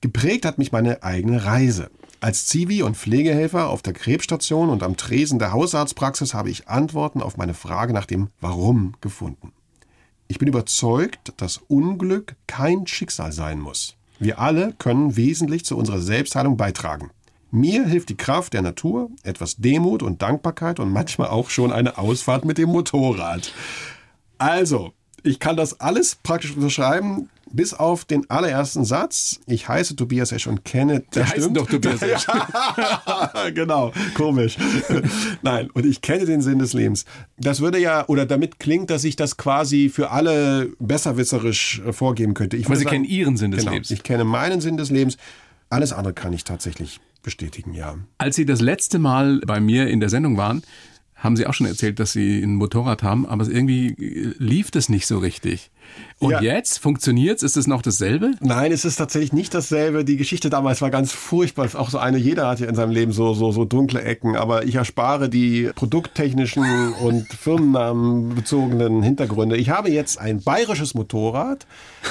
Geprägt 0.00 0.44
hat 0.44 0.58
mich 0.58 0.72
meine 0.72 1.04
eigene 1.04 1.44
Reise. 1.44 1.90
Als 2.20 2.46
Zivi 2.46 2.82
und 2.82 2.96
Pflegehelfer 2.96 3.68
auf 3.68 3.82
der 3.82 3.92
Krebsstation 3.92 4.68
und 4.68 4.82
am 4.82 4.96
Tresen 4.96 5.38
der 5.38 5.52
Hausarztpraxis 5.52 6.34
habe 6.34 6.50
ich 6.50 6.68
Antworten 6.68 7.22
auf 7.22 7.36
meine 7.36 7.54
Frage 7.54 7.92
nach 7.92 8.06
dem 8.06 8.28
Warum 8.40 8.94
gefunden. 9.00 9.52
Ich 10.26 10.38
bin 10.38 10.48
überzeugt, 10.48 11.32
dass 11.36 11.58
Unglück 11.58 12.34
kein 12.48 12.88
Schicksal 12.88 13.30
sein 13.30 13.60
muss. 13.60 13.96
Wir 14.22 14.38
alle 14.38 14.72
können 14.78 15.16
wesentlich 15.16 15.64
zu 15.64 15.76
unserer 15.76 15.98
Selbstheilung 15.98 16.56
beitragen. 16.56 17.10
Mir 17.50 17.84
hilft 17.86 18.08
die 18.08 18.16
Kraft 18.16 18.52
der 18.52 18.62
Natur, 18.62 19.10
etwas 19.24 19.56
Demut 19.56 20.00
und 20.00 20.22
Dankbarkeit 20.22 20.78
und 20.78 20.92
manchmal 20.92 21.26
auch 21.26 21.50
schon 21.50 21.72
eine 21.72 21.98
Ausfahrt 21.98 22.44
mit 22.44 22.56
dem 22.56 22.68
Motorrad. 22.68 23.52
Also, 24.38 24.92
ich 25.22 25.38
kann 25.38 25.56
das 25.56 25.80
alles 25.80 26.16
praktisch 26.16 26.56
unterschreiben, 26.56 27.28
bis 27.52 27.74
auf 27.74 28.04
den 28.04 28.28
allerersten 28.30 28.84
Satz. 28.84 29.40
Ich 29.46 29.68
heiße 29.68 29.94
Tobias 29.96 30.32
Esch 30.32 30.46
und 30.46 30.64
kenne. 30.64 31.02
Der 31.14 31.28
heißt 31.28 31.50
doch 31.52 31.68
Tobias 31.68 32.02
Esch. 32.02 32.26
genau, 33.54 33.92
komisch. 34.14 34.56
Nein, 35.42 35.70
und 35.72 35.86
ich 35.86 36.00
kenne 36.00 36.24
den 36.24 36.40
Sinn 36.40 36.58
des 36.58 36.72
Lebens. 36.72 37.04
Das 37.36 37.60
würde 37.60 37.78
ja, 37.78 38.06
oder 38.08 38.26
damit 38.26 38.58
klingt, 38.58 38.90
dass 38.90 39.04
ich 39.04 39.16
das 39.16 39.36
quasi 39.36 39.90
für 39.90 40.10
alle 40.10 40.70
besserwisserisch 40.78 41.82
äh, 41.86 41.92
vorgeben 41.92 42.34
könnte. 42.34 42.56
Ich 42.56 42.66
Aber 42.66 42.76
Sie 42.76 42.84
sagen, 42.84 42.94
kennen 42.96 43.04
Ihren 43.04 43.36
Sinn 43.36 43.50
des 43.50 43.60
genau, 43.60 43.72
Lebens. 43.72 43.90
Ich 43.90 44.02
kenne 44.02 44.24
meinen 44.24 44.60
Sinn 44.60 44.76
des 44.76 44.90
Lebens. 44.90 45.16
Alles 45.68 45.92
andere 45.92 46.14
kann 46.14 46.32
ich 46.32 46.44
tatsächlich 46.44 47.00
bestätigen, 47.22 47.74
ja. 47.74 47.96
Als 48.18 48.36
Sie 48.36 48.44
das 48.44 48.60
letzte 48.60 48.98
Mal 48.98 49.40
bei 49.46 49.60
mir 49.60 49.88
in 49.88 50.00
der 50.00 50.08
Sendung 50.08 50.36
waren, 50.36 50.62
haben 51.22 51.36
Sie 51.36 51.46
auch 51.46 51.54
schon 51.54 51.68
erzählt, 51.68 52.00
dass 52.00 52.12
Sie 52.12 52.42
ein 52.42 52.56
Motorrad 52.56 53.04
haben, 53.04 53.26
aber 53.26 53.46
irgendwie 53.46 53.88
äh, 53.92 54.34
lief 54.38 54.72
das 54.72 54.88
nicht 54.88 55.06
so 55.06 55.18
richtig. 55.18 55.70
Und 56.18 56.30
Ja. 56.32 56.40
jetzt 56.42 56.78
funktioniert's? 56.78 57.42
Ist 57.44 57.56
es 57.56 57.66
noch 57.68 57.80
dasselbe? 57.82 58.32
Nein, 58.40 58.72
es 58.72 58.84
ist 58.84 58.96
tatsächlich 58.96 59.32
nicht 59.32 59.54
dasselbe. 59.54 60.04
Die 60.04 60.16
Geschichte 60.16 60.50
damals 60.50 60.80
war 60.82 60.90
ganz 60.90 61.12
furchtbar. 61.12 61.68
Auch 61.74 61.90
so 61.90 61.98
eine, 61.98 62.18
jeder 62.18 62.48
hat 62.48 62.58
ja 62.60 62.68
in 62.68 62.74
seinem 62.74 62.90
Leben 62.90 63.12
so, 63.12 63.34
so, 63.34 63.52
so 63.52 63.64
dunkle 63.64 64.02
Ecken. 64.02 64.34
Aber 64.36 64.64
ich 64.64 64.74
erspare 64.74 65.28
die 65.28 65.70
produkttechnischen 65.74 66.64
und 66.94 67.28
firmennamenbezogenen 67.32 69.02
Hintergründe. 69.02 69.56
Ich 69.56 69.70
habe 69.70 69.90
jetzt 69.90 70.18
ein 70.18 70.42
bayerisches 70.42 70.94
Motorrad, 70.94 71.66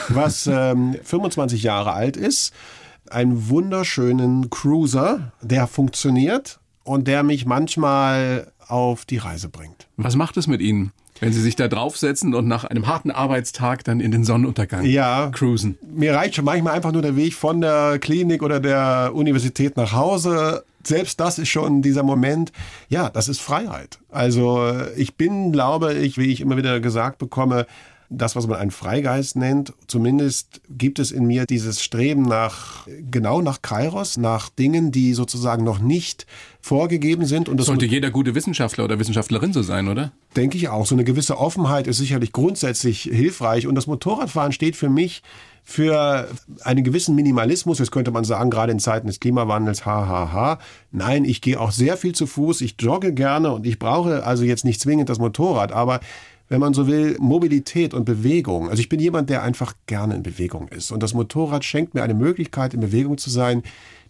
was 0.10 0.47
ähm, 0.52 0.95
25 1.04 1.63
Jahre 1.63 1.91
alt 1.93 2.15
ist. 2.17 2.54
Einen 3.10 3.50
wunderschönen 3.50 4.50
Cruiser, 4.50 5.34
der 5.41 5.67
funktioniert 5.67 6.61
und 6.91 7.08
der 7.08 7.23
mich 7.23 7.45
manchmal 7.45 8.51
auf 8.67 9.06
die 9.06 9.17
Reise 9.17 9.49
bringt. 9.49 9.88
Was 9.97 10.15
macht 10.15 10.38
es 10.38 10.47
mit 10.47 10.62
Ihnen, 10.62 10.91
wenn 11.19 11.34
Sie 11.34 11.41
sich 11.41 11.56
da 11.56 11.67
draufsetzen 11.67 12.34
und 12.34 12.47
nach 12.47 12.63
einem 12.63 12.88
harten 12.88 13.12
Arbeitstag 13.12 13.84
dann 13.84 13.99
in 13.99 14.12
den 14.12 14.23
Sonnenuntergang 14.23 14.86
Ja. 14.86 15.30
cruisen? 15.34 15.77
Mir 15.93 16.15
reicht 16.15 16.36
schon 16.36 16.45
manchmal 16.45 16.73
einfach 16.73 16.91
nur 16.91 17.01
der 17.01 17.15
Weg 17.15 17.34
von 17.34 17.62
der 17.62 17.97
Klinik 17.99 18.43
oder 18.43 18.60
der 18.60 19.12
Universität 19.13 19.77
nach 19.77 19.93
Hause. 19.93 20.63
Selbst 20.84 21.19
das 21.19 21.38
ist 21.38 21.49
schon 21.49 21.82
dieser 21.82 22.04
Moment. 22.04 22.51
Ja, 22.89 23.10
das 23.10 23.27
ist 23.27 23.39
Freiheit. 23.39 23.99
Also 24.10 24.71
ich 24.97 25.15
bin, 25.15 25.51
glaube 25.51 25.93
ich, 25.93 26.17
wie 26.17 26.32
ich 26.32 26.41
immer 26.41 26.58
wieder 26.58 26.80
gesagt 26.80 27.19
bekomme, 27.19 27.67
das, 28.12 28.36
was 28.36 28.45
man 28.45 28.60
einen 28.60 28.71
Freigeist 28.71 29.38
nennt, 29.38 29.74
zumindest 29.88 30.62
gibt 30.69 31.00
es 31.00 31.12
in 31.12 31.26
mir 31.26 31.45
dieses 31.45 31.82
Streben 31.82 32.24
nach, 32.24 32.86
genau 33.10 33.41
nach 33.41 33.62
Kairos, 33.62 34.17
nach 34.17 34.50
Dingen, 34.50 34.91
die 34.91 35.13
sozusagen 35.13 35.63
noch 35.63 35.80
nicht 35.80 36.28
vorgegeben 36.60 37.26
sind. 37.26 37.47
Und 37.47 37.58
das 37.58 37.67
Sollte 37.67 37.86
jeder 37.86 38.12
gute 38.12 38.36
Wissenschaftler 38.36 38.84
oder 38.84 39.00
Wissenschaftlerin 39.00 39.54
so 39.54 39.62
sein, 39.62 39.88
oder? 39.88 40.12
denke 40.36 40.58
ich 40.58 40.69
auch. 40.69 40.86
So 40.86 40.95
eine 40.95 41.04
gewisse 41.04 41.38
Offenheit 41.38 41.88
ist 41.88 41.97
sicherlich 41.97 42.32
grundsätzlich 42.32 43.04
hilfreich. 43.04 43.67
Und 43.67 43.76
das 43.76 43.88
Motorradfahren 43.88 44.52
steht 44.52 44.76
für 44.76 44.89
mich 44.89 45.21
für 45.63 46.28
einen 46.63 46.84
gewissen 46.84 47.15
Minimalismus. 47.15 47.80
Jetzt 47.80 47.91
könnte 47.91 48.12
man 48.12 48.24
sagen, 48.24 48.50
gerade 48.50 48.71
in 48.71 48.80
Zeiten 48.80 49.08
des 49.08 49.19
Klimawandels, 49.19 49.86
ha, 49.86 50.08
ha, 50.08 50.32
ha. 50.32 50.60
Nein, 50.91 51.24
ich 51.26 51.41
gehe 51.41 51.60
auch 51.60 51.71
sehr 51.71 51.97
viel 51.97 52.13
zu 52.13 52.26
Fuß. 52.26 52.62
Ich 52.62 52.76
jogge 52.80 53.13
gerne 53.13 53.52
und 53.52 53.65
ich 53.65 53.78
brauche 53.78 54.26
also 54.26 54.43
jetzt 54.43 54.65
nicht 54.65 54.82
zwingend 54.82 55.10
das 55.10 55.19
Motorrad. 55.19 55.71
Aber 55.71 56.00
wenn 56.52 56.60
man 56.60 56.74
so 56.74 56.86
will, 56.86 57.16
Mobilität 57.18 57.94
und 57.94 58.04
Bewegung. 58.04 58.70
Also 58.70 58.82
ich 58.82 58.90
bin 58.90 59.00
jemand, 59.00 59.30
der 59.30 59.42
einfach 59.42 59.74
gerne 59.88 60.16
in 60.16 60.22
Bewegung 60.22 60.68
ist. 60.68 60.92
Und 60.92 61.02
das 61.02 61.14
Motorrad 61.14 61.64
schenkt 61.64 61.94
mir 61.94 62.04
eine 62.04 62.14
Möglichkeit, 62.14 62.74
in 62.74 62.82
Bewegung 62.82 63.18
zu 63.18 63.30
sein, 63.30 63.64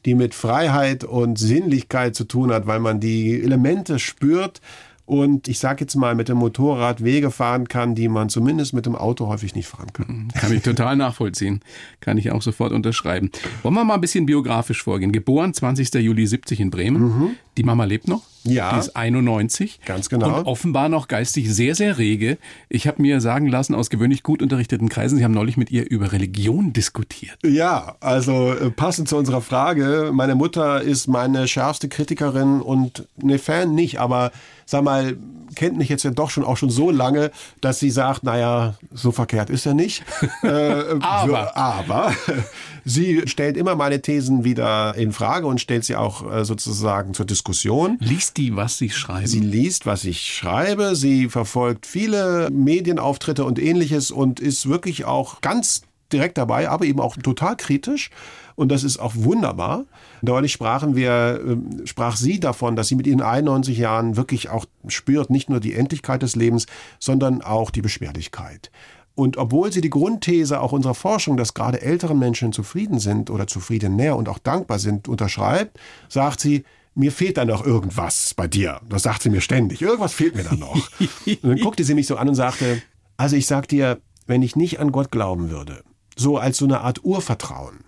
die 0.05 0.15
mit 0.15 0.33
Freiheit 0.33 1.03
und 1.03 1.37
Sinnlichkeit 1.37 2.15
zu 2.15 2.23
tun 2.23 2.51
hat, 2.51 2.65
weil 2.65 2.79
man 2.79 2.99
die 2.99 3.39
Elemente 3.39 3.99
spürt 3.99 4.59
und 5.05 5.47
ich 5.49 5.59
sage 5.59 5.81
jetzt 5.81 5.95
mal 5.95 6.15
mit 6.15 6.29
dem 6.29 6.37
Motorrad 6.37 7.03
Wege 7.03 7.29
fahren 7.29 7.67
kann, 7.67 7.93
die 7.93 8.07
man 8.07 8.29
zumindest 8.29 8.73
mit 8.73 8.87
dem 8.87 8.95
Auto 8.95 9.27
häufig 9.27 9.53
nicht 9.53 9.67
fahren 9.67 9.93
kann. 9.93 10.29
Kann 10.33 10.51
ich 10.51 10.63
total 10.63 10.95
nachvollziehen. 10.95 11.59
Kann 11.99 12.17
ich 12.17 12.31
auch 12.31 12.41
sofort 12.41 12.71
unterschreiben. 12.71 13.29
Wollen 13.61 13.75
wir 13.75 13.83
mal 13.83 13.93
ein 13.93 14.01
bisschen 14.01 14.25
biografisch 14.25 14.81
vorgehen? 14.81 15.11
Geboren 15.11 15.53
20. 15.53 15.93
Juli 15.93 16.25
70 16.25 16.59
in 16.59 16.71
Bremen. 16.71 17.37
Die 17.55 17.63
Mama 17.63 17.83
lebt 17.83 18.07
noch. 18.07 18.30
Ja. 18.43 18.73
Die 18.73 18.79
ist 18.79 18.95
91. 18.95 19.79
Ganz 19.85 20.09
genau. 20.09 20.39
Und 20.39 20.45
offenbar 20.45 20.89
noch 20.89 21.07
geistig 21.07 21.53
sehr, 21.53 21.75
sehr 21.75 21.97
rege. 21.97 22.37
Ich 22.69 22.87
habe 22.87 23.01
mir 23.01 23.21
sagen 23.21 23.47
lassen 23.47 23.75
aus 23.75 23.89
gewöhnlich 23.89 24.23
gut 24.23 24.41
unterrichteten 24.41 24.89
Kreisen, 24.89 25.17
Sie 25.17 25.23
haben 25.23 25.33
neulich 25.33 25.57
mit 25.57 25.71
ihr 25.71 25.89
über 25.89 26.11
Religion 26.11 26.73
diskutiert. 26.73 27.37
Ja, 27.43 27.95
also 27.99 28.53
äh, 28.53 28.71
passend 28.71 29.09
zu 29.09 29.17
unserer 29.17 29.41
Frage, 29.41 30.11
meine 30.13 30.35
Mutter 30.35 30.81
ist 30.81 31.07
meine 31.07 31.47
schärfste 31.47 31.89
Kritikerin 31.89 32.61
und 32.61 33.07
ne 33.21 33.37
Fan 33.37 33.75
nicht, 33.75 33.99
aber 33.99 34.31
sag 34.65 34.83
mal, 34.83 35.17
kennt 35.55 35.77
mich 35.77 35.89
jetzt 35.89 36.03
ja 36.03 36.11
doch 36.11 36.29
schon 36.29 36.43
auch 36.43 36.57
schon 36.57 36.69
so 36.69 36.91
lange, 36.91 37.31
dass 37.59 37.79
sie 37.79 37.89
sagt, 37.89 38.23
naja, 38.23 38.75
so 38.91 39.11
verkehrt 39.11 39.49
ist 39.49 39.65
er 39.65 39.73
nicht. 39.73 40.03
äh, 40.43 40.99
Aber. 41.01 41.55
aber 41.55 42.13
sie 42.85 43.23
stellt 43.27 43.57
immer 43.57 43.75
meine 43.75 44.01
Thesen 44.01 44.43
wieder 44.43 44.95
in 44.95 45.11
Frage 45.11 45.47
und 45.47 45.59
stellt 45.59 45.83
sie 45.83 45.95
auch 45.95 46.31
äh, 46.31 46.45
sozusagen 46.45 47.13
zur 47.13 47.25
Diskussion. 47.25 47.97
Liest 47.99 48.30
die, 48.37 48.55
was 48.55 48.77
Sie 48.77 48.89
schreiben? 48.89 49.27
Sie 49.27 49.39
liest, 49.39 49.85
was 49.85 50.05
ich 50.05 50.33
schreibe, 50.33 50.95
sie 50.95 51.29
verfolgt 51.29 51.85
viele 51.85 52.49
Medienauftritte 52.51 53.45
und 53.45 53.59
ähnliches 53.59 54.11
und 54.11 54.39
ist 54.39 54.69
wirklich 54.69 55.05
auch 55.05 55.41
ganz 55.41 55.83
direkt 56.11 56.37
dabei, 56.37 56.69
aber 56.69 56.85
eben 56.85 56.99
auch 56.99 57.15
total 57.17 57.55
kritisch. 57.55 58.09
Und 58.55 58.69
das 58.69 58.83
ist 58.83 58.99
auch 58.99 59.13
wunderbar. 59.15 59.85
Neulich 60.21 60.51
sprachen 60.51 60.95
wir, 60.95 61.41
äh, 61.45 61.87
sprach 61.87 62.15
sie 62.15 62.39
davon, 62.39 62.75
dass 62.75 62.89
sie 62.89 62.95
mit 62.95 63.07
ihren 63.07 63.21
91 63.21 63.77
Jahren 63.77 64.17
wirklich 64.17 64.49
auch 64.49 64.65
spürt, 64.87 65.29
nicht 65.29 65.49
nur 65.49 65.59
die 65.59 65.73
Endlichkeit 65.73 66.21
des 66.21 66.35
Lebens, 66.35 66.67
sondern 66.99 67.41
auch 67.41 67.71
die 67.71 67.81
Beschwerlichkeit. 67.81 68.71
Und 69.15 69.37
obwohl 69.37 69.71
sie 69.71 69.81
die 69.81 69.89
Grundthese 69.89 70.61
auch 70.61 70.71
unserer 70.71 70.95
Forschung, 70.95 71.37
dass 71.37 71.53
gerade 71.53 71.81
ältere 71.81 72.15
Menschen 72.15 72.53
zufrieden 72.53 72.99
sind 72.99 73.29
oder 73.29 73.47
zufriedener 73.47 74.15
und 74.15 74.29
auch 74.29 74.39
dankbar 74.39 74.79
sind, 74.79 75.07
unterschreibt, 75.07 75.79
sagt 76.07 76.39
sie, 76.39 76.63
mir 76.93 77.11
fehlt 77.11 77.37
da 77.37 77.45
noch 77.45 77.65
irgendwas 77.65 78.33
bei 78.33 78.47
dir. 78.47 78.81
Das 78.89 79.03
sagt 79.03 79.23
sie 79.23 79.29
mir 79.29 79.41
ständig. 79.41 79.81
Irgendwas 79.81 80.13
fehlt 80.13 80.35
mir 80.35 80.43
da 80.43 80.55
noch. 80.55 80.89
und 80.99 81.43
dann 81.43 81.59
guckte 81.59 81.83
sie 81.83 81.93
mich 81.95 82.07
so 82.07 82.17
an 82.17 82.29
und 82.29 82.35
sagte, 82.35 82.81
also 83.17 83.35
ich 83.35 83.47
sag 83.47 83.67
dir, 83.67 83.99
wenn 84.27 84.41
ich 84.41 84.55
nicht 84.55 84.79
an 84.79 84.91
Gott 84.91 85.11
glauben 85.11 85.49
würde, 85.49 85.83
so 86.15 86.37
als 86.37 86.57
so 86.57 86.65
eine 86.65 86.81
Art 86.81 87.03
Urvertrauen, 87.03 87.79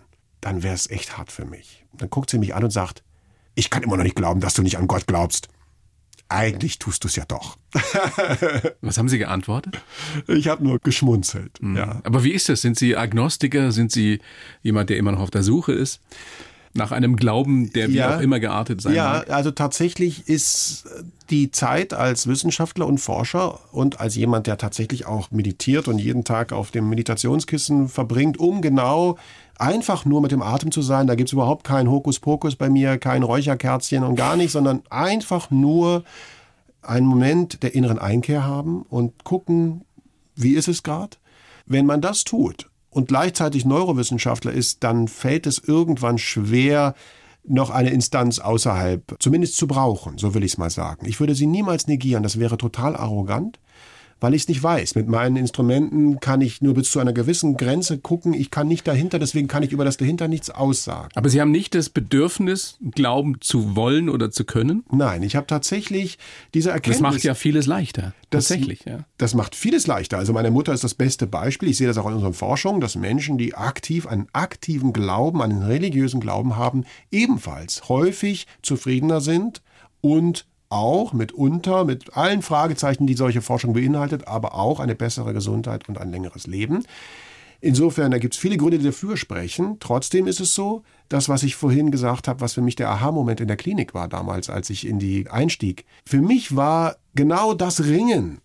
dann 0.42 0.63
wäre 0.63 0.74
es 0.76 0.89
echt 0.89 1.18
hart 1.18 1.32
für 1.32 1.46
mich. 1.46 1.86
Dann 1.94 2.10
guckt 2.10 2.30
sie 2.30 2.38
mich 2.38 2.56
an 2.56 2.63
und 2.63 2.72
sagt, 2.72 3.04
ich 3.56 3.70
kann 3.70 3.84
immer 3.84 3.98
noch 3.98 4.04
nicht 4.04 4.16
glauben, 4.16 4.42
dass 4.42 4.54
du 4.54 4.62
nicht 4.62 4.78
an 4.78 4.88
Gott 4.88 5.08
glaubst. 5.08 5.48
Eigentlich 6.30 6.80
tust 6.80 7.04
du 7.04 7.08
es 7.08 7.16
ja 7.16 7.26
doch. 7.26 7.58
Was 8.82 8.98
haben 8.98 9.10
Sie 9.10 9.20
geantwortet? 9.20 9.80
Ich 10.28 10.48
habe 10.48 10.63
nur 10.63 10.80
geschmunzelt. 10.80 11.60
Ja. 11.62 12.02
Aber 12.04 12.24
wie 12.24 12.32
ist 12.32 12.50
das? 12.50 12.62
Sind 12.62 12.78
Sie 12.78 12.98
Agnostiker? 12.98 13.72
Sind 13.72 13.92
Sie 13.92 14.20
jemand, 14.63 14.89
der 14.89 14.98
immer 14.98 15.12
noch 15.12 15.20
auf 15.20 15.30
der 15.30 15.44
Suche 15.44 15.74
ist? 15.74 16.02
Nach 16.75 16.91
einem 16.91 17.15
Glauben, 17.17 17.71
der 17.73 17.89
wie 17.89 17.97
Ja. 17.97 18.17
auch 18.17 18.21
immer 18.21 18.39
geartet 18.39 18.81
sein 18.81 18.95
Ja, 18.95 19.03
mag? 19.13 19.29
also 19.29 19.51
tatsächlich 19.51 20.27
ist 20.27 20.86
die 21.29 21.51
Zeit 21.51 21.93
als 21.93 22.25
Wissenschaftler 22.25 22.88
und 22.88 22.97
Forscher 22.97 23.59
und 23.71 23.99
als 23.99 24.15
jemand, 24.15 24.47
der 24.47 24.57
tatsächlich 24.57 25.05
auch 25.05 25.29
meditiert 25.29 25.88
und 25.88 25.99
jeden 25.99 26.23
Tag 26.23 26.51
auf 26.51 26.71
dem 26.71 26.89
Meditationskissen 26.89 27.89
verbringt, 27.89 28.39
um 28.39 28.62
genau 28.63 29.17
einfach 29.59 30.03
nur 30.05 30.19
mit 30.21 30.31
dem 30.31 30.41
Atem 30.41 30.71
zu 30.71 30.81
sein. 30.81 31.05
Da 31.05 31.13
gibt's 31.15 31.31
überhaupt 31.31 31.63
kein 31.63 31.89
Hokuspokus 31.89 32.55
bei 32.55 32.69
mir, 32.69 32.97
kein 32.97 33.21
Räucherkerzchen 33.21 34.03
und 34.03 34.15
gar 34.15 34.36
nicht, 34.36 34.51
sondern 34.51 34.81
einfach 34.89 35.51
nur 35.51 36.03
einen 36.81 37.05
Moment 37.05 37.62
der 37.62 37.75
inneren 37.75 37.99
Einkehr 37.99 38.45
haben 38.45 38.81
und 38.89 39.23
gucken, 39.23 39.86
wie 40.36 40.53
ist 40.55 40.67
es 40.67 40.81
gerade. 40.81 41.17
Wenn 41.67 41.86
man 41.86 42.01
das 42.01 42.23
tut 42.23 42.67
und 42.93 43.08
gleichzeitig 43.08 43.65
Neurowissenschaftler 43.65 44.51
ist, 44.51 44.84
dann 44.84 45.08
fällt 45.08 45.47
es 45.47 45.60
irgendwann 45.60 46.17
schwer, 46.17 46.95
noch 47.45 47.69
eine 47.69 47.89
Instanz 47.89 48.39
außerhalb 48.39 49.17
zumindest 49.19 49.58
zu 49.58 49.67
brauchen, 49.67 50.17
so 50.17 50.34
will 50.34 50.43
ich 50.43 50.53
es 50.53 50.58
mal 50.58 50.69
sagen. 50.69 51.06
Ich 51.06 51.19
würde 51.19 51.36
sie 51.36 51.47
niemals 51.47 51.88
negieren, 51.88 52.23
das 52.23 52.39
wäre 52.39 52.58
total 52.58 52.95
arrogant, 52.95 53.60
weil 54.19 54.34
ich 54.34 54.43
es 54.43 54.47
nicht 54.47 54.63
weiß. 54.63 54.95
Mit 54.95 55.08
meinen 55.08 55.36
Instrumenten 55.36 56.19
kann 56.19 56.41
ich 56.41 56.62
nur 56.62 56.73
bis 56.73 56.91
zu 56.91 56.99
einer 56.99 57.13
gewissen 57.13 57.58
Grenze 57.58 57.97
gucken, 57.97 58.34
ich 58.34 58.52
kann 58.52 58.67
nicht 58.67 58.88
dahinter, 58.88 59.19
deswegen 59.19 59.47
kann 59.47 59.63
ich 59.63 59.71
über 59.71 59.86
das 59.86 59.97
dahinter 59.97 60.28
nichts 60.28 60.49
aussagen. 60.49 61.10
Aber 61.15 61.30
Sie 61.30 61.41
haben 61.41 61.52
nicht 61.52 61.76
das 61.76 61.89
Bedürfnis, 61.89 62.78
glauben 62.91 63.41
zu 63.41 63.76
wollen 63.76 64.10
oder 64.10 64.32
zu 64.32 64.45
können? 64.45 64.84
Nein, 64.91 65.23
ich 65.23 65.36
habe 65.36 65.47
tatsächlich 65.47 66.17
diese 66.54 66.69
Erkenntnis. 66.71 66.97
Das 66.97 67.02
macht 67.13 67.23
ja 67.23 67.34
vieles 67.36 67.65
leichter. 67.65 68.13
Das- 68.30 68.47
Tatsächlich, 68.47 68.86
ja. 68.86 68.99
Das 69.17 69.36
macht 69.36 69.56
vieles 69.56 69.88
leichter. 69.88 70.17
Also 70.17 70.34
meine 70.34 70.52
Mutter 70.52 70.73
ist 70.73 70.84
das 70.84 70.93
beste 70.95 71.28
Beispiel. 71.28 71.69
Ich 71.69 71.78
sehe 71.78 71.88
das 71.88 71.97
auch 71.97 72.08
in 72.08 72.13
unseren 72.13 72.34
Forschungen, 72.34 72.82
dass 72.82 72.95
Menschen, 72.95 73.38
die 73.38 73.54
aktiv 73.56 74.08
einen 74.08 74.28
aktiven 74.34 74.91
Glauben, 74.93 75.41
einen 75.41 75.62
religiösen 75.63 76.19
Glauben 76.19 76.56
haben, 76.58 76.86
ebenfalls 77.12 77.88
häufig 77.89 78.47
zufriedener 78.62 79.21
sind 79.21 79.62
und 80.02 80.45
auch 80.73 81.13
mitunter 81.13 81.86
mit 81.86 82.17
allen 82.17 82.41
Fragezeichen, 82.41 83.07
die 83.07 83.13
solche 83.13 83.41
Forschung 83.41 83.73
beinhaltet, 83.73 84.27
aber 84.27 84.55
auch 84.55 84.79
eine 84.79 84.95
bessere 84.95 85.33
Gesundheit 85.33 85.88
und 85.88 85.99
ein 85.99 86.12
längeres 86.12 86.47
Leben. 86.47 86.86
Insofern, 87.62 88.12
da 88.12 88.17
gibt 88.17 88.33
es 88.33 88.39
viele 88.39 88.57
Gründe, 88.57 88.77
die 88.77 88.86
dafür 88.86 89.15
sprechen. 89.15 89.77
Trotzdem 89.79 90.27
ist 90.27 90.41
es 90.41 90.53
so, 90.53 90.83
das, 91.07 91.29
was 91.29 91.43
ich 91.43 91.55
vorhin 91.55 91.91
gesagt 91.91 92.27
habe, 92.27 92.41
was 92.41 92.53
für 92.53 92.62
mich 92.62 92.75
der 92.75 92.89
Aha-Moment 92.89 93.39
in 93.39 93.47
der 93.47 93.55
Klinik 93.55 93.93
war 93.93 94.09
damals, 94.09 94.49
als 94.49 94.69
ich 94.69 94.86
in 94.86 94.99
die 94.99 95.29
einstieg. 95.29 95.86
Für 96.05 96.21
mich 96.21 96.55
war 96.55 96.97
genau 97.15 97.53
das 97.53 97.86
Ringen 97.86 98.41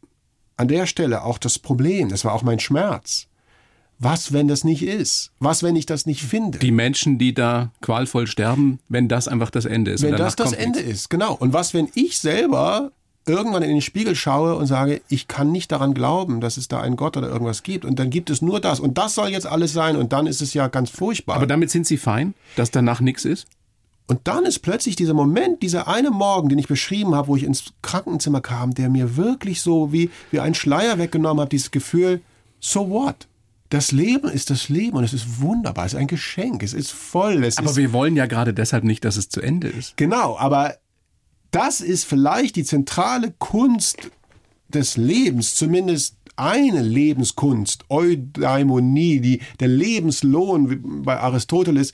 an 0.56 0.68
der 0.68 0.86
Stelle 0.86 1.24
auch 1.24 1.38
das 1.38 1.58
Problem. 1.58 2.10
Das 2.10 2.24
war 2.24 2.32
auch 2.32 2.42
mein 2.42 2.60
Schmerz. 2.60 3.27
Was, 3.98 4.32
wenn 4.32 4.46
das 4.46 4.62
nicht 4.62 4.82
ist? 4.82 5.32
Was, 5.40 5.62
wenn 5.62 5.74
ich 5.74 5.86
das 5.86 6.06
nicht 6.06 6.22
finde? 6.22 6.58
Die 6.58 6.70
Menschen, 6.70 7.18
die 7.18 7.34
da 7.34 7.72
qualvoll 7.80 8.26
sterben, 8.26 8.78
wenn 8.88 9.08
das 9.08 9.26
einfach 9.26 9.50
das 9.50 9.64
Ende 9.64 9.90
ist. 9.90 10.02
wenn 10.02 10.16
das 10.16 10.36
das 10.36 10.52
Ende 10.52 10.78
nichts. 10.78 10.92
ist, 10.92 11.10
genau. 11.10 11.34
Und 11.34 11.52
was, 11.52 11.74
wenn 11.74 11.88
ich 11.94 12.18
selber 12.18 12.92
irgendwann 13.28 13.62
in 13.62 13.70
den 13.70 13.82
Spiegel 13.82 14.14
schaue 14.14 14.56
und 14.56 14.66
sage, 14.66 15.02
ich 15.08 15.28
kann 15.28 15.52
nicht 15.52 15.70
daran 15.70 15.94
glauben, 15.94 16.40
dass 16.40 16.56
es 16.56 16.68
da 16.68 16.80
einen 16.80 16.96
Gott 16.96 17.16
oder 17.16 17.28
irgendwas 17.28 17.62
gibt. 17.62 17.84
Und 17.84 17.98
dann 17.98 18.10
gibt 18.10 18.30
es 18.30 18.40
nur 18.40 18.60
das. 18.60 18.80
Und 18.80 18.98
das 18.98 19.14
soll 19.14 19.28
jetzt 19.28 19.46
alles 19.46 19.72
sein. 19.72 19.96
Und 19.96 20.12
dann 20.12 20.26
ist 20.26 20.40
es 20.40 20.54
ja 20.54 20.68
ganz 20.68 20.90
furchtbar. 20.90 21.36
Aber 21.36 21.46
damit 21.46 21.70
sind 21.70 21.86
Sie 21.86 21.98
fein, 21.98 22.34
dass 22.56 22.70
danach 22.70 23.00
nichts 23.00 23.24
ist? 23.24 23.46
Und 24.06 24.20
dann 24.24 24.46
ist 24.46 24.60
plötzlich 24.60 24.96
dieser 24.96 25.12
Moment, 25.12 25.62
dieser 25.62 25.86
eine 25.86 26.10
Morgen, 26.10 26.48
den 26.48 26.58
ich 26.58 26.66
beschrieben 26.66 27.14
habe, 27.14 27.28
wo 27.28 27.36
ich 27.36 27.42
ins 27.42 27.74
Krankenzimmer 27.82 28.40
kam, 28.40 28.72
der 28.72 28.88
mir 28.88 29.18
wirklich 29.18 29.60
so 29.60 29.92
wie, 29.92 30.10
wie 30.30 30.40
ein 30.40 30.54
Schleier 30.54 30.98
weggenommen 30.98 31.42
hat, 31.42 31.52
dieses 31.52 31.70
Gefühl, 31.70 32.22
so 32.58 32.88
what? 32.88 33.27
Das 33.70 33.92
Leben 33.92 34.28
ist 34.28 34.50
das 34.50 34.68
Leben 34.68 34.96
und 34.96 35.04
es 35.04 35.12
ist 35.12 35.40
wunderbar, 35.40 35.84
es 35.84 35.92
ist 35.92 35.98
ein 35.98 36.06
Geschenk, 36.06 36.62
es 36.62 36.72
ist 36.72 36.90
voll. 36.90 37.44
Es 37.44 37.58
aber 37.58 37.70
ist, 37.70 37.76
wir 37.76 37.92
wollen 37.92 38.16
ja 38.16 38.26
gerade 38.26 38.54
deshalb 38.54 38.84
nicht, 38.84 39.04
dass 39.04 39.16
es 39.16 39.28
zu 39.28 39.40
Ende 39.40 39.68
ist. 39.68 39.96
Genau, 39.96 40.38
aber 40.38 40.76
das 41.50 41.80
ist 41.80 42.04
vielleicht 42.04 42.56
die 42.56 42.64
zentrale 42.64 43.34
Kunst 43.38 44.10
des 44.68 44.96
Lebens, 44.96 45.54
zumindest 45.54 46.16
eine 46.36 46.82
Lebenskunst, 46.82 47.84
Eudaimonie, 47.88 49.20
die, 49.20 49.40
der 49.60 49.68
Lebenslohn 49.68 51.02
bei 51.02 51.18
Aristoteles, 51.18 51.92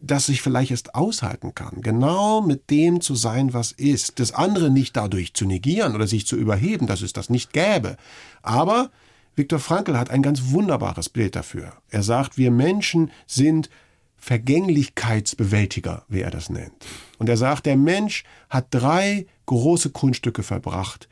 das 0.00 0.28
ich 0.28 0.42
vielleicht 0.42 0.70
erst 0.70 0.94
aushalten 0.94 1.54
kann, 1.54 1.80
genau 1.80 2.42
mit 2.42 2.70
dem 2.70 3.00
zu 3.00 3.14
sein, 3.14 3.54
was 3.54 3.72
ist, 3.72 4.18
das 4.18 4.32
andere 4.32 4.70
nicht 4.70 4.96
dadurch 4.96 5.32
zu 5.34 5.46
negieren 5.46 5.94
oder 5.94 6.06
sich 6.06 6.26
zu 6.26 6.36
überheben, 6.36 6.86
dass 6.86 7.02
es 7.02 7.12
das 7.12 7.30
nicht 7.30 7.52
gäbe. 7.52 7.96
Aber 8.42 8.90
Viktor 9.34 9.58
Frankl 9.58 9.98
hat 9.98 10.10
ein 10.10 10.22
ganz 10.22 10.50
wunderbares 10.50 11.08
Bild 11.08 11.36
dafür. 11.36 11.72
Er 11.88 12.02
sagt, 12.02 12.36
wir 12.36 12.50
Menschen 12.50 13.10
sind 13.26 13.70
Vergänglichkeitsbewältiger, 14.16 16.04
wie 16.08 16.20
er 16.20 16.30
das 16.30 16.50
nennt. 16.50 16.72
Und 17.18 17.28
er 17.28 17.36
sagt, 17.36 17.66
der 17.66 17.76
Mensch 17.76 18.24
hat 18.50 18.66
drei 18.70 19.26
große 19.46 19.90
Kunststücke 19.90 20.42
verbracht. 20.42 21.08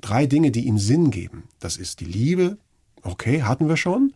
Drei 0.00 0.26
Dinge, 0.26 0.50
die 0.50 0.66
ihm 0.66 0.78
Sinn 0.78 1.10
geben. 1.10 1.44
Das 1.58 1.76
ist 1.76 2.00
die 2.00 2.04
Liebe, 2.04 2.58
okay, 3.02 3.42
hatten 3.42 3.68
wir 3.68 3.76
schon. 3.76 4.12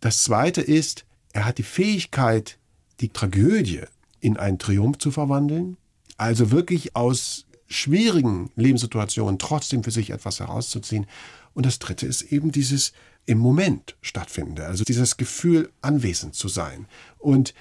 Das 0.00 0.22
zweite 0.22 0.60
ist, 0.60 1.06
er 1.32 1.44
hat 1.44 1.58
die 1.58 1.62
Fähigkeit, 1.62 2.58
die 3.00 3.10
Tragödie 3.10 3.82
in 4.20 4.36
einen 4.36 4.58
Triumph 4.58 4.98
zu 4.98 5.10
verwandeln. 5.10 5.76
Also 6.16 6.50
wirklich 6.50 6.96
aus 6.96 7.46
schwierigen 7.66 8.50
Lebenssituationen 8.56 9.38
trotzdem 9.38 9.84
für 9.84 9.90
sich 9.90 10.10
etwas 10.10 10.40
herauszuziehen. 10.40 11.06
Und 11.54 11.66
das 11.66 11.78
dritte 11.78 12.06
ist 12.06 12.22
eben 12.22 12.52
dieses 12.52 12.92
im 13.26 13.38
Moment 13.38 13.96
stattfindende, 14.00 14.66
also 14.66 14.84
dieses 14.84 15.16
Gefühl, 15.16 15.70
anwesend 15.82 16.34
zu 16.34 16.48
sein. 16.48 16.86
Und 17.18 17.54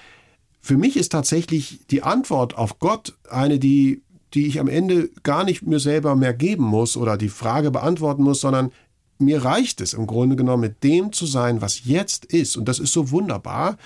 für 0.61 0.77
mich 0.77 0.97
ist 0.97 1.11
tatsächlich 1.11 1.81
die 1.89 2.03
Antwort 2.03 2.57
auf 2.57 2.79
Gott 2.79 3.17
eine, 3.29 3.59
die, 3.59 4.01
die 4.33 4.47
ich 4.47 4.59
am 4.59 4.67
Ende 4.67 5.09
gar 5.23 5.43
nicht 5.43 5.63
mir 5.63 5.79
selber 5.79 6.15
mehr 6.15 6.33
geben 6.33 6.63
muss 6.63 6.97
oder 6.97 7.17
die 7.17 7.29
Frage 7.29 7.71
beantworten 7.71 8.23
muss, 8.23 8.41
sondern 8.41 8.71
mir 9.17 9.43
reicht 9.43 9.81
es 9.81 9.93
im 9.93 10.07
Grunde 10.07 10.35
genommen, 10.35 10.61
mit 10.61 10.83
dem 10.83 11.11
zu 11.11 11.25
sein, 11.25 11.61
was 11.61 11.85
jetzt 11.85 12.25
ist. 12.25 12.55
Und 12.55 12.65
das 12.65 12.79
ist 12.79 12.93
so 12.93 13.11
wunderbar, 13.11 13.77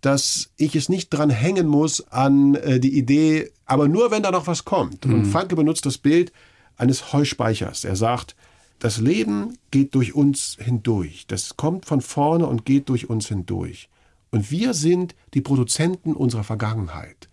dass 0.00 0.50
ich 0.56 0.76
es 0.76 0.88
nicht 0.88 1.10
dran 1.10 1.30
hängen 1.30 1.66
muss 1.66 2.06
an 2.08 2.54
äh, 2.54 2.80
die 2.80 2.96
Idee, 2.96 3.50
aber 3.66 3.88
nur 3.88 4.10
wenn 4.10 4.22
da 4.22 4.30
noch 4.30 4.46
was 4.46 4.64
kommt. 4.64 5.04
Mhm. 5.04 5.14
Und 5.14 5.24
Franke 5.26 5.56
benutzt 5.56 5.84
das 5.86 5.98
Bild 5.98 6.32
eines 6.76 7.12
Heuspeichers. 7.12 7.84
Er 7.84 7.96
sagt, 7.96 8.36
das 8.78 8.98
Leben 8.98 9.58
geht 9.70 9.94
durch 9.94 10.14
uns 10.14 10.56
hindurch. 10.60 11.26
Das 11.26 11.56
kommt 11.56 11.86
von 11.86 12.00
vorne 12.00 12.46
und 12.46 12.64
geht 12.64 12.88
durch 12.88 13.10
uns 13.10 13.28
hindurch. 13.28 13.88
Und 14.30 14.50
wir 14.50 14.74
sind 14.74 15.14
die 15.34 15.40
Produzenten 15.40 16.12
unserer 16.12 16.44
Vergangenheit. 16.44 17.28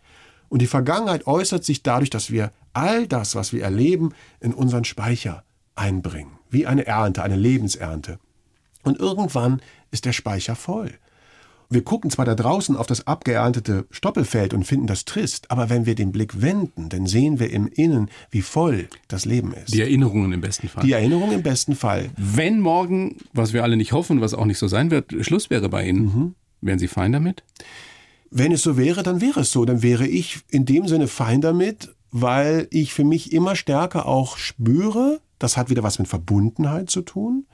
Und 0.49 0.61
die 0.61 0.67
Vergangenheit 0.67 1.27
äußert 1.27 1.63
sich 1.63 1.83
dadurch, 1.83 2.09
dass 2.09 2.31
wir 2.31 2.51
all 2.73 3.07
das, 3.07 3.35
was 3.35 3.53
wir 3.53 3.63
erleben, 3.63 4.13
in 4.39 4.53
unseren 4.53 4.85
Speicher 4.85 5.43
einbringen. 5.75 6.39
Wie 6.49 6.65
eine 6.65 6.85
Ernte, 6.85 7.23
eine 7.23 7.35
Lebensernte. 7.35 8.19
Und 8.83 8.99
irgendwann 8.99 9.61
ist 9.91 10.05
der 10.05 10.13
Speicher 10.13 10.55
voll. 10.55 10.93
Wir 11.69 11.83
gucken 11.83 12.09
zwar 12.09 12.25
da 12.25 12.35
draußen 12.35 12.75
auf 12.75 12.87
das 12.87 13.07
abgeerntete 13.07 13.85
Stoppelfeld 13.89 14.53
und 14.53 14.65
finden 14.65 14.87
das 14.87 15.05
trist, 15.05 15.51
aber 15.51 15.69
wenn 15.69 15.85
wir 15.85 15.95
den 15.95 16.11
Blick 16.11 16.41
wenden, 16.41 16.89
dann 16.89 17.07
sehen 17.07 17.39
wir 17.39 17.51
im 17.51 17.67
Innen, 17.67 18.09
wie 18.29 18.41
voll 18.41 18.87
das 19.07 19.25
Leben 19.25 19.53
ist. 19.53 19.73
Die 19.73 19.81
Erinnerungen 19.81 20.31
im 20.31 20.41
besten 20.41 20.67
Fall. 20.67 20.83
Die 20.83 20.93
Erinnerungen 20.93 21.33
im 21.33 21.43
besten 21.43 21.75
Fall. 21.75 22.09
Wenn 22.17 22.59
morgen, 22.59 23.17
was 23.33 23.53
wir 23.53 23.63
alle 23.63 23.77
nicht 23.77 23.93
hoffen, 23.93 24.21
was 24.21 24.33
auch 24.33 24.45
nicht 24.45 24.59
so 24.59 24.67
sein 24.67 24.91
wird, 24.91 25.13
Schluss 25.21 25.49
wäre 25.49 25.69
bei 25.69 25.87
Ihnen, 25.87 26.01
mhm. 26.03 26.35
wären 26.61 26.79
Sie 26.79 26.87
fein 26.87 27.11
damit? 27.11 27.43
Wenn 28.29 28.51
es 28.51 28.61
so 28.61 28.77
wäre, 28.77 29.03
dann 29.03 29.21
wäre 29.21 29.41
es 29.41 29.51
so. 29.51 29.65
Dann 29.65 29.81
wäre 29.81 30.07
ich 30.07 30.39
in 30.49 30.65
dem 30.65 30.87
Sinne 30.87 31.07
fein 31.07 31.41
damit, 31.41 31.95
weil 32.11 32.67
ich 32.71 32.93
für 32.93 33.03
mich 33.03 33.33
immer 33.33 33.55
stärker 33.55 34.05
auch 34.07 34.37
spüre, 34.37 35.19
das 35.39 35.57
hat 35.57 35.69
wieder 35.69 35.83
was 35.83 35.99
mit 35.99 36.07
Verbundenheit 36.07 36.89
zu 36.89 37.01
tun, 37.01 37.45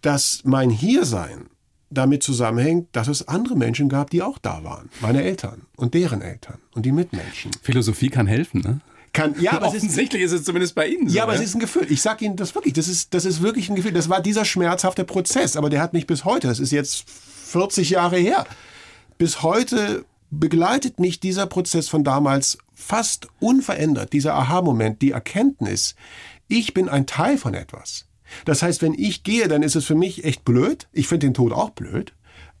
dass 0.00 0.42
mein 0.44 0.70
Hiersein 0.70 1.46
damit 1.90 2.22
zusammenhängt, 2.22 2.88
dass 2.92 3.08
es 3.08 3.26
andere 3.28 3.56
Menschen 3.56 3.88
gab, 3.88 4.10
die 4.10 4.22
auch 4.22 4.38
da 4.38 4.62
waren. 4.64 4.88
Meine 5.00 5.22
Eltern 5.22 5.62
und 5.76 5.94
deren 5.94 6.22
Eltern 6.22 6.58
und 6.74 6.86
die 6.86 6.92
Mitmenschen. 6.92 7.50
Philosophie 7.62 8.08
kann 8.08 8.26
helfen, 8.26 8.60
ne? 8.60 8.80
Kann, 9.12 9.34
ja, 9.40 9.52
aber 9.52 9.66
Offensichtlich 9.66 10.22
ist, 10.22 10.30
ist, 10.30 10.40
es 10.40 10.46
zumindest 10.46 10.76
bei 10.76 10.86
Ihnen 10.86 11.08
so. 11.08 11.16
Ja, 11.16 11.24
aber 11.24 11.34
ja? 11.34 11.40
es 11.40 11.46
ist 11.46 11.56
ein 11.56 11.60
Gefühl. 11.60 11.90
Ich 11.90 12.00
sage 12.00 12.24
Ihnen 12.24 12.36
das 12.36 12.54
wirklich. 12.54 12.74
Das 12.74 12.86
ist, 12.86 13.12
das 13.12 13.24
ist 13.24 13.42
wirklich 13.42 13.68
ein 13.68 13.74
Gefühl. 13.74 13.92
Das 13.92 14.08
war 14.08 14.20
dieser 14.22 14.44
schmerzhafte 14.44 15.04
Prozess, 15.04 15.56
aber 15.56 15.68
der 15.68 15.82
hat 15.82 15.92
mich 15.92 16.06
bis 16.06 16.24
heute, 16.24 16.46
das 16.46 16.60
ist 16.60 16.70
jetzt 16.70 17.10
40 17.10 17.90
Jahre 17.90 18.18
her, 18.18 18.46
bis 19.18 19.42
heute 19.42 20.04
begleitet 20.30 21.00
mich 21.00 21.18
dieser 21.18 21.46
Prozess 21.46 21.88
von 21.88 22.04
damals 22.04 22.58
fast 22.72 23.26
unverändert. 23.40 24.12
Dieser 24.12 24.34
Aha-Moment, 24.34 25.02
die 25.02 25.10
Erkenntnis, 25.10 25.96
ich 26.46 26.72
bin 26.72 26.88
ein 26.88 27.06
Teil 27.06 27.36
von 27.36 27.54
etwas. 27.54 28.06
Das 28.44 28.62
heißt, 28.62 28.82
wenn 28.82 28.94
ich 28.94 29.22
gehe, 29.22 29.48
dann 29.48 29.62
ist 29.62 29.76
es 29.76 29.84
für 29.84 29.94
mich 29.94 30.24
echt 30.24 30.44
blöd. 30.44 30.88
Ich 30.92 31.08
finde 31.08 31.26
den 31.26 31.34
Tod 31.34 31.52
auch 31.52 31.70
blöd. 31.70 32.12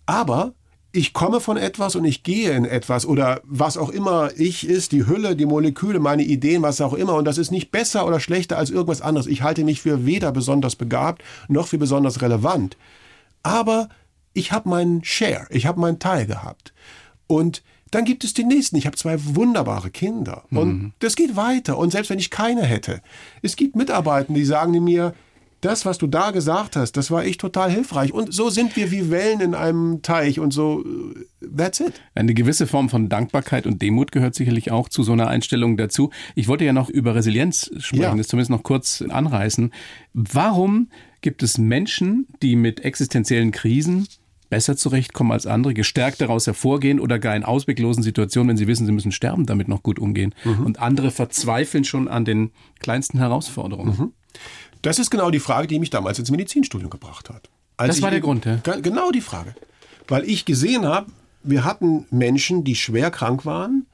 Aber 0.06 0.54
ich 0.92 1.12
komme 1.12 1.40
von 1.40 1.56
etwas 1.56 1.94
und 1.94 2.04
ich 2.04 2.22
gehe 2.22 2.52
in 2.52 2.64
etwas 2.64 3.06
oder 3.06 3.40
was 3.44 3.76
auch 3.76 3.90
immer 3.90 4.30
ich 4.36 4.66
ist, 4.66 4.92
die 4.92 5.06
Hülle, 5.06 5.36
die 5.36 5.46
Moleküle, 5.46 6.00
meine 6.00 6.24
Ideen, 6.24 6.62
was 6.62 6.80
auch 6.80 6.94
immer. 6.94 7.14
Und 7.14 7.26
das 7.26 7.38
ist 7.38 7.52
nicht 7.52 7.70
besser 7.70 8.06
oder 8.06 8.18
schlechter 8.18 8.58
als 8.58 8.70
irgendwas 8.70 9.00
anderes. 9.00 9.26
Ich 9.26 9.42
halte 9.42 9.64
mich 9.64 9.80
für 9.80 10.04
weder 10.04 10.32
besonders 10.32 10.76
begabt 10.76 11.22
noch 11.48 11.68
für 11.68 11.78
besonders 11.78 12.22
relevant. 12.22 12.76
Aber 13.42 13.88
ich 14.32 14.52
habe 14.52 14.68
meinen 14.68 15.04
Share, 15.04 15.46
ich 15.50 15.66
habe 15.66 15.80
meinen 15.80 15.98
Teil 15.98 16.26
gehabt. 16.26 16.72
Und 17.26 17.62
dann 17.90 18.04
gibt 18.04 18.24
es 18.24 18.34
den 18.34 18.48
nächsten. 18.48 18.76
Ich 18.76 18.86
habe 18.86 18.96
zwei 18.96 19.16
wunderbare 19.18 19.90
Kinder. 19.90 20.44
Und 20.50 20.68
mhm. 20.68 20.92
das 21.00 21.16
geht 21.16 21.36
weiter. 21.36 21.78
Und 21.78 21.90
selbst 21.90 22.10
wenn 22.10 22.18
ich 22.18 22.30
keine 22.30 22.62
hätte, 22.62 23.00
es 23.42 23.56
gibt 23.56 23.76
Mitarbeiter, 23.76 24.32
die 24.32 24.44
sagen 24.44 24.72
mir, 24.82 25.14
das, 25.60 25.84
was 25.84 25.98
du 25.98 26.06
da 26.06 26.30
gesagt 26.30 26.76
hast, 26.76 26.92
das 26.92 27.10
war 27.10 27.24
echt 27.24 27.40
total 27.40 27.70
hilfreich. 27.70 28.12
Und 28.12 28.32
so 28.32 28.50
sind 28.50 28.76
wir 28.76 28.90
wie 28.90 29.10
Wellen 29.10 29.40
in 29.40 29.54
einem 29.54 30.02
Teich 30.02 30.40
und 30.40 30.52
so, 30.52 30.84
that's 31.56 31.80
it. 31.80 32.00
Eine 32.14 32.34
gewisse 32.34 32.66
Form 32.66 32.88
von 32.88 33.08
Dankbarkeit 33.08 33.66
und 33.66 33.82
Demut 33.82 34.12
gehört 34.12 34.34
sicherlich 34.34 34.70
auch 34.70 34.88
zu 34.88 35.02
so 35.02 35.12
einer 35.12 35.28
Einstellung 35.28 35.76
dazu. 35.76 36.10
Ich 36.34 36.48
wollte 36.48 36.64
ja 36.64 36.72
noch 36.72 36.88
über 36.88 37.14
Resilienz 37.14 37.70
sprechen, 37.78 38.02
ja. 38.02 38.14
das 38.14 38.28
zumindest 38.28 38.50
noch 38.50 38.62
kurz 38.62 39.02
anreißen. 39.02 39.72
Warum 40.14 40.88
gibt 41.20 41.42
es 41.42 41.58
Menschen, 41.58 42.26
die 42.42 42.56
mit 42.56 42.84
existenziellen 42.84 43.50
Krisen 43.50 44.06
besser 44.48 44.76
zurechtkommen 44.76 45.30
als 45.30 45.46
andere, 45.46 45.74
gestärkt 45.74 46.20
daraus 46.20 46.46
hervorgehen 46.46 47.00
oder 47.00 47.18
gar 47.18 47.36
in 47.36 47.44
ausweglosen 47.44 48.02
Situationen, 48.02 48.50
wenn 48.50 48.56
sie 48.56 48.66
wissen, 48.66 48.84
sie 48.84 48.92
müssen 48.92 49.12
sterben, 49.12 49.46
damit 49.46 49.68
noch 49.68 49.82
gut 49.82 49.98
umgehen. 49.98 50.34
Mhm. 50.44 50.66
Und 50.66 50.80
andere 50.80 51.10
verzweifeln 51.10 51.84
schon 51.84 52.08
an 52.08 52.24
den 52.24 52.50
kleinsten 52.80 53.18
Herausforderungen. 53.18 53.96
Mhm. 53.96 54.12
Das 54.82 54.98
ist 54.98 55.10
genau 55.10 55.30
die 55.30 55.40
Frage, 55.40 55.66
die 55.66 55.78
mich 55.78 55.90
damals 55.90 56.18
ins 56.18 56.30
Medizinstudium 56.30 56.90
gebracht 56.90 57.28
hat. 57.28 57.50
Als 57.76 57.96
das 57.96 58.02
war 58.02 58.10
der 58.10 58.20
Grund, 58.20 58.44
ja? 58.44 58.56
Genau 58.56 59.10
die 59.10 59.20
Frage. 59.20 59.54
Weil 60.08 60.24
ich 60.24 60.44
gesehen 60.44 60.86
habe, 60.86 61.10
wir 61.42 61.64
hatten 61.64 62.06
Menschen, 62.10 62.64
die 62.64 62.74
schwer 62.74 63.10
krank 63.10 63.46
waren, 63.46 63.86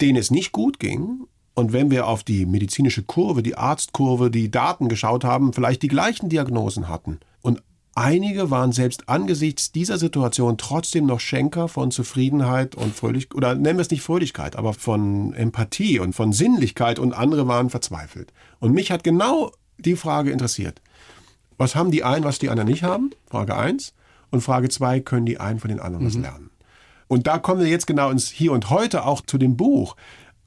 denen 0.00 0.18
es 0.18 0.30
nicht 0.30 0.52
gut 0.52 0.78
ging. 0.78 1.26
Und 1.54 1.72
wenn 1.72 1.90
wir 1.90 2.06
auf 2.06 2.22
die 2.22 2.46
medizinische 2.46 3.02
Kurve, 3.02 3.42
die 3.42 3.56
Arztkurve, 3.56 4.30
die 4.30 4.50
Daten 4.50 4.88
geschaut 4.88 5.24
haben, 5.24 5.52
vielleicht 5.52 5.82
die 5.82 5.88
gleichen 5.88 6.28
Diagnosen 6.28 6.88
hatten. 6.88 7.20
Und 7.42 7.62
einige 7.94 8.50
waren 8.50 8.72
selbst 8.72 9.08
angesichts 9.08 9.72
dieser 9.72 9.98
Situation 9.98 10.56
trotzdem 10.58 11.06
noch 11.06 11.20
Schenker 11.20 11.68
von 11.68 11.90
Zufriedenheit 11.90 12.74
und 12.74 12.94
Fröhlichkeit, 12.94 13.36
oder 13.36 13.54
nennen 13.54 13.78
wir 13.78 13.82
es 13.82 13.90
nicht 13.90 14.02
Fröhlichkeit, 14.02 14.56
aber 14.56 14.72
von 14.74 15.34
Empathie 15.34 15.98
und 15.98 16.14
von 16.14 16.32
Sinnlichkeit 16.32 16.98
und 16.98 17.12
andere 17.12 17.46
waren 17.48 17.68
verzweifelt. 17.68 18.32
Und 18.58 18.72
mich 18.72 18.90
hat 18.90 19.04
genau 19.04 19.52
die 19.82 19.96
Frage 19.96 20.30
interessiert. 20.30 20.80
Was 21.58 21.74
haben 21.74 21.90
die 21.90 22.04
einen, 22.04 22.24
was 22.24 22.38
die 22.38 22.48
anderen 22.48 22.68
nicht 22.68 22.82
haben? 22.82 23.10
Frage 23.26 23.56
1. 23.56 23.92
Und 24.30 24.40
Frage 24.40 24.68
2, 24.68 25.00
können 25.00 25.26
die 25.26 25.38
einen 25.38 25.58
von 25.58 25.68
den 25.68 25.80
anderen 25.80 26.04
mhm. 26.04 26.08
was 26.08 26.16
lernen? 26.16 26.50
Und 27.08 27.26
da 27.26 27.38
kommen 27.38 27.60
wir 27.60 27.68
jetzt 27.68 27.86
genau 27.86 28.10
ins 28.10 28.28
Hier 28.28 28.52
und 28.52 28.70
Heute 28.70 29.04
auch 29.04 29.20
zu 29.20 29.36
dem 29.36 29.56
Buch. 29.56 29.96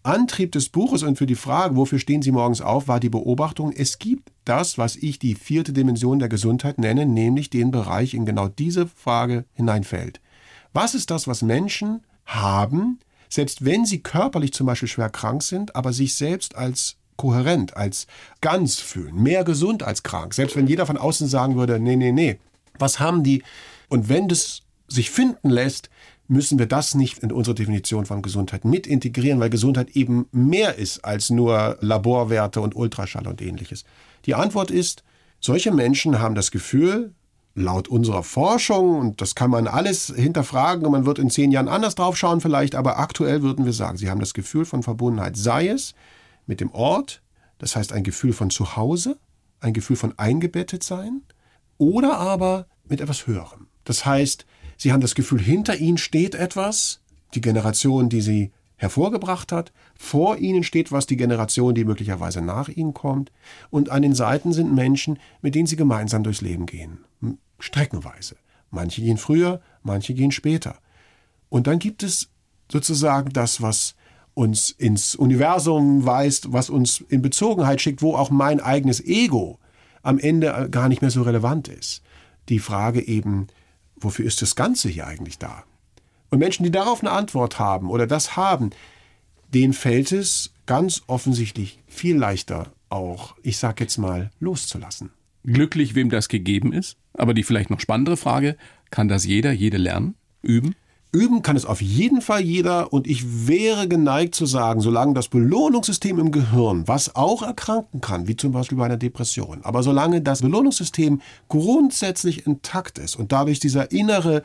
Antrieb 0.03 0.51
des 0.51 0.69
Buches 0.69 1.03
und 1.03 1.17
für 1.17 1.25
die 1.25 1.35
Frage, 1.35 1.75
wofür 1.75 1.99
stehen 1.99 2.21
Sie 2.21 2.31
morgens 2.31 2.61
auf, 2.61 2.87
war 2.87 2.99
die 2.99 3.09
Beobachtung, 3.09 3.71
es 3.71 3.99
gibt 3.99 4.31
das, 4.43 4.77
was 4.77 4.95
ich 4.97 5.17
die 5.17 5.35
vierte 5.35 5.71
Dimension 5.71 6.19
der 6.19 6.29
Gesundheit 6.29 6.77
nenne, 6.77 7.05
nämlich 7.05 7.49
den 7.49 7.71
Bereich, 7.71 8.13
in 8.13 8.25
genau 8.25 8.49
diese 8.49 8.87
Frage 8.87 9.45
hineinfällt. 9.53 10.19
Was 10.73 10.93
ist 10.93 11.09
das, 11.09 11.27
was 11.27 11.41
Menschen 11.41 12.01
haben, 12.25 12.99
selbst 13.29 13.63
wenn 13.63 13.85
sie 13.85 13.99
körperlich 13.99 14.53
zum 14.53 14.67
Beispiel 14.67 14.89
schwer 14.89 15.09
krank 15.09 15.41
sind, 15.43 15.75
aber 15.75 15.93
sich 15.93 16.15
selbst 16.15 16.55
als 16.55 16.97
kohärent, 17.17 17.77
als 17.77 18.07
ganz 18.41 18.79
fühlen, 18.79 19.21
mehr 19.21 19.43
gesund 19.43 19.83
als 19.83 20.03
krank. 20.03 20.33
Selbst 20.33 20.55
wenn 20.55 20.67
jeder 20.67 20.85
von 20.85 20.97
außen 20.97 21.27
sagen 21.27 21.55
würde, 21.55 21.79
nee, 21.79 21.95
nee, 21.95 22.11
nee. 22.11 22.39
Was 22.79 22.99
haben 22.99 23.23
die? 23.23 23.43
Und 23.89 24.09
wenn 24.09 24.27
das 24.27 24.61
sich 24.87 25.11
finden 25.11 25.49
lässt, 25.49 25.89
müssen 26.27 26.57
wir 26.57 26.65
das 26.65 26.95
nicht 26.95 27.19
in 27.19 27.31
unsere 27.31 27.55
Definition 27.55 28.05
von 28.05 28.21
Gesundheit 28.21 28.65
mit 28.65 28.87
integrieren, 28.87 29.39
weil 29.39 29.49
Gesundheit 29.49 29.89
eben 29.91 30.27
mehr 30.31 30.77
ist 30.77 31.03
als 31.03 31.29
nur 31.29 31.77
Laborwerte 31.81 32.61
und 32.61 32.75
Ultraschall 32.75 33.27
und 33.27 33.41
ähnliches. 33.41 33.83
Die 34.25 34.35
Antwort 34.35 34.71
ist, 34.71 35.03
solche 35.39 35.71
Menschen 35.71 36.19
haben 36.19 36.35
das 36.35 36.51
Gefühl, 36.51 37.13
laut 37.55 37.87
unserer 37.87 38.23
Forschung, 38.23 38.97
und 38.97 39.21
das 39.21 39.35
kann 39.35 39.51
man 39.51 39.67
alles 39.67 40.11
hinterfragen 40.15 40.85
und 40.85 40.91
man 40.91 41.05
wird 41.05 41.19
in 41.19 41.29
zehn 41.29 41.51
Jahren 41.51 41.67
anders 41.67 41.95
drauf 41.95 42.17
schauen 42.17 42.41
vielleicht, 42.41 42.75
aber 42.75 42.97
aktuell 42.97 43.41
würden 43.43 43.65
wir 43.65 43.73
sagen, 43.73 43.97
sie 43.97 44.09
haben 44.09 44.19
das 44.19 44.33
Gefühl 44.33 44.65
von 44.65 44.81
Verbundenheit, 44.81 45.37
sei 45.37 45.67
es 45.67 45.93
mit 46.45 46.59
dem 46.59 46.71
Ort, 46.71 47.21
das 47.57 47.75
heißt 47.75 47.93
ein 47.93 48.03
Gefühl 48.03 48.33
von 48.33 48.49
Zuhause, 48.49 49.17
ein 49.59 49.73
Gefühl 49.73 49.95
von 49.95 50.17
eingebettet 50.17 50.83
sein, 50.83 51.21
oder 51.77 52.17
aber 52.17 52.67
mit 52.87 53.01
etwas 53.01 53.27
Höherem. 53.27 53.67
Das 53.83 54.05
heißt, 54.05 54.45
sie 54.77 54.91
haben 54.91 55.01
das 55.01 55.15
Gefühl, 55.15 55.41
hinter 55.41 55.77
ihnen 55.77 55.97
steht 55.97 56.35
etwas, 56.35 57.01
die 57.33 57.41
Generation, 57.41 58.09
die 58.09 58.21
sie 58.21 58.51
hervorgebracht 58.75 59.51
hat, 59.51 59.71
vor 59.95 60.37
ihnen 60.37 60.63
steht 60.63 60.91
was, 60.91 61.05
die 61.05 61.15
Generation, 61.15 61.73
die 61.73 61.85
möglicherweise 61.85 62.41
nach 62.41 62.67
ihnen 62.67 62.93
kommt, 62.93 63.31
und 63.69 63.89
an 63.89 64.01
den 64.01 64.15
Seiten 64.15 64.51
sind 64.51 64.73
Menschen, 64.73 65.19
mit 65.41 65.55
denen 65.55 65.67
sie 65.67 65.77
gemeinsam 65.77 66.23
durchs 66.23 66.41
Leben 66.41 66.65
gehen 66.65 66.99
streckenweise. 67.63 68.35
Manche 68.69 69.01
gehen 69.01 69.17
früher, 69.17 69.61
manche 69.81 70.13
gehen 70.13 70.31
später. 70.31 70.77
Und 71.49 71.67
dann 71.67 71.79
gibt 71.79 72.03
es 72.03 72.29
sozusagen 72.71 73.31
das, 73.31 73.61
was 73.61 73.95
uns 74.33 74.71
ins 74.71 75.15
Universum 75.15 76.05
weist, 76.05 76.51
was 76.51 76.69
uns 76.69 77.03
in 77.09 77.21
Bezogenheit 77.21 77.81
schickt, 77.81 78.01
wo 78.01 78.15
auch 78.15 78.29
mein 78.29 78.59
eigenes 78.59 79.03
Ego 79.03 79.59
am 80.01 80.19
Ende 80.19 80.67
gar 80.71 80.89
nicht 80.89 81.01
mehr 81.01 81.11
so 81.11 81.21
relevant 81.21 81.67
ist. 81.67 82.01
Die 82.49 82.59
Frage 82.59 83.07
eben, 83.07 83.47
wofür 83.95 84.25
ist 84.25 84.41
das 84.41 84.55
Ganze 84.55 84.89
hier 84.89 85.07
eigentlich 85.07 85.37
da? 85.37 85.63
Und 86.29 86.39
Menschen, 86.39 86.63
die 86.63 86.71
darauf 86.71 87.01
eine 87.01 87.11
Antwort 87.11 87.59
haben 87.59 87.89
oder 87.89 88.07
das 88.07 88.35
haben, 88.35 88.71
denen 89.53 89.73
fällt 89.73 90.11
es 90.11 90.51
ganz 90.65 91.03
offensichtlich 91.07 91.79
viel 91.87 92.17
leichter 92.17 92.73
auch, 92.89 93.35
ich 93.43 93.57
sag 93.57 93.79
jetzt 93.79 93.97
mal, 93.97 94.31
loszulassen 94.39 95.11
glücklich, 95.43 95.95
wem 95.95 96.09
das 96.09 96.29
gegeben 96.29 96.73
ist. 96.73 96.97
Aber 97.13 97.33
die 97.33 97.43
vielleicht 97.43 97.69
noch 97.69 97.79
spannendere 97.79 98.17
Frage, 98.17 98.57
kann 98.89 99.07
das 99.07 99.25
jeder, 99.25 99.51
jede 99.51 99.77
lernen, 99.77 100.15
üben? 100.41 100.75
Üben 101.13 101.43
kann 101.43 101.55
es 101.55 101.65
auf 101.65 101.79
jeden 101.79 102.21
Fall 102.21 102.41
jeder 102.41 102.91
und 102.91 103.05
ich 103.05 103.47
wäre 103.47 103.87
geneigt 103.87 104.33
zu 104.33 104.47
sagen, 104.47 104.81
solange 104.81 105.13
das 105.13 105.27
Belohnungssystem 105.27 106.17
im 106.17 106.31
Gehirn, 106.31 106.87
was 106.87 107.15
auch 107.15 107.43
erkranken 107.43 108.01
kann, 108.01 108.27
wie 108.27 108.35
zum 108.35 108.51
Beispiel 108.51 108.79
bei 108.79 108.85
einer 108.85 108.97
Depression, 108.97 109.61
aber 109.63 109.83
solange 109.83 110.21
das 110.21 110.41
Belohnungssystem 110.41 111.21
grundsätzlich 111.49 112.47
intakt 112.47 112.97
ist 112.97 113.15
und 113.15 113.31
dadurch 113.31 113.59
dieser 113.59 113.91
innere 113.91 114.41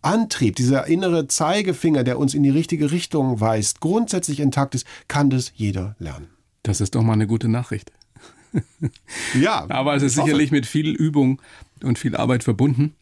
Antrieb, 0.00 0.54
dieser 0.54 0.86
innere 0.86 1.26
Zeigefinger, 1.26 2.04
der 2.04 2.20
uns 2.20 2.34
in 2.34 2.44
die 2.44 2.50
richtige 2.50 2.92
Richtung 2.92 3.40
weist, 3.40 3.80
grundsätzlich 3.80 4.38
intakt 4.38 4.76
ist, 4.76 4.86
kann 5.08 5.28
das 5.28 5.52
jeder 5.56 5.96
lernen. 5.98 6.28
Das 6.62 6.80
ist 6.80 6.94
doch 6.94 7.02
mal 7.02 7.14
eine 7.14 7.26
gute 7.26 7.48
Nachricht. 7.48 7.90
ja. 9.40 9.66
Aber 9.68 9.96
es 9.96 10.04
ist 10.04 10.14
sicherlich 10.14 10.52
mit 10.52 10.66
viel 10.66 10.94
Übung 10.94 11.42
und 11.82 11.98
viel 11.98 12.16
Arbeit 12.16 12.44
verbunden. 12.44 12.94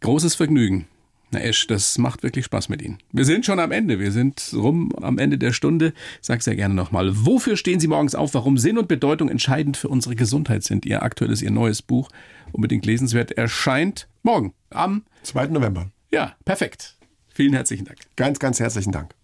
Großes 0.00 0.34
Vergnügen. 0.34 0.86
Na 1.32 1.40
Esch, 1.40 1.66
das 1.66 1.96
macht 1.96 2.22
wirklich 2.22 2.44
Spaß 2.44 2.68
mit 2.68 2.82
Ihnen. 2.82 2.98
Wir 3.10 3.24
sind 3.24 3.46
schon 3.46 3.58
am 3.58 3.72
Ende. 3.72 3.98
Wir 3.98 4.12
sind 4.12 4.52
rum 4.54 4.90
am 5.00 5.18
Ende 5.18 5.38
der 5.38 5.52
Stunde. 5.52 5.94
Sag's 6.20 6.44
ja 6.44 6.52
gerne 6.54 6.74
nochmal. 6.74 7.10
Wofür 7.24 7.56
stehen 7.56 7.80
Sie 7.80 7.88
morgens 7.88 8.14
auf? 8.14 8.34
Warum 8.34 8.58
Sinn 8.58 8.76
und 8.76 8.86
Bedeutung 8.86 9.30
entscheidend 9.30 9.78
für 9.78 9.88
unsere 9.88 10.14
Gesundheit 10.14 10.62
sind? 10.62 10.84
Ihr 10.84 11.02
aktuelles, 11.02 11.40
Ihr 11.40 11.50
neues 11.50 11.80
Buch, 11.80 12.10
unbedingt 12.52 12.84
lesenswert, 12.84 13.32
erscheint 13.32 14.08
morgen 14.22 14.52
am 14.68 15.04
2. 15.22 15.46
November. 15.46 15.90
Ja, 16.12 16.36
perfekt. 16.44 16.96
Vielen 17.32 17.54
herzlichen 17.54 17.86
Dank. 17.86 17.98
Ganz, 18.16 18.38
ganz 18.38 18.60
herzlichen 18.60 18.92
Dank. 18.92 19.14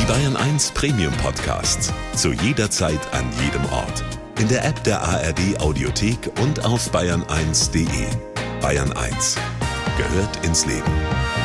Die 0.00 0.04
Bayern 0.06 0.36
1 0.36 0.72
Premium 0.72 1.12
Podcasts. 1.18 1.92
Zu 2.16 2.32
jeder 2.32 2.70
Zeit, 2.70 3.00
an 3.12 3.24
jedem 3.40 3.64
Ort 3.66 4.04
in 4.40 4.48
der 4.48 4.64
App 4.64 4.82
der 4.84 5.00
ARD 5.00 5.60
Audiothek 5.60 6.18
und 6.42 6.64
auf 6.64 6.92
bayern1.de. 6.92 8.06
Bayern 8.60 8.92
1 8.92 9.36
gehört 9.96 10.44
ins 10.44 10.66
Leben. 10.66 11.35